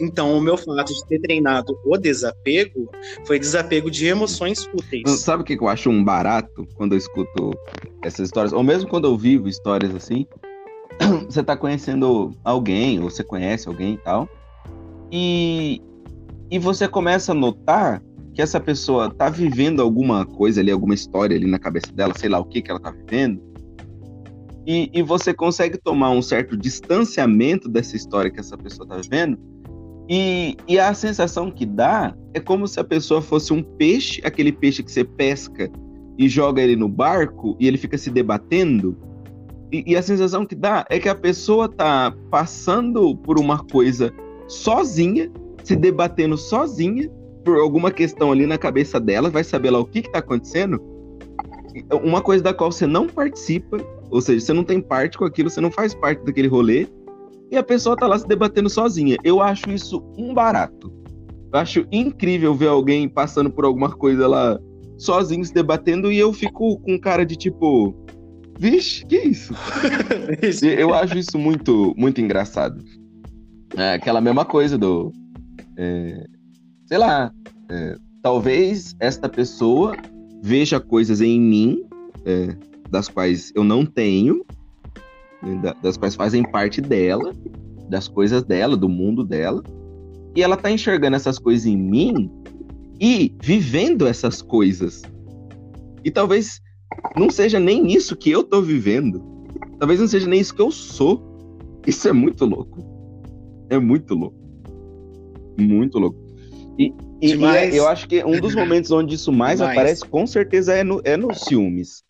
então, 0.00 0.36
o 0.36 0.40
meu 0.40 0.56
fato 0.56 0.92
de 0.92 1.06
ter 1.06 1.20
treinado 1.20 1.78
o 1.84 1.96
desapego 1.96 2.90
foi 3.26 3.38
desapego 3.38 3.90
de 3.90 4.06
emoções 4.06 4.64
fúteis. 4.64 5.08
Sabe 5.20 5.42
o 5.42 5.44
que 5.44 5.54
eu 5.58 5.68
acho 5.68 5.88
um 5.88 6.04
barato 6.04 6.66
quando 6.74 6.92
eu 6.92 6.98
escuto 6.98 7.50
essas 8.02 8.26
histórias? 8.26 8.52
Ou 8.52 8.62
mesmo 8.62 8.88
quando 8.88 9.06
eu 9.06 9.16
vivo 9.16 9.48
histórias 9.48 9.94
assim, 9.94 10.26
você 11.26 11.42
tá 11.42 11.56
conhecendo 11.56 12.34
alguém, 12.44 13.00
ou 13.00 13.10
você 13.10 13.24
conhece 13.24 13.68
alguém 13.68 13.94
e 13.94 13.98
tal, 13.98 14.28
e, 15.10 15.80
e 16.50 16.58
você 16.58 16.88
começa 16.88 17.32
a 17.32 17.34
notar 17.34 18.02
que 18.34 18.42
essa 18.42 18.60
pessoa 18.60 19.10
tá 19.10 19.30
vivendo 19.30 19.80
alguma 19.80 20.26
coisa 20.26 20.60
ali, 20.60 20.70
alguma 20.70 20.94
história 20.94 21.36
ali 21.36 21.46
na 21.46 21.58
cabeça 21.58 21.92
dela, 21.92 22.12
sei 22.16 22.28
lá 22.28 22.38
o 22.38 22.44
que 22.44 22.60
que 22.60 22.70
ela 22.70 22.80
tá 22.80 22.90
vivendo, 22.90 23.40
e, 24.66 24.90
e 24.92 25.02
você 25.02 25.32
consegue 25.32 25.78
tomar 25.78 26.10
um 26.10 26.20
certo 26.20 26.56
distanciamento 26.56 27.68
dessa 27.68 27.96
história 27.96 28.30
que 28.30 28.40
essa 28.40 28.58
pessoa 28.58 28.86
tá 28.86 28.96
vivendo, 28.96 29.38
e, 30.08 30.56
e 30.68 30.78
a 30.78 30.94
sensação 30.94 31.50
que 31.50 31.66
dá 31.66 32.14
é 32.32 32.40
como 32.40 32.66
se 32.68 32.78
a 32.78 32.84
pessoa 32.84 33.20
fosse 33.20 33.52
um 33.52 33.62
peixe, 33.62 34.20
aquele 34.24 34.52
peixe 34.52 34.82
que 34.82 34.92
você 34.92 35.04
pesca 35.04 35.70
e 36.16 36.28
joga 36.28 36.62
ele 36.62 36.76
no 36.76 36.88
barco 36.88 37.56
e 37.58 37.66
ele 37.66 37.76
fica 37.76 37.98
se 37.98 38.10
debatendo. 38.10 38.96
E, 39.72 39.82
e, 39.84 39.96
a 39.96 40.02
sensação 40.02 40.46
que 40.46 40.54
dá 40.54 40.84
é 40.88 40.98
que 41.00 41.08
a 41.08 41.14
pessoa 41.14 41.68
tá 41.68 42.14
passando 42.30 43.16
por 43.16 43.38
uma 43.38 43.58
coisa 43.64 44.12
sozinha, 44.48 45.30
se 45.64 45.74
debatendo 45.76 46.36
sozinha 46.36 47.10
por 47.44 47.58
alguma 47.58 47.90
questão 47.90 48.32
ali 48.32 48.46
na 48.46 48.58
cabeça 48.58 48.98
dela, 48.98 49.30
vai 49.30 49.44
saber 49.44 49.70
lá 49.70 49.78
o 49.78 49.84
que, 49.84 50.02
que 50.02 50.10
tá 50.10 50.18
acontecendo. 50.18 50.80
Uma 52.02 52.20
coisa 52.20 52.42
da 52.42 52.54
qual 52.54 52.72
você 52.72 52.86
não 52.86 53.06
participa, 53.06 53.78
ou 54.10 54.20
seja, 54.20 54.44
você 54.44 54.52
não 54.52 54.64
tem 54.64 54.80
parte 54.80 55.18
com 55.18 55.24
aquilo, 55.24 55.50
você 55.50 55.60
não 55.60 55.70
faz 55.70 55.94
parte 55.94 56.24
daquele 56.24 56.48
rolê, 56.48 56.86
e 57.50 57.56
a 57.56 57.62
pessoa 57.62 57.96
tá 57.96 58.06
lá 58.06 58.18
se 58.18 58.26
debatendo 58.26 58.68
sozinha. 58.68 59.16
Eu 59.22 59.40
acho 59.40 59.70
isso 59.70 60.02
um 60.18 60.34
barato. 60.34 60.92
Eu 61.52 61.60
acho 61.60 61.86
incrível 61.92 62.54
ver 62.54 62.68
alguém 62.68 63.08
passando 63.08 63.50
por 63.50 63.64
alguma 63.64 63.90
coisa 63.90 64.26
lá 64.26 64.58
sozinho 64.98 65.44
se 65.44 65.52
debatendo 65.52 66.10
e 66.10 66.18
eu 66.18 66.32
fico 66.32 66.78
com 66.80 66.98
cara 66.98 67.24
de 67.24 67.36
tipo, 67.36 67.94
Vixe, 68.58 69.04
que 69.04 69.16
isso? 69.16 69.54
Eu 70.78 70.94
acho 70.94 71.18
isso 71.18 71.38
muito, 71.38 71.94
muito 71.96 72.20
engraçado. 72.20 72.82
É 73.74 73.94
aquela 73.94 74.20
mesma 74.20 74.44
coisa 74.44 74.76
do. 74.76 75.12
É, 75.76 76.24
sei 76.86 76.98
lá. 76.98 77.32
É, 77.68 77.96
talvez 78.22 78.94
esta 79.00 79.28
pessoa 79.28 79.96
veja 80.42 80.78
coisas 80.78 81.20
em 81.20 81.40
mim 81.40 81.84
é, 82.24 82.56
das 82.90 83.08
quais 83.08 83.52
eu 83.54 83.64
não 83.64 83.84
tenho, 83.84 84.44
né, 85.42 85.74
das 85.82 85.96
quais 85.96 86.14
fazem 86.14 86.42
parte 86.42 86.80
dela, 86.80 87.32
das 87.88 88.08
coisas 88.08 88.42
dela, 88.44 88.76
do 88.76 88.88
mundo 88.88 89.24
dela, 89.24 89.62
e 90.34 90.42
ela 90.42 90.56
tá 90.56 90.70
enxergando 90.70 91.16
essas 91.16 91.38
coisas 91.38 91.66
em 91.66 91.76
mim 91.76 92.30
e 93.00 93.34
vivendo 93.42 94.06
essas 94.06 94.42
coisas. 94.42 95.02
E 96.04 96.10
talvez 96.10 96.60
não 97.16 97.30
seja 97.30 97.58
nem 97.58 97.92
isso 97.92 98.16
que 98.16 98.30
eu 98.30 98.44
tô 98.44 98.62
vivendo. 98.62 99.22
Talvez 99.78 100.00
não 100.00 100.06
seja 100.06 100.26
nem 100.26 100.40
isso 100.40 100.54
que 100.54 100.62
eu 100.62 100.70
sou. 100.70 101.22
Isso 101.86 102.08
é 102.08 102.12
muito 102.12 102.44
louco. 102.44 102.95
É 103.70 103.78
muito 103.78 104.14
louco. 104.14 104.36
Muito 105.58 105.98
louco. 105.98 106.18
E, 106.78 106.92
e, 107.20 107.34
e 107.34 107.44
é, 107.44 107.78
eu 107.78 107.88
acho 107.88 108.06
que 108.08 108.22
um 108.24 108.40
dos 108.40 108.54
momentos 108.56 108.90
onde 108.90 109.14
isso 109.14 109.32
mais 109.32 109.58
Demais. 109.58 109.76
aparece, 109.76 110.04
com 110.04 110.26
certeza, 110.26 110.74
é 110.74 110.84
no, 110.84 111.00
é 111.04 111.16
nos 111.16 111.40
ciúmes. 111.40 112.04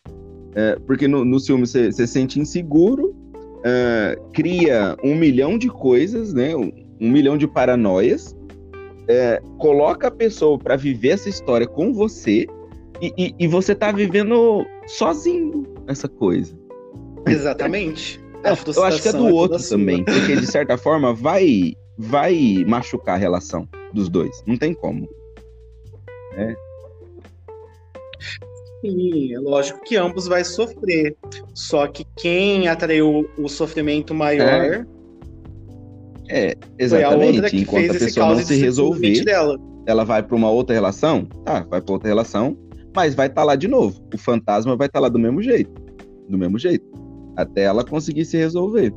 É, 0.55 0.77
porque 0.85 1.07
no, 1.07 1.23
no 1.23 1.39
ciúme 1.39 1.65
você 1.65 1.91
se 1.91 2.05
sente 2.07 2.39
inseguro, 2.39 3.15
é, 3.63 4.17
cria 4.33 4.97
um 5.03 5.15
milhão 5.15 5.57
de 5.57 5.67
coisas, 5.67 6.33
né? 6.33 6.55
Um, 6.55 6.71
um 6.99 7.11
milhão 7.11 7.37
de 7.37 7.47
paranoias, 7.47 8.35
é, 9.07 9.41
coloca 9.57 10.07
a 10.07 10.11
pessoa 10.11 10.57
para 10.57 10.75
viver 10.75 11.09
essa 11.09 11.29
história 11.29 11.67
com 11.67 11.93
você 11.93 12.47
e, 13.01 13.13
e, 13.17 13.35
e, 13.39 13.47
você 13.47 13.75
tá 13.75 13.91
vivendo 13.91 14.65
sozinho 14.87 15.63
essa 15.87 16.07
coisa. 16.07 16.57
Exatamente. 17.27 18.19
É, 18.47 18.77
eu 18.77 18.83
acho 18.83 19.01
que 19.01 19.09
é 19.09 19.13
do 19.13 19.27
é 19.27 19.31
outro 19.31 19.69
também, 19.69 20.03
porque 20.03 20.35
de 20.35 20.47
certa 20.47 20.77
forma 20.77 21.13
vai 21.13 21.73
vai 21.97 22.63
machucar 22.67 23.15
a 23.15 23.17
relação 23.17 23.67
dos 23.93 24.09
dois. 24.09 24.43
Não 24.45 24.57
tem 24.57 24.73
como. 24.73 25.09
É. 26.35 26.55
Sim, 28.81 29.33
é 29.33 29.39
lógico 29.39 29.81
que 29.83 29.95
ambos 29.95 30.27
vai 30.27 30.43
sofrer. 30.43 31.15
Só 31.53 31.87
que 31.87 32.05
quem 32.15 32.67
atraiu 32.67 33.27
o 33.37 33.47
sofrimento 33.47 34.13
maior. 34.13 34.85
É, 36.29 36.51
é 36.51 36.55
exatamente. 36.77 37.45
A 37.45 37.49
Enquanto 37.49 37.91
a 37.91 37.93
pessoa 37.95 38.27
não 38.27 38.39
se 38.39 38.55
resolver, 38.55 39.23
dela. 39.23 39.57
ela 39.87 40.03
vai 40.03 40.21
para 40.21 40.35
uma 40.35 40.51
outra 40.51 40.75
relação, 40.75 41.25
tá, 41.43 41.61
vai 41.61 41.81
para 41.81 41.93
outra 41.93 42.07
relação, 42.07 42.55
mas 42.95 43.15
vai 43.15 43.27
estar 43.27 43.41
tá 43.41 43.45
lá 43.45 43.55
de 43.55 43.67
novo. 43.67 43.99
O 44.13 44.17
fantasma 44.17 44.75
vai 44.75 44.87
estar 44.87 44.99
tá 44.99 45.03
lá 45.03 45.09
do 45.09 45.19
mesmo 45.19 45.41
jeito. 45.41 45.71
Do 46.29 46.37
mesmo 46.37 46.59
jeito. 46.59 46.85
Até 47.37 47.63
ela 47.63 47.85
conseguir 47.85 48.25
se 48.25 48.35
resolver. 48.35 48.91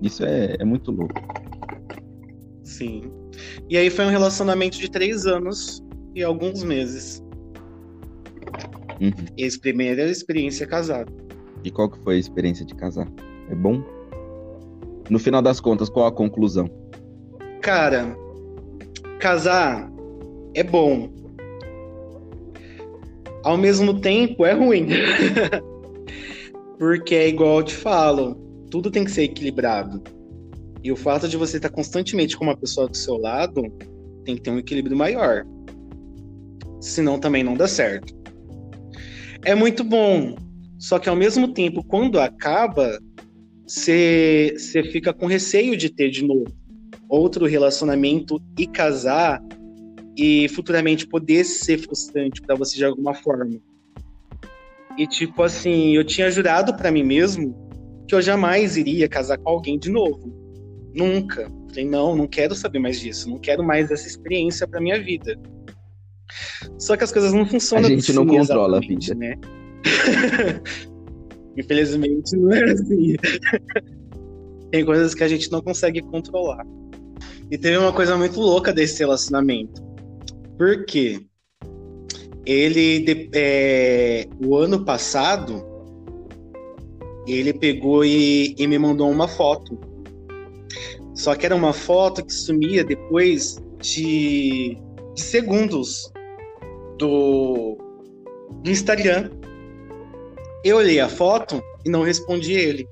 Isso 0.00 0.24
é, 0.24 0.56
é 0.58 0.64
muito 0.64 0.90
louco. 0.90 1.14
Sim. 2.64 3.02
E 3.68 3.76
aí 3.76 3.90
foi 3.90 4.06
um 4.06 4.10
relacionamento 4.10 4.78
de 4.78 4.90
três 4.90 5.26
anos 5.26 5.82
e 6.14 6.22
alguns 6.22 6.64
meses. 6.64 7.22
Uhum. 9.00 9.12
Esse 9.36 9.60
primeira 9.60 10.02
experiência 10.04 10.66
casado. 10.66 11.12
E 11.62 11.70
qual 11.70 11.90
que 11.90 11.98
foi 12.00 12.16
a 12.16 12.18
experiência 12.18 12.64
de 12.64 12.74
casar? 12.74 13.06
É 13.50 13.54
bom? 13.54 13.82
No 15.10 15.18
final 15.18 15.42
das 15.42 15.60
contas, 15.60 15.88
qual 15.88 16.06
a 16.06 16.12
conclusão? 16.12 16.68
Cara, 17.60 18.16
casar 19.20 19.90
é 20.54 20.62
bom. 20.62 21.10
Ao 23.44 23.56
mesmo 23.56 24.00
tempo, 24.00 24.44
é 24.44 24.52
ruim. 24.52 24.88
Porque 26.78 27.14
é 27.14 27.28
igual 27.28 27.58
eu 27.58 27.64
te 27.64 27.74
falo, 27.74 28.34
tudo 28.70 28.90
tem 28.90 29.04
que 29.04 29.10
ser 29.10 29.24
equilibrado. 29.24 30.02
E 30.82 30.92
o 30.92 30.96
fato 30.96 31.28
de 31.28 31.36
você 31.36 31.56
estar 31.56 31.70
constantemente 31.70 32.36
com 32.36 32.44
uma 32.44 32.56
pessoa 32.56 32.88
do 32.88 32.96
seu 32.96 33.16
lado 33.16 33.62
tem 34.24 34.36
que 34.36 34.42
ter 34.42 34.50
um 34.50 34.58
equilíbrio 34.58 34.96
maior. 34.96 35.44
Senão 36.80 37.18
também 37.18 37.42
não 37.42 37.54
dá 37.54 37.66
certo. 37.66 38.16
É 39.44 39.54
muito 39.54 39.82
bom, 39.82 40.36
só 40.78 40.98
que 40.98 41.08
ao 41.08 41.16
mesmo 41.16 41.52
tempo, 41.52 41.82
quando 41.82 42.20
acaba, 42.20 42.98
você 43.66 44.54
fica 44.92 45.12
com 45.12 45.26
receio 45.26 45.76
de 45.76 45.90
ter 45.90 46.10
de 46.10 46.24
novo 46.24 46.46
outro 47.08 47.46
relacionamento 47.46 48.40
e 48.58 48.66
casar 48.66 49.42
e 50.16 50.48
futuramente 50.48 51.06
poder 51.06 51.44
ser 51.44 51.78
frustrante 51.78 52.42
para 52.42 52.54
você 52.54 52.76
de 52.76 52.84
alguma 52.84 53.14
forma. 53.14 53.58
E 54.98 55.06
tipo 55.06 55.44
assim, 55.44 55.94
eu 55.94 56.04
tinha 56.04 56.28
jurado 56.28 56.74
para 56.74 56.90
mim 56.90 57.04
mesmo 57.04 57.54
que 58.08 58.14
eu 58.14 58.20
jamais 58.20 58.76
iria 58.76 59.08
casar 59.08 59.38
com 59.38 59.48
alguém 59.48 59.78
de 59.78 59.90
novo. 59.90 60.34
Nunca. 60.92 61.48
Falei, 61.68 61.84
não, 61.84 62.16
não 62.16 62.26
quero 62.26 62.54
saber 62.54 62.80
mais 62.80 62.98
disso, 62.98 63.30
não 63.30 63.38
quero 63.38 63.62
mais 63.62 63.90
essa 63.90 64.08
experiência 64.08 64.66
para 64.66 64.80
minha 64.80 65.00
vida. 65.00 65.38
Só 66.78 66.96
que 66.96 67.04
as 67.04 67.12
coisas 67.12 67.32
não 67.32 67.46
funcionam 67.46 67.84
assim. 67.84 67.94
A 67.94 67.98
gente 67.98 68.12
não 68.12 68.26
controla 68.26 68.78
a 68.78 68.80
vida, 68.80 69.14
né? 69.14 69.36
Infelizmente 71.56 72.36
não 72.36 72.52
é 72.52 72.64
assim. 72.64 73.16
Tem 74.72 74.84
coisas 74.84 75.14
que 75.14 75.22
a 75.22 75.28
gente 75.28 75.50
não 75.52 75.62
consegue 75.62 76.02
controlar. 76.02 76.66
E 77.50 77.56
teve 77.56 77.76
uma 77.76 77.92
coisa 77.92 78.16
muito 78.16 78.40
louca 78.40 78.72
desse 78.72 78.98
relacionamento. 78.98 79.80
Por 80.56 80.84
quê? 80.86 81.20
Ele, 82.48 83.28
é, 83.34 84.26
o 84.42 84.56
ano 84.56 84.84
passado, 84.84 85.62
ele 87.26 87.52
pegou 87.52 88.04
e, 88.04 88.54
e 88.58 88.66
me 88.66 88.78
mandou 88.78 89.10
uma 89.10 89.28
foto 89.28 89.78
só 91.18 91.34
que 91.34 91.44
era 91.44 91.56
uma 91.56 91.72
foto 91.72 92.24
que 92.24 92.32
sumia 92.32 92.84
depois 92.84 93.60
de, 93.80 94.78
de 95.14 95.20
segundos 95.20 96.12
do, 96.96 97.76
do 98.62 98.70
Instagram. 98.70 99.28
Eu 100.64 100.76
olhei 100.76 101.00
a 101.00 101.08
foto 101.08 101.60
e 101.84 101.90
não 101.90 102.04
respondi 102.04 102.52
ele. 102.52 102.88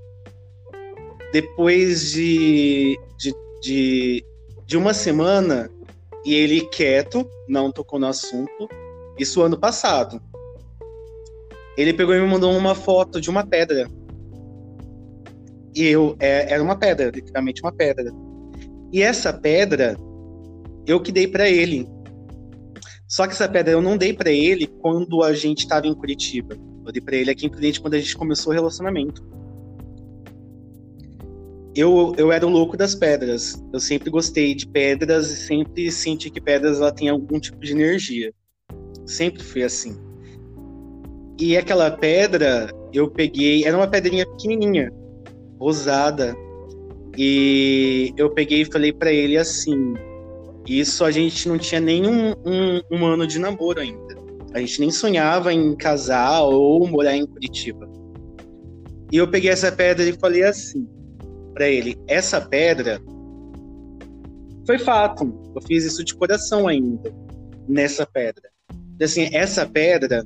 Depois 1.33 2.11
de, 2.11 2.99
de, 3.17 3.33
de, 3.63 4.25
de 4.67 4.77
uma 4.77 4.93
semana, 4.93 5.71
e 6.25 6.35
ele 6.35 6.63
quieto, 6.63 7.31
não 7.49 7.71
tocou 7.71 8.01
no 8.01 8.09
assunto, 8.09 8.69
isso 9.19 9.43
ano 9.43 9.59
passado. 9.59 10.21
Ele 11.77 11.93
pegou 11.93 12.15
e 12.15 12.21
me 12.21 12.27
mandou 12.27 12.57
uma 12.57 12.75
foto 12.75 13.21
de 13.21 13.29
uma 13.29 13.47
pedra 13.47 13.89
e 15.77 15.85
eu 15.85 16.17
é, 16.19 16.51
era 16.55 16.63
uma 16.63 16.75
pedra, 16.75 17.11
literalmente 17.15 17.61
uma 17.63 17.71
pedra. 17.71 18.11
E 18.91 19.03
essa 19.03 19.31
pedra 19.31 19.95
eu 20.87 20.99
que 21.01 21.13
dei 21.13 21.29
para 21.29 21.51
ele. 21.51 21.87
Só 23.07 23.27
que 23.27 23.35
essa 23.35 23.47
pedra 23.47 23.75
eu 23.75 23.83
não 23.83 23.99
dei 23.99 24.15
para 24.15 24.33
ele 24.33 24.67
quando 24.67 25.23
a 25.23 25.35
gente 25.35 25.61
estava 25.61 25.87
em 25.87 25.95
Curitiba. 25.95 26.57
Eu 26.85 26.91
dei 26.91 27.03
para 27.03 27.17
ele 27.17 27.31
aqui 27.31 27.45
em 27.45 27.51
Curitiba 27.51 27.85
quando 27.85 27.95
a 27.95 27.99
gente 27.99 28.17
começou 28.17 28.53
o 28.53 28.55
relacionamento. 28.55 29.23
Eu, 31.75 32.15
eu 32.17 32.33
era 32.33 32.47
o 32.47 32.51
louco 32.51 32.75
das 32.75 32.95
pedras. 32.95 33.63
Eu 33.71 33.79
sempre 33.79 34.09
gostei 34.09 34.55
de 34.55 34.67
pedras 34.67 35.31
e 35.31 35.37
sempre 35.37 35.93
senti 35.93 36.31
que 36.31 36.41
pedras 36.41 36.81
ela 36.81 36.91
tem 36.91 37.11
algum 37.11 37.39
tipo 37.39 37.59
de 37.61 37.73
energia. 37.73 38.33
Sempre 39.07 39.43
fui 39.43 39.63
assim. 39.63 39.97
E 41.39 41.57
aquela 41.57 41.91
pedra 41.91 42.71
eu 42.93 43.11
peguei, 43.11 43.65
era 43.65 43.77
uma 43.77 43.87
pedrinha 43.87 44.27
pequenininha 44.27 44.93
rosada. 45.61 46.35
E 47.17 48.13
eu 48.17 48.31
peguei 48.31 48.63
e 48.63 48.73
falei 48.73 48.93
para 48.93 49.13
ele 49.13 49.37
assim: 49.37 49.95
isso 50.67 51.05
a 51.05 51.11
gente 51.11 51.49
não 51.49 51.59
tinha 51.59 51.81
nem 51.81 52.07
um, 52.07 52.33
um, 52.45 52.81
um, 52.91 53.07
ano 53.07 53.27
de 53.27 53.39
namoro 53.39 53.81
ainda. 53.81 54.17
A 54.53 54.61
gente 54.61 54.81
nem 54.81 54.91
sonhava 54.91 55.53
em 55.53 55.77
casar 55.77 56.43
ou 56.43 56.87
morar 56.87 57.17
em 57.17 57.27
Curitiba. 57.27 57.89
E 59.13 59.17
eu 59.17 59.29
peguei 59.31 59.51
essa 59.51 59.71
pedra 59.71 60.05
e 60.05 60.13
falei 60.15 60.43
assim 60.43 60.89
para 61.55 61.69
ele: 61.69 61.97
essa 62.09 62.41
pedra 62.41 63.01
foi 64.67 64.79
fato. 64.79 65.53
Eu 65.55 65.63
fiz 65.63 65.85
isso 65.85 66.05
de 66.05 66.15
coração 66.15 66.67
ainda 66.67 67.15
nessa 67.69 68.07
pedra. 68.07 68.56
Assim, 69.01 69.29
essa 69.33 69.67
pedra 69.67 70.25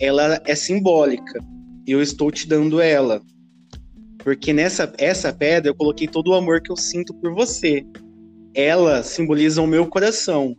ela 0.00 0.40
é 0.46 0.54
simbólica. 0.54 1.40
Eu 1.86 2.00
estou 2.00 2.30
te 2.30 2.48
dando 2.48 2.80
ela. 2.80 3.20
Porque 4.18 4.52
nessa 4.52 4.92
essa 4.98 5.32
pedra 5.32 5.70
eu 5.70 5.74
coloquei 5.74 6.06
todo 6.08 6.28
o 6.28 6.34
amor 6.34 6.60
que 6.62 6.70
eu 6.70 6.76
sinto 6.76 7.14
por 7.14 7.34
você. 7.34 7.84
Ela 8.54 9.02
simboliza 9.02 9.60
o 9.60 9.66
meu 9.66 9.86
coração. 9.86 10.56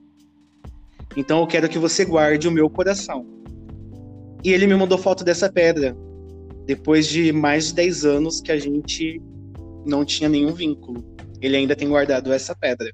Então 1.16 1.40
eu 1.40 1.48
quero 1.48 1.68
que 1.68 1.80
você 1.80 2.06
guarde 2.06 2.48
o 2.48 2.52
meu 2.52 2.70
coração. 2.70 3.26
E 4.44 4.52
ele 4.52 4.68
me 4.68 4.76
mandou 4.76 4.98
foto 4.98 5.24
dessa 5.24 5.52
pedra. 5.52 5.96
Depois 6.66 7.08
de 7.08 7.32
mais 7.32 7.68
de 7.68 7.76
10 7.76 8.06
anos 8.06 8.42
que 8.42 8.52
a 8.52 8.58
gente 8.58 9.22
não 9.86 10.06
tinha 10.06 10.30
nenhum 10.30 10.54
vínculo. 10.54 11.04
Ele 11.42 11.58
ainda 11.58 11.76
tem 11.76 11.90
guardado 11.90 12.32
essa 12.32 12.56
pedra. 12.56 12.92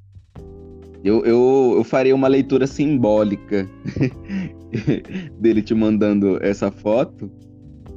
Eu, 1.08 1.24
eu, 1.26 1.74
eu 1.78 1.84
farei 1.86 2.12
uma 2.12 2.28
leitura 2.28 2.68
simbólica 2.68 3.66
dele 5.39 5.62
te 5.62 5.74
mandando 5.74 6.38
essa 6.43 6.70
foto. 6.70 7.32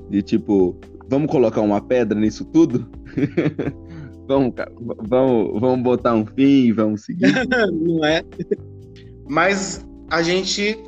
De 0.09 0.23
tipo, 0.23 0.79
vamos 1.09 1.29
colocar 1.29 1.61
uma 1.61 1.81
pedra 1.81 2.19
nisso 2.19 2.45
tudo? 2.45 2.89
vamos, 4.29 4.55
vamos, 5.09 5.61
vamos 5.61 5.83
botar 5.83 6.15
um 6.15 6.25
fim 6.25 6.73
vamos 6.73 7.05
seguir? 7.05 7.33
Não 7.73 8.05
é? 8.05 8.23
Mas 9.29 9.85
a 10.09 10.23
gente 10.23 10.79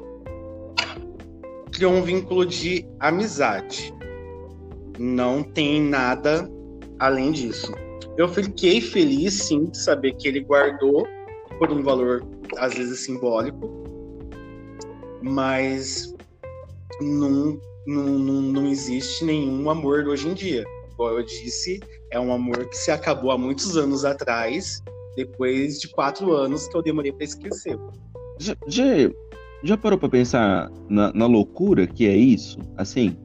criou 1.73 1.93
um 1.93 2.03
vínculo 2.03 2.47
de 2.47 2.87
amizade. 3.01 3.93
Não 4.97 5.43
tem 5.43 5.83
nada 5.83 6.49
além 7.01 7.33
disso. 7.33 7.75
Eu 8.16 8.29
fiquei 8.29 8.81
feliz, 8.81 9.35
sim, 9.35 9.64
de 9.64 9.79
saber 9.79 10.14
que 10.14 10.29
ele 10.29 10.41
guardou 10.41 11.05
por 11.63 11.71
um 11.71 11.81
valor, 11.81 12.27
às 12.59 12.75
vezes, 12.75 13.05
simbólico, 13.05 13.71
mas 15.23 16.13
não, 17.01 17.57
não, 17.87 18.19
não, 18.19 18.67
existe 18.67 19.25
nenhum 19.25 19.71
amor 19.71 20.09
hoje 20.09 20.29
em 20.29 20.35
dia. 20.35 20.65
Como 20.97 21.11
eu 21.11 21.25
disse, 21.25 21.79
é 22.11 22.19
um 22.19 22.33
amor 22.33 22.69
que 22.69 22.77
se 22.77 22.91
acabou 22.91 23.31
há 23.31 23.39
muitos 23.39 23.77
anos 23.77 24.05
atrás, 24.05 24.83
depois 25.15 25.79
de 25.79 25.87
quatro 25.87 26.33
anos 26.33 26.67
que 26.67 26.77
eu 26.77 26.83
demorei 26.83 27.13
para 27.13 27.27
esquecer. 27.27 27.79
Já, 28.41 28.57
já, 28.67 28.85
já, 29.63 29.77
parou 29.77 29.97
para 29.97 30.09
pensar 30.09 30.69
na, 30.89 31.13
na, 31.13 31.27
loucura 31.27 31.87
que 31.87 32.09
é 32.09 32.17
isso? 32.17 32.59
Assim, 32.77 33.17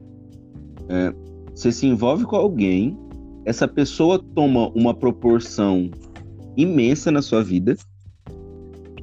é, 0.88 1.12
você 1.52 1.72
se 1.72 1.88
envolve 1.88 2.24
com 2.24 2.36
alguém, 2.36 2.96
essa 3.44 3.66
pessoa 3.66 4.24
toma 4.36 4.68
uma 4.76 4.94
proporção 4.94 5.90
imensa 6.56 7.10
na 7.10 7.20
sua 7.20 7.42
vida, 7.42 7.76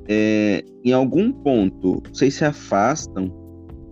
é, 0.08 0.64
em 0.84 0.91
algum 0.91 1.32
ponto 1.32 2.01
vocês 2.12 2.36
se 2.36 2.45
afastam 2.45 3.32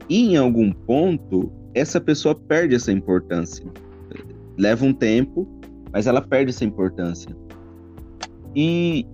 e 0.09 0.33
em 0.33 0.37
algum 0.37 0.71
ponto 0.71 1.51
essa 1.73 1.99
pessoa 1.99 2.35
perde 2.35 2.75
essa 2.75 2.91
importância. 2.91 3.65
Leva 4.57 4.85
um 4.85 4.93
tempo, 4.93 5.47
mas 5.91 6.05
ela 6.05 6.21
perde 6.21 6.51
essa 6.51 6.63
importância. 6.63 7.35
E, 8.55 9.07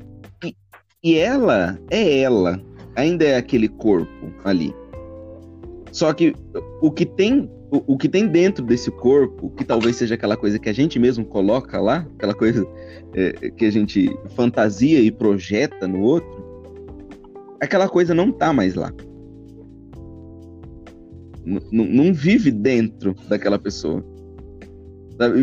e, 0.43 0.55
e 1.01 1.17
ela 1.17 1.79
é 1.89 2.19
ela, 2.19 2.61
ainda 2.95 3.23
é 3.23 3.37
aquele 3.37 3.69
corpo 3.69 4.33
ali. 4.43 4.73
Só 5.91 6.13
que 6.13 6.35
o 6.81 6.91
que 6.91 7.05
tem 7.05 7.49
o, 7.71 7.93
o, 7.93 7.97
que 7.97 8.09
tem 8.09 8.27
dentro 8.27 8.65
desse 8.65 8.89
corpo, 8.89 9.51
que 9.51 9.63
talvez 9.63 9.95
seja 9.95 10.15
aquela 10.15 10.35
coisa 10.35 10.57
que 10.57 10.69
a 10.69 10.73
gente 10.73 10.97
mesmo 10.97 11.23
coloca 11.23 11.79
lá, 11.79 12.05
aquela 12.15 12.33
coisa 12.33 12.67
é, 13.13 13.51
que 13.51 13.65
a 13.65 13.71
gente 13.71 14.09
fantasia 14.35 14.99
e 14.99 15.11
projeta 15.11 15.87
no 15.87 16.01
outro, 16.01 16.48
aquela 17.61 17.87
coisa 17.89 18.13
não 18.13 18.31
tá 18.31 18.53
mais 18.53 18.75
lá. 18.75 18.91
N 21.45 21.59
não 21.71 22.13
vive 22.13 22.51
dentro 22.51 23.13
daquela 23.27 23.57
pessoa. 23.57 24.03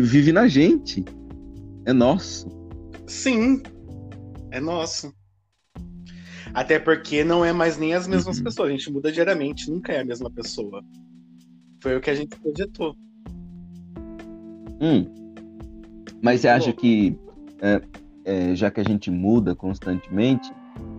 Vive 0.01 0.31
na 0.31 0.47
gente. 0.47 1.03
É 1.85 1.93
nosso. 1.93 2.47
Sim, 3.05 3.61
é 4.51 4.59
nosso. 4.59 5.13
Até 6.53 6.79
porque 6.79 7.23
não 7.23 7.45
é 7.45 7.53
mais 7.53 7.77
nem 7.77 7.93
as 7.93 8.07
mesmas 8.07 8.37
uhum. 8.37 8.43
pessoas. 8.45 8.69
A 8.69 8.71
gente 8.71 8.91
muda 8.91 9.11
diariamente, 9.11 9.69
nunca 9.69 9.93
é 9.93 9.99
a 9.99 10.05
mesma 10.05 10.29
pessoa. 10.31 10.83
Foi 11.81 11.95
o 11.95 12.01
que 12.01 12.09
a 12.09 12.15
gente 12.15 12.35
projetou. 12.39 12.95
Hum. 14.81 15.05
Mas 16.21 16.41
você 16.41 16.47
acha 16.47 16.73
que, 16.73 17.17
é, 17.61 17.81
é, 18.25 18.55
já 18.55 18.71
que 18.71 18.79
a 18.79 18.83
gente 18.83 19.11
muda 19.11 19.55
constantemente, 19.55 20.51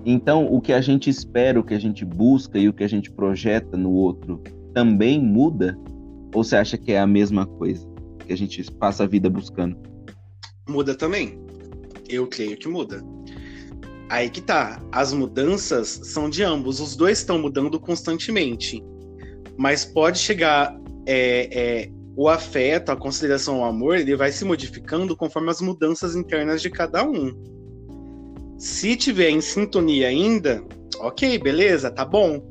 então, 0.05 0.47
o 0.47 0.61
que 0.61 0.73
a 0.73 0.81
gente 0.81 1.11
espera, 1.11 1.61
o 1.61 1.65
que 1.65 1.75
a 1.75 1.79
gente 1.79 2.05
busca 2.05 2.59
e 2.59 2.69
o 2.69 2.73
que 2.73 2.83
a 2.83 2.89
gente 2.89 3.11
projeta 3.11 3.77
no 3.77 3.91
outro 3.91 4.43
também 4.73 5.21
muda? 5.21 5.79
Ou 6.35 6.43
você 6.43 6.57
acha 6.57 6.79
que 6.79 6.93
é 6.93 6.99
a 6.99 7.07
mesma 7.07 7.47
coisa 7.47 7.87
que 8.27 8.33
a 8.33 8.37
gente 8.37 8.63
passa 8.73 9.05
a 9.05 9.07
vida 9.07 9.29
buscando? 9.29 9.77
Muda 10.69 10.95
também. 10.95 11.39
Eu 12.09 12.27
creio 12.27 12.57
que 12.57 12.69
muda. 12.69 13.05
Aí 14.09 14.31
que 14.31 14.41
tá. 14.41 14.83
As 14.93 15.13
mudanças 15.13 16.01
são 16.05 16.31
de 16.31 16.43
ambos. 16.43 16.81
Os 16.81 16.97
dois 16.97 17.19
estão 17.19 17.39
mudando 17.39 17.79
constantemente. 17.79 18.83
Mas 19.57 19.85
pode 19.85 20.19
chegar. 20.19 20.75
É, 21.07 21.85
é, 21.87 21.91
o 22.17 22.29
afeto, 22.29 22.91
a 22.91 22.97
consideração, 22.97 23.61
o 23.61 23.65
amor, 23.65 23.97
ele 23.97 24.17
vai 24.17 24.33
se 24.33 24.45
modificando 24.45 25.17
conforme 25.17 25.51
as 25.51 25.61
mudanças 25.61 26.17
internas 26.17 26.61
de 26.61 26.69
cada 26.69 27.09
um. 27.09 27.58
Se 28.59 28.97
tiver 28.97 29.31
em 29.31 29.41
sintonia 29.41 30.09
ainda, 30.09 30.65
ok, 30.99 31.39
beleza, 31.39 31.93
tá 31.93 32.05
bom. 32.05 32.43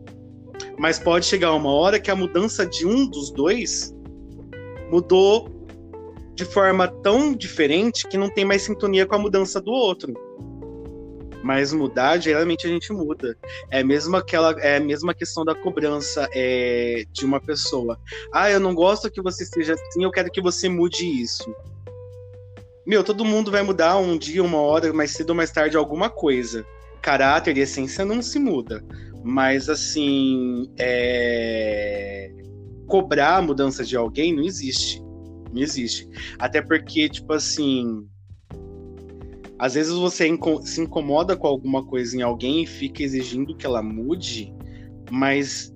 Mas 0.80 0.98
pode 0.98 1.26
chegar 1.26 1.54
uma 1.54 1.70
hora 1.70 2.00
que 2.00 2.10
a 2.10 2.16
mudança 2.16 2.66
de 2.66 2.88
um 2.88 3.10
dos 3.10 3.30
dois 3.30 3.94
mudou 4.90 5.50
de 6.34 6.46
forma 6.46 6.88
tão 6.88 7.36
diferente 7.36 8.08
que 8.08 8.18
não 8.18 8.30
tem 8.30 8.46
mais 8.46 8.62
sintonia 8.62 9.06
com 9.06 9.16
a 9.16 9.20
mudança 9.20 9.60
do 9.60 9.72
outro. 9.72 10.14
Mas 11.44 11.74
mudar, 11.74 12.20
geralmente 12.20 12.66
a 12.66 12.70
gente 12.70 12.94
muda. 12.94 13.38
É 13.70 13.84
mesmo 13.84 14.16
aquela, 14.16 14.52
é 14.62 14.78
a 14.78 14.80
mesma 14.80 15.14
questão 15.14 15.44
da 15.44 15.56
cobrança 15.56 16.30
é, 16.34 17.04
de 17.12 17.26
uma 17.26 17.42
pessoa. 17.42 18.00
Ah, 18.34 18.50
eu 18.50 18.62
não 18.62 18.74
gosto 18.74 19.12
que 19.12 19.22
você 19.22 19.46
seja 19.46 19.74
assim, 19.74 20.06
eu 20.06 20.12
quero 20.12 20.32
que 20.32 20.42
você 20.42 20.70
mude 20.70 21.06
isso 21.06 21.54
meu, 22.88 23.04
todo 23.04 23.26
mundo 23.26 23.52
vai 23.52 23.62
mudar 23.64 23.98
um 23.98 24.18
dia, 24.18 24.42
uma 24.42 24.62
hora, 24.62 24.94
mais 24.94 25.12
cedo 25.12 25.32
ou 25.32 25.36
mais 25.36 25.52
tarde, 25.52 25.76
alguma 25.76 26.10
coisa. 26.10 26.66
Caráter 27.02 27.58
e 27.58 27.60
essência 27.60 28.06
não 28.06 28.22
se 28.22 28.40
muda. 28.40 28.82
Mas, 29.26 29.68
assim, 29.68 30.72
é... 30.80 32.32
cobrar 32.88 33.36
a 33.36 33.42
mudança 33.42 33.84
de 33.84 33.98
alguém 33.98 34.34
não 34.34 34.42
existe. 34.42 35.04
Não 35.52 35.62
existe. 35.62 36.08
Até 36.40 36.62
porque, 36.62 37.10
tipo 37.10 37.34
assim. 37.34 38.08
Às 39.60 39.74
vezes 39.74 39.92
você 39.92 40.30
se 40.64 40.82
incomoda 40.82 41.36
com 41.36 41.48
alguma 41.48 41.84
coisa 41.86 42.16
em 42.16 42.22
alguém 42.22 42.64
e 42.64 42.68
fica 42.68 43.04
exigindo 43.04 43.58
que 43.58 43.66
ela 43.66 43.82
mude, 43.82 44.54
mas 45.10 45.74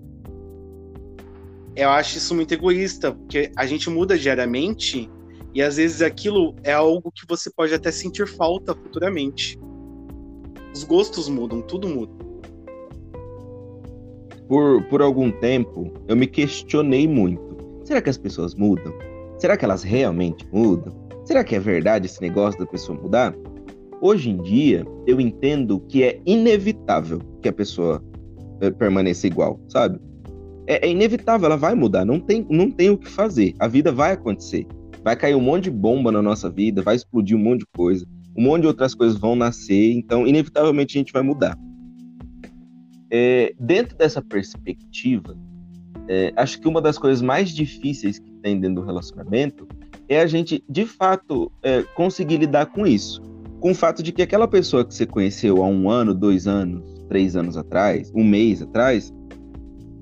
eu 1.75 1.89
acho 1.89 2.19
isso 2.19 2.35
muito 2.35 2.53
egoísta, 2.53 3.11
porque 3.11 3.51
a 3.57 3.65
gente 3.65 3.89
muda 3.89 4.15
diariamente 4.19 5.09
e 5.53 5.61
às 5.61 5.77
vezes 5.77 6.01
aquilo 6.01 6.55
é 6.63 6.71
algo 6.71 7.11
que 7.11 7.25
você 7.27 7.49
pode 7.49 7.73
até 7.73 7.91
sentir 7.91 8.27
falta 8.27 8.73
futuramente. 8.73 9.59
Os 10.73 10.83
gostos 10.83 11.27
mudam, 11.27 11.61
tudo 11.61 11.87
muda. 11.89 12.13
Por, 14.47 14.83
por 14.83 15.01
algum 15.01 15.31
tempo, 15.31 15.91
eu 16.07 16.15
me 16.15 16.27
questionei 16.27 17.07
muito. 17.07 17.57
Será 17.83 18.01
que 18.01 18.09
as 18.09 18.17
pessoas 18.17 18.55
mudam? 18.55 18.93
Será 19.37 19.57
que 19.57 19.65
elas 19.65 19.83
realmente 19.83 20.47
mudam? 20.51 20.93
Será 21.25 21.43
que 21.43 21.55
é 21.55 21.59
verdade 21.59 22.05
esse 22.05 22.21
negócio 22.21 22.59
da 22.59 22.65
pessoa 22.65 22.99
mudar? 22.99 23.35
Hoje 24.01 24.29
em 24.29 24.37
dia, 24.41 24.85
eu 25.05 25.19
entendo 25.19 25.79
que 25.81 26.03
é 26.03 26.19
inevitável 26.25 27.19
que 27.41 27.49
a 27.49 27.53
pessoa 27.53 28.03
eh, 28.61 28.71
permaneça 28.71 29.27
igual, 29.27 29.59
sabe? 29.67 29.99
É, 30.67 30.87
é, 30.87 30.89
inevitável, 30.89 31.47
ela 31.47 31.57
vai 31.57 31.75
mudar, 31.75 32.05
não 32.05 32.19
tem, 32.19 32.45
não 32.49 32.71
tem 32.71 32.89
o 32.89 32.97
que 32.97 33.07
fazer, 33.07 33.53
a 33.59 33.67
vida 33.67 33.91
vai 33.91 34.13
acontecer 34.13 34.65
vai 35.03 35.15
cair 35.15 35.35
um 35.35 35.41
monte 35.41 35.65
de 35.65 35.71
bomba 35.71 36.11
na 36.11 36.21
nossa 36.21 36.49
vida, 36.49 36.81
vai 36.81 36.95
explodir 36.95 37.35
um 37.35 37.41
monte 37.41 37.61
de 37.61 37.67
coisa, 37.75 38.05
um 38.37 38.43
monte 38.43 38.61
de 38.61 38.67
outras 38.67 38.93
coisas 38.95 39.17
vão 39.17 39.35
nascer, 39.35 39.91
então, 39.93 40.25
inevitavelmente, 40.25 40.97
a 40.97 40.99
gente 40.99 41.13
vai 41.13 41.21
mudar. 41.21 41.57
É, 43.09 43.53
dentro 43.59 43.97
dessa 43.97 44.21
perspectiva, 44.21 45.35
é, 46.07 46.31
acho 46.35 46.59
que 46.59 46.67
uma 46.67 46.81
das 46.81 46.97
coisas 46.97 47.21
mais 47.21 47.49
difíceis 47.49 48.19
que 48.19 48.31
tem 48.41 48.59
dentro 48.59 48.81
do 48.81 48.85
relacionamento 48.85 49.67
é 50.07 50.19
a 50.19 50.27
gente, 50.27 50.63
de 50.69 50.85
fato, 50.85 51.51
é, 51.61 51.83
conseguir 51.83 52.37
lidar 52.37 52.67
com 52.67 52.85
isso. 52.85 53.21
Com 53.59 53.71
o 53.71 53.75
fato 53.75 54.01
de 54.01 54.11
que 54.11 54.21
aquela 54.21 54.47
pessoa 54.47 54.83
que 54.83 54.93
você 54.93 55.05
conheceu 55.05 55.63
há 55.63 55.67
um 55.67 55.89
ano, 55.89 56.13
dois 56.13 56.47
anos, 56.47 56.83
três 57.07 57.35
anos 57.35 57.55
atrás, 57.55 58.11
um 58.15 58.23
mês 58.23 58.61
atrás, 58.61 59.13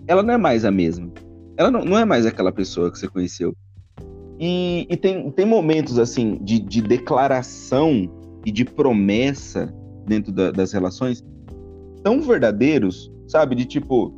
ela 0.07 0.23
não 0.23 0.33
é 0.33 0.37
mais 0.37 0.65
a 0.65 0.71
mesma. 0.71 1.11
Ela 1.57 1.69
não, 1.69 1.83
não 1.83 1.97
é 1.97 2.05
mais 2.05 2.25
aquela 2.25 2.51
pessoa 2.51 2.91
que 2.91 2.97
você 2.97 3.07
conheceu. 3.07 3.55
E, 4.39 4.87
e 4.89 4.95
tem, 4.95 5.29
tem 5.31 5.45
momentos 5.45 5.99
assim 5.99 6.37
de, 6.41 6.59
de 6.59 6.81
declaração 6.81 8.09
e 8.45 8.51
de 8.51 8.63
promessa 8.63 9.73
dentro 10.07 10.31
da, 10.31 10.49
das 10.49 10.71
relações 10.71 11.23
tão 12.01 12.21
verdadeiros, 12.21 13.11
sabe? 13.27 13.55
De 13.55 13.65
tipo. 13.65 14.13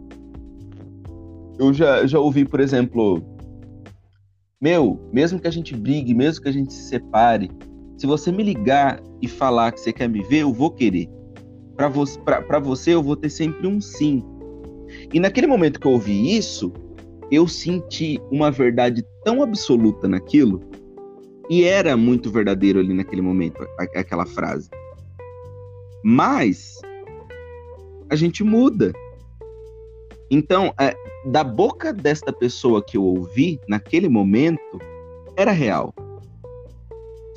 Eu 1.58 1.74
já, 1.74 2.06
já 2.08 2.20
ouvi, 2.20 2.46
por 2.46 2.60
exemplo, 2.60 3.22
meu, 4.60 5.00
mesmo 5.12 5.40
que 5.40 5.48
a 5.48 5.52
gente 5.52 5.76
brigue, 5.76 6.14
mesmo 6.14 6.44
que 6.44 6.50
a 6.50 6.54
gente 6.54 6.74
se 6.74 6.84
separe, 6.84 7.52
se 7.98 8.08
você 8.08 8.32
me 8.32 8.44
ligar 8.44 9.02
e 9.22 9.28
falar 9.28 9.72
que 9.72 9.80
você 9.80 9.94
quer 9.94 10.08
me 10.08 10.24
ver, 10.24 10.40
eu 10.40 10.54
vou 10.54 10.72
querer. 10.72 11.08
Para 11.76 11.88
você, 11.88 12.20
você, 12.62 12.94
eu 12.94 13.04
vou 13.04 13.16
ter 13.16 13.30
sempre 13.30 13.68
um 13.68 13.82
sim. 13.82 14.24
E 15.14 15.20
naquele 15.20 15.48
momento 15.48 15.80
que 15.80 15.88
eu 15.88 15.92
ouvi 15.92 16.36
isso, 16.36 16.72
eu 17.32 17.48
senti 17.48 18.22
uma 18.30 18.52
verdade 18.52 19.06
tão 19.24 19.42
absoluta 19.42 20.08
naquilo, 20.08 20.62
e 21.50 21.64
era 21.64 21.96
muito 21.96 22.30
verdadeiro 22.30 22.80
ali 22.80 22.94
naquele 22.94 23.22
momento, 23.22 23.66
aquela 23.96 24.26
frase. 24.26 24.70
Mas 26.04 26.80
a 28.10 28.16
gente 28.16 28.44
muda. 28.44 28.92
Então, 30.30 30.74
é, 30.80 30.96
da 31.26 31.44
boca 31.44 31.94
desta 31.94 32.32
pessoa 32.32 32.84
que 32.84 32.98
eu 32.98 33.04
ouvi 33.04 33.60
naquele 33.68 34.10
momento, 34.10 34.80
era 35.36 35.52
real. 35.52 35.94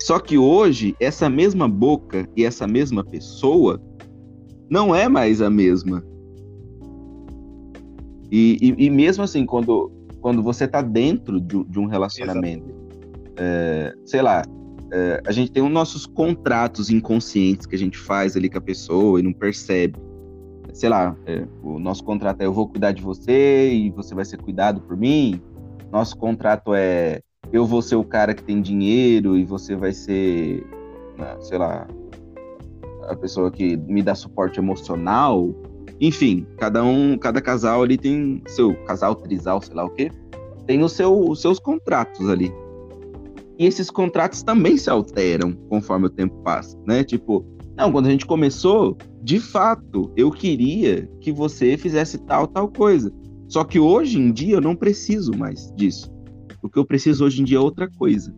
Só 0.01 0.19
que 0.19 0.37
hoje, 0.37 0.95
essa 0.99 1.29
mesma 1.29 1.67
boca 1.67 2.27
e 2.35 2.45
essa 2.45 2.67
mesma 2.67 3.03
pessoa 3.03 3.81
não 4.69 4.93
é 4.93 5.07
mais 5.07 5.41
a 5.41 5.49
mesma. 5.49 6.03
E, 8.35 8.57
e, 8.61 8.85
e 8.87 8.89
mesmo 8.89 9.23
assim, 9.23 9.45
quando, 9.45 9.89
quando 10.19 10.43
você 10.43 10.65
está 10.65 10.81
dentro 10.81 11.39
de, 11.39 11.63
de, 11.63 11.79
um 11.79 11.85
relacionamento, 11.85 12.65
é, 13.37 13.95
sei 14.03 14.21
lá, 14.21 14.43
é, 14.91 15.21
a 15.25 15.31
gente 15.31 15.53
tem 15.53 15.63
os 15.63 15.71
nossos 15.71 16.05
contratos 16.05 16.89
inconscientes 16.89 17.65
que 17.65 17.73
a 17.73 17.79
gente 17.79 17.97
faz 17.97 18.35
ali 18.35 18.49
com 18.49 18.57
a 18.57 18.61
pessoa 18.61 19.21
e 19.21 19.23
não 19.23 19.31
percebe. 19.31 19.97
Sei 20.73 20.89
lá, 20.89 21.15
é, 21.25 21.47
o 21.63 21.79
nosso 21.79 22.03
contrato 22.03 22.41
é 22.41 22.45
eu 22.45 22.51
vou 22.51 22.67
cuidar 22.67 22.91
de 22.91 23.01
você 23.01 23.71
e 23.73 23.89
você 23.89 24.13
vai 24.13 24.25
ser 24.25 24.35
cuidado 24.35 24.81
por 24.81 24.97
mim. 24.97 25.39
Nosso 25.89 26.17
contrato 26.17 26.75
é 26.75 27.21
eu 27.53 27.65
vou 27.65 27.81
ser 27.81 27.95
o 27.95 28.03
cara 28.03 28.33
que 28.33 28.43
tem 28.43 28.61
dinheiro 28.61 29.37
e 29.37 29.45
você 29.45 29.77
vai 29.77 29.93
ser, 29.93 30.61
né, 31.17 31.37
sei 31.39 31.57
lá, 31.57 31.87
a 33.07 33.15
pessoa 33.15 33.49
que 33.49 33.77
me 33.77 34.03
dá 34.03 34.13
suporte 34.13 34.59
emocional. 34.59 35.55
Enfim, 35.99 36.45
cada 36.57 36.83
um, 36.83 37.17
cada 37.17 37.41
casal 37.41 37.83
ali 37.83 37.97
tem 37.97 38.41
seu 38.47 38.75
casal 38.85 39.15
trisal, 39.15 39.61
sei 39.61 39.73
lá 39.73 39.85
o 39.85 39.89
quê, 39.89 40.11
tem 40.67 40.83
o 40.83 40.89
seu, 40.89 41.29
os 41.29 41.41
seus 41.41 41.59
contratos 41.59 42.29
ali. 42.29 42.51
E 43.57 43.65
esses 43.65 43.89
contratos 43.89 44.43
também 44.43 44.77
se 44.77 44.89
alteram 44.89 45.53
conforme 45.69 46.07
o 46.07 46.09
tempo 46.09 46.35
passa, 46.43 46.77
né? 46.85 47.03
Tipo, 47.03 47.45
não, 47.77 47.91
quando 47.91 48.07
a 48.07 48.11
gente 48.11 48.25
começou, 48.25 48.97
de 49.23 49.39
fato, 49.39 50.11
eu 50.15 50.31
queria 50.31 51.09
que 51.21 51.31
você 51.31 51.77
fizesse 51.77 52.17
tal, 52.19 52.47
tal 52.47 52.67
coisa. 52.69 53.13
Só 53.47 53.63
que 53.63 53.79
hoje 53.79 54.19
em 54.19 54.31
dia 54.31 54.55
eu 54.55 54.61
não 54.61 54.75
preciso 54.75 55.31
mais 55.37 55.71
disso. 55.75 56.11
O 56.61 56.69
que 56.69 56.79
eu 56.79 56.85
preciso 56.85 57.25
hoje 57.25 57.41
em 57.41 57.45
dia 57.45 57.57
é 57.57 57.61
outra 57.61 57.89
coisa. 57.89 58.33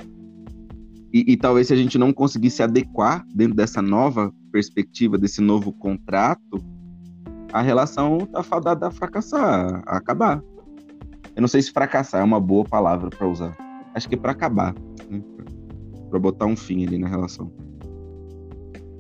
E, 1.13 1.33
e, 1.33 1.37
talvez 1.37 1.67
se 1.67 1.73
a 1.73 1.77
gente 1.77 1.97
não 1.97 2.11
conseguir 2.11 2.49
se 2.51 2.61
adequar 2.61 3.25
dentro 3.33 3.55
dessa 3.55 3.81
nova 3.81 4.31
perspectiva, 4.51 5.17
desse 5.17 5.41
novo 5.41 5.71
contrato, 5.71 6.59
a 7.57 7.61
relação 7.61 8.19
tá 8.19 8.43
fadada 8.43 8.87
a 8.87 8.91
fracassar, 8.91 9.81
a 9.85 9.97
acabar. 9.97 10.43
Eu 11.35 11.41
não 11.41 11.47
sei 11.47 11.61
se 11.61 11.71
fracassar 11.71 12.21
é 12.21 12.23
uma 12.23 12.39
boa 12.39 12.63
palavra 12.63 13.09
para 13.09 13.27
usar. 13.27 13.57
Acho 13.95 14.07
que 14.07 14.15
é 14.15 14.17
para 14.17 14.31
acabar, 14.31 14.75
né? 15.09 15.21
para 16.09 16.19
botar 16.19 16.45
um 16.45 16.55
fim 16.55 16.85
ali 16.85 16.99
na 16.99 17.07
relação. 17.07 17.51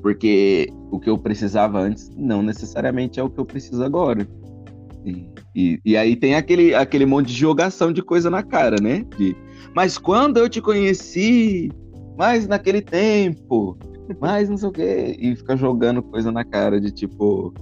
Porque 0.01 0.67
o 0.91 0.99
que 0.99 1.09
eu 1.09 1.17
precisava 1.17 1.79
antes 1.79 2.09
não 2.15 2.41
necessariamente 2.41 3.19
é 3.19 3.23
o 3.23 3.29
que 3.29 3.39
eu 3.39 3.45
preciso 3.45 3.83
agora. 3.83 4.27
E, 5.05 5.29
e, 5.55 5.79
e, 5.85 5.97
aí 5.97 6.15
tem 6.15 6.35
aquele, 6.35 6.73
aquele 6.73 7.05
monte 7.05 7.27
de 7.27 7.33
jogação 7.33 7.93
de 7.93 8.01
coisa 8.01 8.29
na 8.29 8.41
cara, 8.41 8.77
né? 8.81 9.05
De, 9.17 9.35
mas 9.75 9.97
quando 9.97 10.37
eu 10.37 10.49
te 10.49 10.61
conheci, 10.61 11.71
mas 12.17 12.47
naquele 12.47 12.81
tempo, 12.81 13.77
mas 14.19 14.49
não 14.49 14.57
sei 14.57 14.69
o 14.69 14.71
quê. 14.71 15.15
E 15.19 15.35
fica 15.35 15.55
jogando 15.55 16.01
coisa 16.01 16.31
na 16.31 16.43
cara 16.43 16.81
de 16.81 16.91
tipo. 16.91 17.53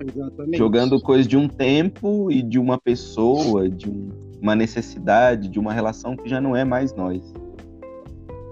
Exatamente. 0.00 0.58
Jogando 0.58 1.00
coisa 1.00 1.28
de 1.28 1.36
um 1.36 1.48
tempo 1.48 2.30
e 2.30 2.42
de 2.42 2.58
uma 2.58 2.78
pessoa, 2.78 3.68
de 3.68 3.88
um, 3.88 4.10
uma 4.40 4.54
necessidade, 4.54 5.48
de 5.48 5.58
uma 5.58 5.72
relação 5.72 6.16
que 6.16 6.28
já 6.28 6.40
não 6.40 6.54
é 6.54 6.64
mais 6.64 6.94
nós. 6.94 7.22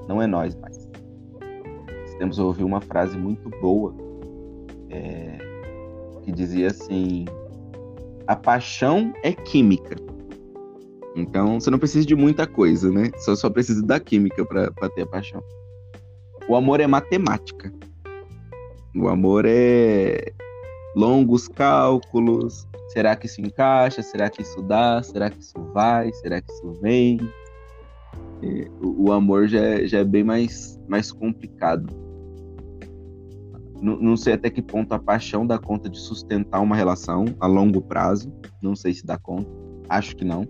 Não 0.08 0.20
é 0.20 0.26
nós 0.26 0.54
mais. 0.56 0.84
Temos 2.18 2.38
ouvir 2.38 2.62
uma 2.62 2.80
frase 2.80 3.18
muito 3.18 3.50
boa 3.60 3.92
é, 4.88 5.36
que 6.22 6.32
dizia 6.32 6.68
assim: 6.68 7.24
a 8.26 8.36
paixão 8.36 9.12
é 9.22 9.32
química. 9.32 9.96
Então, 11.16 11.60
você 11.60 11.70
não 11.70 11.78
precisa 11.78 12.06
de 12.06 12.14
muita 12.14 12.46
coisa, 12.46 12.90
né? 12.90 13.10
Você 13.16 13.36
só 13.36 13.50
precisa 13.50 13.82
da 13.84 14.00
química 14.00 14.44
para 14.44 14.88
ter 14.90 15.02
a 15.02 15.06
paixão. 15.06 15.42
O 16.48 16.56
amor 16.56 16.80
é 16.80 16.86
matemática. 16.86 17.72
O 18.96 19.08
amor 19.08 19.44
é 19.46 20.32
longos 20.94 21.48
cálculos. 21.48 22.66
Será 22.88 23.16
que 23.16 23.26
isso 23.26 23.40
encaixa? 23.40 24.02
Será 24.02 24.30
que 24.30 24.42
isso 24.42 24.62
dá? 24.62 25.02
Será 25.02 25.30
que 25.30 25.40
isso 25.40 25.58
vai? 25.72 26.12
Será 26.14 26.40
que 26.40 26.52
isso 26.52 26.72
vem? 26.80 27.18
O, 28.82 29.08
o 29.08 29.12
amor 29.12 29.48
já 29.48 29.60
é, 29.60 29.86
já 29.86 29.98
é 29.98 30.04
bem 30.04 30.22
mais, 30.22 30.78
mais 30.86 31.10
complicado 31.10 32.04
não, 33.84 34.16
sei 34.16 34.32
até 34.32 34.48
que 34.48 34.62
ponto 34.62 34.92
a 34.94 34.98
paixão 34.98 35.46
dá 35.46 35.58
conta 35.58 35.90
de 35.90 35.98
sustentar 35.98 36.60
uma 36.60 36.74
relação 36.74 37.26
a 37.38 37.46
longo 37.46 37.82
prazo. 37.82 38.32
Não 38.62 38.74
sei 38.74 38.94
se 38.94 39.04
dá 39.04 39.18
conta. 39.18 39.50
Acho 39.90 40.16
que 40.16 40.24
não. 40.24 40.48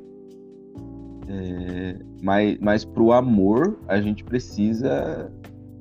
É, 1.26 1.98
mas, 2.22 2.58
mas 2.60 2.84
pro 2.84 3.12
amor, 3.12 3.76
a 3.88 4.00
gente 4.00 4.22
precisa 4.22 5.32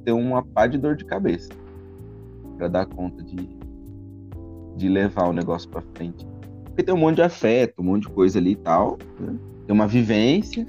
ter 0.03 0.13
uma 0.13 0.43
pá 0.43 0.65
de 0.65 0.79
dor 0.79 0.95
de 0.95 1.05
cabeça 1.05 1.53
para 2.57 2.67
dar 2.67 2.85
conta 2.87 3.21
de, 3.21 3.35
de 4.75 4.89
levar 4.89 5.29
o 5.29 5.33
negócio 5.33 5.69
para 5.69 5.81
frente. 5.95 6.25
Porque 6.65 6.83
tem 6.83 6.93
um 6.93 6.97
monte 6.97 7.17
de 7.17 7.21
afeto, 7.21 7.81
um 7.81 7.85
monte 7.85 8.03
de 8.03 8.09
coisa 8.09 8.39
ali 8.39 8.51
e 8.51 8.55
tal. 8.55 8.97
Né? 9.19 9.35
Tem 9.65 9.73
uma 9.73 9.87
vivência, 9.87 10.65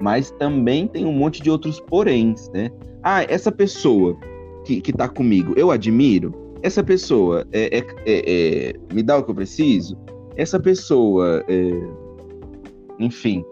mas 0.00 0.30
também 0.32 0.86
tem 0.86 1.04
um 1.04 1.12
monte 1.12 1.42
de 1.42 1.50
outros 1.50 1.80
poréns, 1.80 2.48
né? 2.50 2.70
Ah, 3.02 3.22
essa 3.24 3.50
pessoa 3.50 4.16
que, 4.64 4.80
que 4.80 4.92
tá 4.92 5.08
comigo, 5.08 5.54
eu 5.56 5.70
admiro, 5.70 6.34
essa 6.62 6.82
pessoa 6.82 7.46
é, 7.52 7.78
é, 7.78 7.86
é, 8.06 8.70
é, 8.70 8.74
me 8.92 9.02
dá 9.02 9.16
o 9.16 9.22
que 9.22 9.30
eu 9.30 9.34
preciso, 9.34 9.96
essa 10.36 10.58
pessoa, 10.58 11.44
é, 11.48 11.70
enfim, 12.98 13.44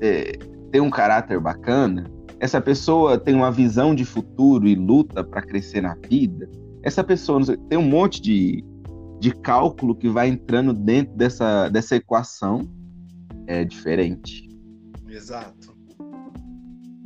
é, 0.00 0.32
tem 0.70 0.80
um 0.80 0.90
caráter 0.90 1.40
bacana, 1.40 2.04
essa 2.38 2.60
pessoa 2.60 3.18
tem 3.18 3.34
uma 3.34 3.50
visão 3.50 3.94
de 3.94 4.04
futuro 4.04 4.66
e 4.66 4.74
luta 4.74 5.24
para 5.24 5.42
crescer 5.42 5.80
na 5.80 5.96
vida, 6.08 6.48
essa 6.82 7.02
pessoa 7.02 7.40
tem 7.68 7.78
um 7.78 7.88
monte 7.88 8.20
de, 8.20 8.64
de 9.18 9.32
cálculo 9.32 9.94
que 9.94 10.08
vai 10.08 10.28
entrando 10.28 10.72
dentro 10.72 11.14
dessa, 11.16 11.68
dessa 11.68 11.96
equação, 11.96 12.68
é 13.46 13.64
diferente. 13.64 14.48
Exato. 15.08 15.76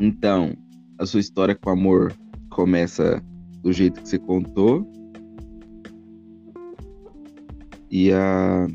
Então, 0.00 0.54
a 0.98 1.06
sua 1.06 1.20
história 1.20 1.54
com 1.54 1.70
amor 1.70 2.12
começa 2.50 3.22
do 3.62 3.72
jeito 3.72 4.02
que 4.02 4.08
você 4.08 4.18
contou. 4.18 4.90
E 7.90 8.12
a 8.12 8.66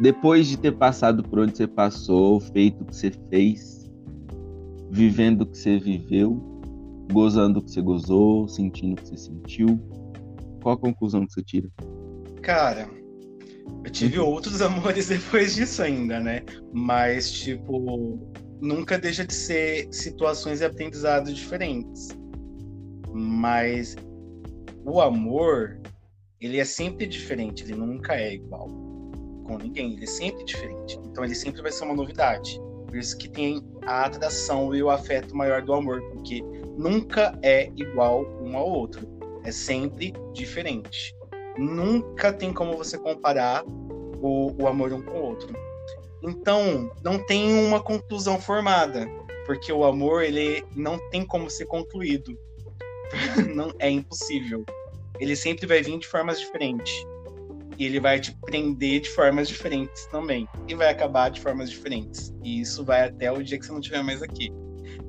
depois 0.00 0.46
de 0.46 0.56
ter 0.56 0.72
passado 0.72 1.22
por 1.22 1.40
onde 1.40 1.54
você 1.54 1.66
passou, 1.66 2.40
feito 2.40 2.82
o 2.82 2.86
que 2.86 2.96
você 2.96 3.10
fez, 3.28 3.90
vivendo 4.90 5.42
o 5.42 5.46
que 5.46 5.58
você 5.58 5.78
viveu, 5.78 6.40
gozando 7.12 7.58
o 7.58 7.62
que 7.62 7.70
você 7.70 7.82
gozou, 7.82 8.48
sentindo 8.48 8.94
o 8.94 8.96
que 8.96 9.08
você 9.08 9.16
sentiu, 9.18 9.78
qual 10.60 10.74
a 10.74 10.78
conclusão 10.78 11.26
que 11.26 11.32
você 11.32 11.42
tira? 11.42 11.68
Cara, 12.42 12.88
eu 13.84 13.90
tive 13.90 14.18
uhum. 14.18 14.26
outros 14.26 14.60
amores 14.62 15.08
depois 15.08 15.54
disso 15.54 15.82
ainda, 15.82 16.20
né? 16.20 16.42
Mas, 16.72 17.30
tipo, 17.30 18.18
nunca 18.60 18.98
deixa 18.98 19.24
de 19.24 19.34
ser 19.34 19.88
situações 19.90 20.60
e 20.60 20.64
aprendizados 20.64 21.34
diferentes. 21.34 22.08
Mas 23.12 23.96
o 24.84 25.00
amor, 25.00 25.80
ele 26.40 26.58
é 26.58 26.64
sempre 26.64 27.06
diferente, 27.06 27.64
ele 27.64 27.74
nunca 27.74 28.14
é 28.14 28.34
igual 28.34 28.68
com 29.44 29.58
ninguém, 29.58 29.94
ele 29.94 30.04
é 30.04 30.06
sempre 30.06 30.44
diferente. 30.44 30.98
Então 31.04 31.24
ele 31.24 31.34
sempre 31.34 31.60
vai 31.60 31.72
ser 31.72 31.84
uma 31.84 31.94
novidade. 31.94 32.60
Por 32.86 32.96
isso 32.96 33.16
que 33.18 33.28
tem 33.28 33.62
a 33.86 34.04
atração 34.04 34.74
e 34.74 34.82
o 34.82 34.90
afeto 34.90 35.36
maior 35.36 35.62
do 35.62 35.72
amor, 35.72 36.00
porque 36.10 36.42
nunca 36.76 37.36
é 37.42 37.70
igual 37.76 38.24
um 38.42 38.56
ao 38.56 38.68
outro. 38.68 39.08
É 39.44 39.52
sempre 39.52 40.12
diferente. 40.32 41.14
Nunca 41.56 42.32
tem 42.32 42.52
como 42.52 42.76
você 42.76 42.98
comparar 42.98 43.64
o, 43.66 44.54
o 44.62 44.66
amor 44.68 44.92
um 44.92 45.02
com 45.02 45.18
o 45.18 45.22
outro. 45.22 45.54
Então, 46.22 46.90
não 47.02 47.18
tem 47.18 47.52
uma 47.66 47.80
conclusão 47.80 48.38
formada, 48.38 49.06
porque 49.46 49.72
o 49.72 49.84
amor 49.84 50.22
ele 50.22 50.64
não 50.76 50.98
tem 51.10 51.24
como 51.24 51.48
ser 51.50 51.66
concluído. 51.66 52.38
não 53.54 53.72
é 53.78 53.90
impossível. 53.90 54.64
Ele 55.18 55.34
sempre 55.34 55.66
vai 55.66 55.82
vir 55.82 55.98
de 55.98 56.06
formas 56.06 56.38
diferentes. 56.38 56.94
E 57.78 57.86
ele 57.86 57.98
vai 57.98 58.20
te 58.20 58.36
prender 58.42 59.00
de 59.00 59.10
formas 59.10 59.48
diferentes 59.48 60.06
também. 60.06 60.46
E 60.68 60.74
vai 60.74 60.88
acabar 60.88 61.30
de 61.30 61.40
formas 61.40 61.70
diferentes. 61.70 62.32
E 62.44 62.60
isso 62.60 62.84
vai 62.84 63.08
até 63.08 63.32
o 63.32 63.42
dia 63.42 63.58
que 63.58 63.64
você 63.64 63.72
não 63.72 63.80
estiver 63.80 64.02
mais 64.02 64.22
aqui. 64.22 64.52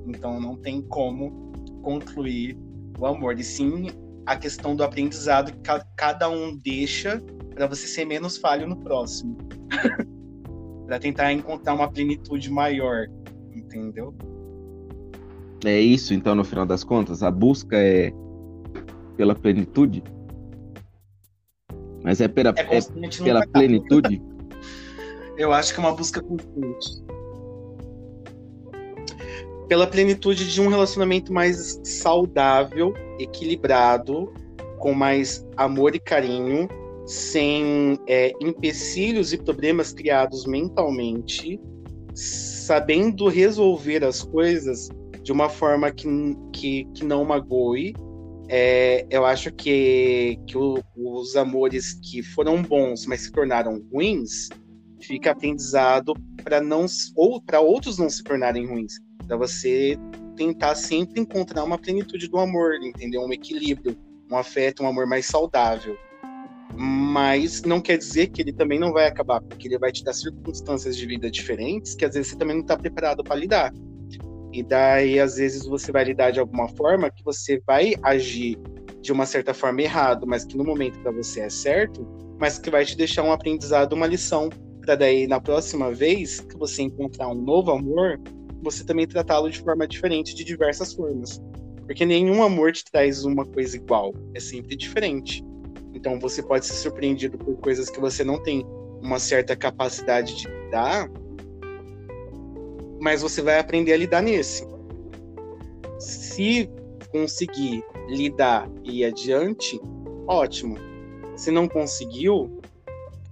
Então 0.08 0.40
não 0.40 0.56
tem 0.56 0.82
como 0.82 1.52
concluir 1.82 2.58
o 2.98 3.06
amor. 3.06 3.38
E 3.38 3.44
sim 3.44 3.88
a 4.26 4.36
questão 4.36 4.76
do 4.76 4.84
aprendizado 4.84 5.52
que 5.52 5.62
cada 5.96 6.30
um 6.30 6.56
deixa 6.56 7.22
para 7.54 7.68
você 7.68 7.88
ser 7.88 8.06
menos 8.06 8.38
falho 8.38 8.68
no 8.68 8.78
próximo. 8.78 9.38
para 10.86 11.00
tentar 11.00 11.32
encontrar 11.32 11.74
uma 11.74 11.90
plenitude 11.90 12.52
maior. 12.52 13.08
Entendeu? 13.54 14.14
É 15.64 15.80
isso, 15.80 16.14
então, 16.14 16.36
no 16.36 16.44
final 16.44 16.66
das 16.66 16.84
contas, 16.84 17.24
a 17.24 17.32
busca 17.32 17.78
é 17.78 18.12
pela 19.16 19.36
plenitude? 19.36 20.04
Mas 22.04 22.20
é 22.20 22.28
pela, 22.28 22.50
é, 22.58 22.78
é 22.78 23.24
pela 23.24 23.48
plenitude? 23.48 24.22
Eu 25.38 25.54
acho 25.54 25.74
que 25.74 25.80
é 25.80 25.84
uma 25.84 25.94
busca 25.94 26.22
constante. 26.22 27.04
Pela 29.72 29.88
plenitude 29.88 30.52
de 30.52 30.60
um 30.60 30.68
relacionamento 30.68 31.32
mais 31.32 31.80
saudável, 31.82 32.94
equilibrado, 33.18 34.30
com 34.80 34.94
mais 34.94 35.48
amor 35.56 35.96
e 35.96 36.00
carinho, 36.00 36.68
sem 37.06 37.98
é, 38.06 38.34
empecilhos 38.42 39.32
e 39.32 39.38
problemas 39.38 39.94
criados 39.94 40.46
mentalmente, 40.46 41.58
sabendo 42.14 43.30
resolver 43.30 44.04
as 44.04 44.24
coisas 44.24 44.90
de 45.24 45.32
uma 45.32 45.48
forma 45.48 45.90
que, 45.90 46.06
que, 46.52 46.84
que 46.94 47.06
não 47.06 47.24
magoe. 47.24 47.94
É, 48.50 49.06
eu 49.10 49.26
acho 49.26 49.54
que, 49.54 50.38
que 50.48 50.58
o, 50.58 50.84
os 50.98 51.38
amores 51.38 51.94
que 51.94 52.22
foram 52.22 52.62
bons, 52.62 53.06
mas 53.06 53.22
se 53.22 53.32
tornaram 53.32 53.82
ruins, 53.90 54.50
fica 55.00 55.32
aprendizado 55.32 56.14
para 56.44 56.60
não 56.60 56.86
ou 57.16 57.42
para 57.42 57.62
outros 57.62 57.98
não 57.98 58.10
se 58.10 58.22
tornarem 58.22 58.68
ruins, 58.68 58.96
para 59.22 59.38
você 59.38 59.98
tentar 60.36 60.76
sempre 60.76 61.22
encontrar 61.22 61.64
uma 61.64 61.78
plenitude 61.78 62.28
do 62.28 62.40
amor, 62.40 62.76
entendeu? 62.82 63.22
Um 63.22 63.34
equilíbrio, 63.34 63.98
um 64.32 64.38
afeto, 64.38 64.84
um 64.84 64.88
amor 64.88 65.06
mais 65.06 65.26
saudável 65.26 65.98
mas 66.76 67.64
não 67.64 67.82
quer 67.82 67.98
dizer 67.98 68.28
que 68.28 68.42
ele 68.42 68.54
também 68.54 68.80
não 68.80 68.92
vai 68.92 69.08
acabar, 69.08 69.42
porque 69.42 69.68
ele 69.68 69.78
vai 69.78 69.92
te 69.92 70.04
dar 70.04 70.14
circunstâncias 70.14 70.96
de 70.96 71.06
vida 71.06 71.30
diferentes 71.30 71.96
que 71.96 72.06
às 72.06 72.14
vezes 72.14 72.32
você 72.32 72.38
também 72.38 72.56
não 72.56 72.62
está 72.62 72.78
preparado 72.78 73.24
para 73.24 73.36
lidar. 73.36 73.74
E 74.54 74.62
daí, 74.62 75.20
às 75.20 75.36
vezes, 75.36 75.66
você 75.66 75.92
vai 75.92 76.04
lidar 76.04 76.32
de 76.32 76.40
alguma 76.40 76.68
forma 76.70 77.10
que 77.10 77.24
você 77.24 77.62
vai 77.66 77.96
agir 78.04 78.58
de 79.02 79.12
uma 79.12 79.26
certa 79.26 79.54
forma 79.54 79.82
errado, 79.82 80.28
mas 80.28 80.44
que 80.44 80.58
no 80.58 80.64
momento 80.64 81.00
para 81.00 81.12
você 81.12 81.42
é 81.42 81.50
certo, 81.50 82.06
mas 82.38 82.60
que 82.60 82.70
vai 82.70 82.84
te 82.84 82.98
deixar 82.98 83.24
um 83.24 83.32
aprendizado, 83.32 83.94
uma 83.94 84.08
lição, 84.08 84.50
para 84.82 84.96
daí, 84.96 85.28
na 85.28 85.40
próxima 85.40 85.92
vez 85.92 86.40
que 86.42 86.58
você 86.58 86.82
encontrar 86.82 87.30
um 87.30 87.36
novo 87.36 87.72
amor, 87.72 88.20
você 88.62 88.84
também 88.84 89.08
tratá-lo 89.08 89.50
de 89.50 89.60
forma 89.60 89.88
diferente, 89.88 90.36
de 90.36 90.44
diversas 90.44 90.94
formas. 90.94 91.42
Porque 91.86 92.06
nenhum 92.06 92.44
amor 92.44 92.72
te 92.72 92.86
traz 92.86 93.26
uma 93.26 93.46
coisa 93.46 93.76
igual, 93.76 94.14
é 94.34 94.40
sempre 94.40 94.76
diferente. 94.76 95.44
Então 95.94 96.20
você 96.20 96.42
pode 96.42 96.66
ser 96.66 96.74
surpreendido 96.74 97.38
por 97.38 97.58
coisas 97.58 97.90
que 97.90 98.00
você 98.00 98.24
não 98.24 98.42
tem 98.42 98.66
uma 99.02 99.20
certa 99.20 99.56
capacidade 99.56 100.36
de 100.36 100.48
lidar, 100.48 101.10
mas 103.02 103.22
você 103.22 103.42
vai 103.42 103.60
aprender 103.60 103.94
a 103.94 103.98
lidar 103.98 104.22
nesse. 104.22 104.66
Se 106.00 106.70
conseguir 107.12 107.84
lidar 108.08 108.70
e 108.84 109.00
ir 109.00 109.06
adiante, 109.06 109.80
ótimo. 110.28 110.78
Se 111.36 111.52
não 111.52 111.68
conseguiu, 111.68 112.62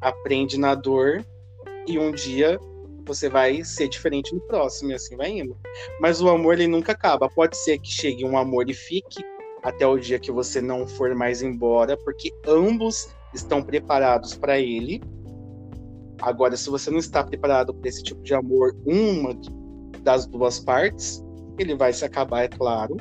aprende 0.01 0.59
na 0.59 0.75
dor 0.75 1.23
e 1.87 1.97
um 1.97 2.11
dia 2.11 2.59
você 3.09 3.27
vai 3.27 3.63
ser 3.63 3.89
diferente 3.89 4.33
no 4.33 4.39
próximo 4.41 4.91
e 4.91 4.93
assim 4.93 5.17
vai 5.17 5.31
indo. 5.31 5.57
Mas 5.99 6.21
o 6.21 6.29
amor 6.29 6.53
ele 6.53 6.67
nunca 6.67 6.91
acaba. 6.91 7.27
Pode 7.27 7.57
ser 7.57 7.79
que 7.79 7.91
chegue 7.91 8.23
um 8.23 8.37
amor 8.37 8.69
e 8.69 8.73
fique, 8.73 9.23
até 9.63 9.85
o 9.85 9.97
dia 9.97 10.19
que 10.19 10.31
você 10.31 10.61
não 10.61 10.87
for 10.87 11.13
mais 11.15 11.41
embora, 11.41 11.97
porque 11.97 12.31
ambos 12.47 13.09
estão 13.33 13.61
preparados 13.61 14.35
para 14.35 14.59
ele. 14.59 15.01
Agora, 16.21 16.55
se 16.55 16.69
você 16.69 16.91
não 16.91 16.99
está 16.99 17.23
preparado 17.23 17.73
para 17.73 17.89
esse 17.89 18.03
tipo 18.03 18.21
de 18.21 18.33
amor, 18.33 18.75
uma 18.85 19.33
das 20.01 20.25
duas 20.27 20.59
partes, 20.59 21.23
ele 21.57 21.75
vai 21.75 21.91
se 21.91 22.05
acabar, 22.05 22.43
é 22.43 22.47
claro. 22.47 22.95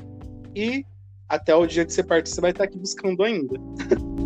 E 0.55 0.85
até 1.29 1.55
o 1.55 1.67
dia 1.67 1.85
que 1.85 1.93
você 1.93 2.03
partir, 2.03 2.31
você 2.31 2.41
vai 2.41 2.51
estar 2.51 2.65
aqui 2.65 2.79
buscando 2.79 3.23
ainda. 3.23 3.55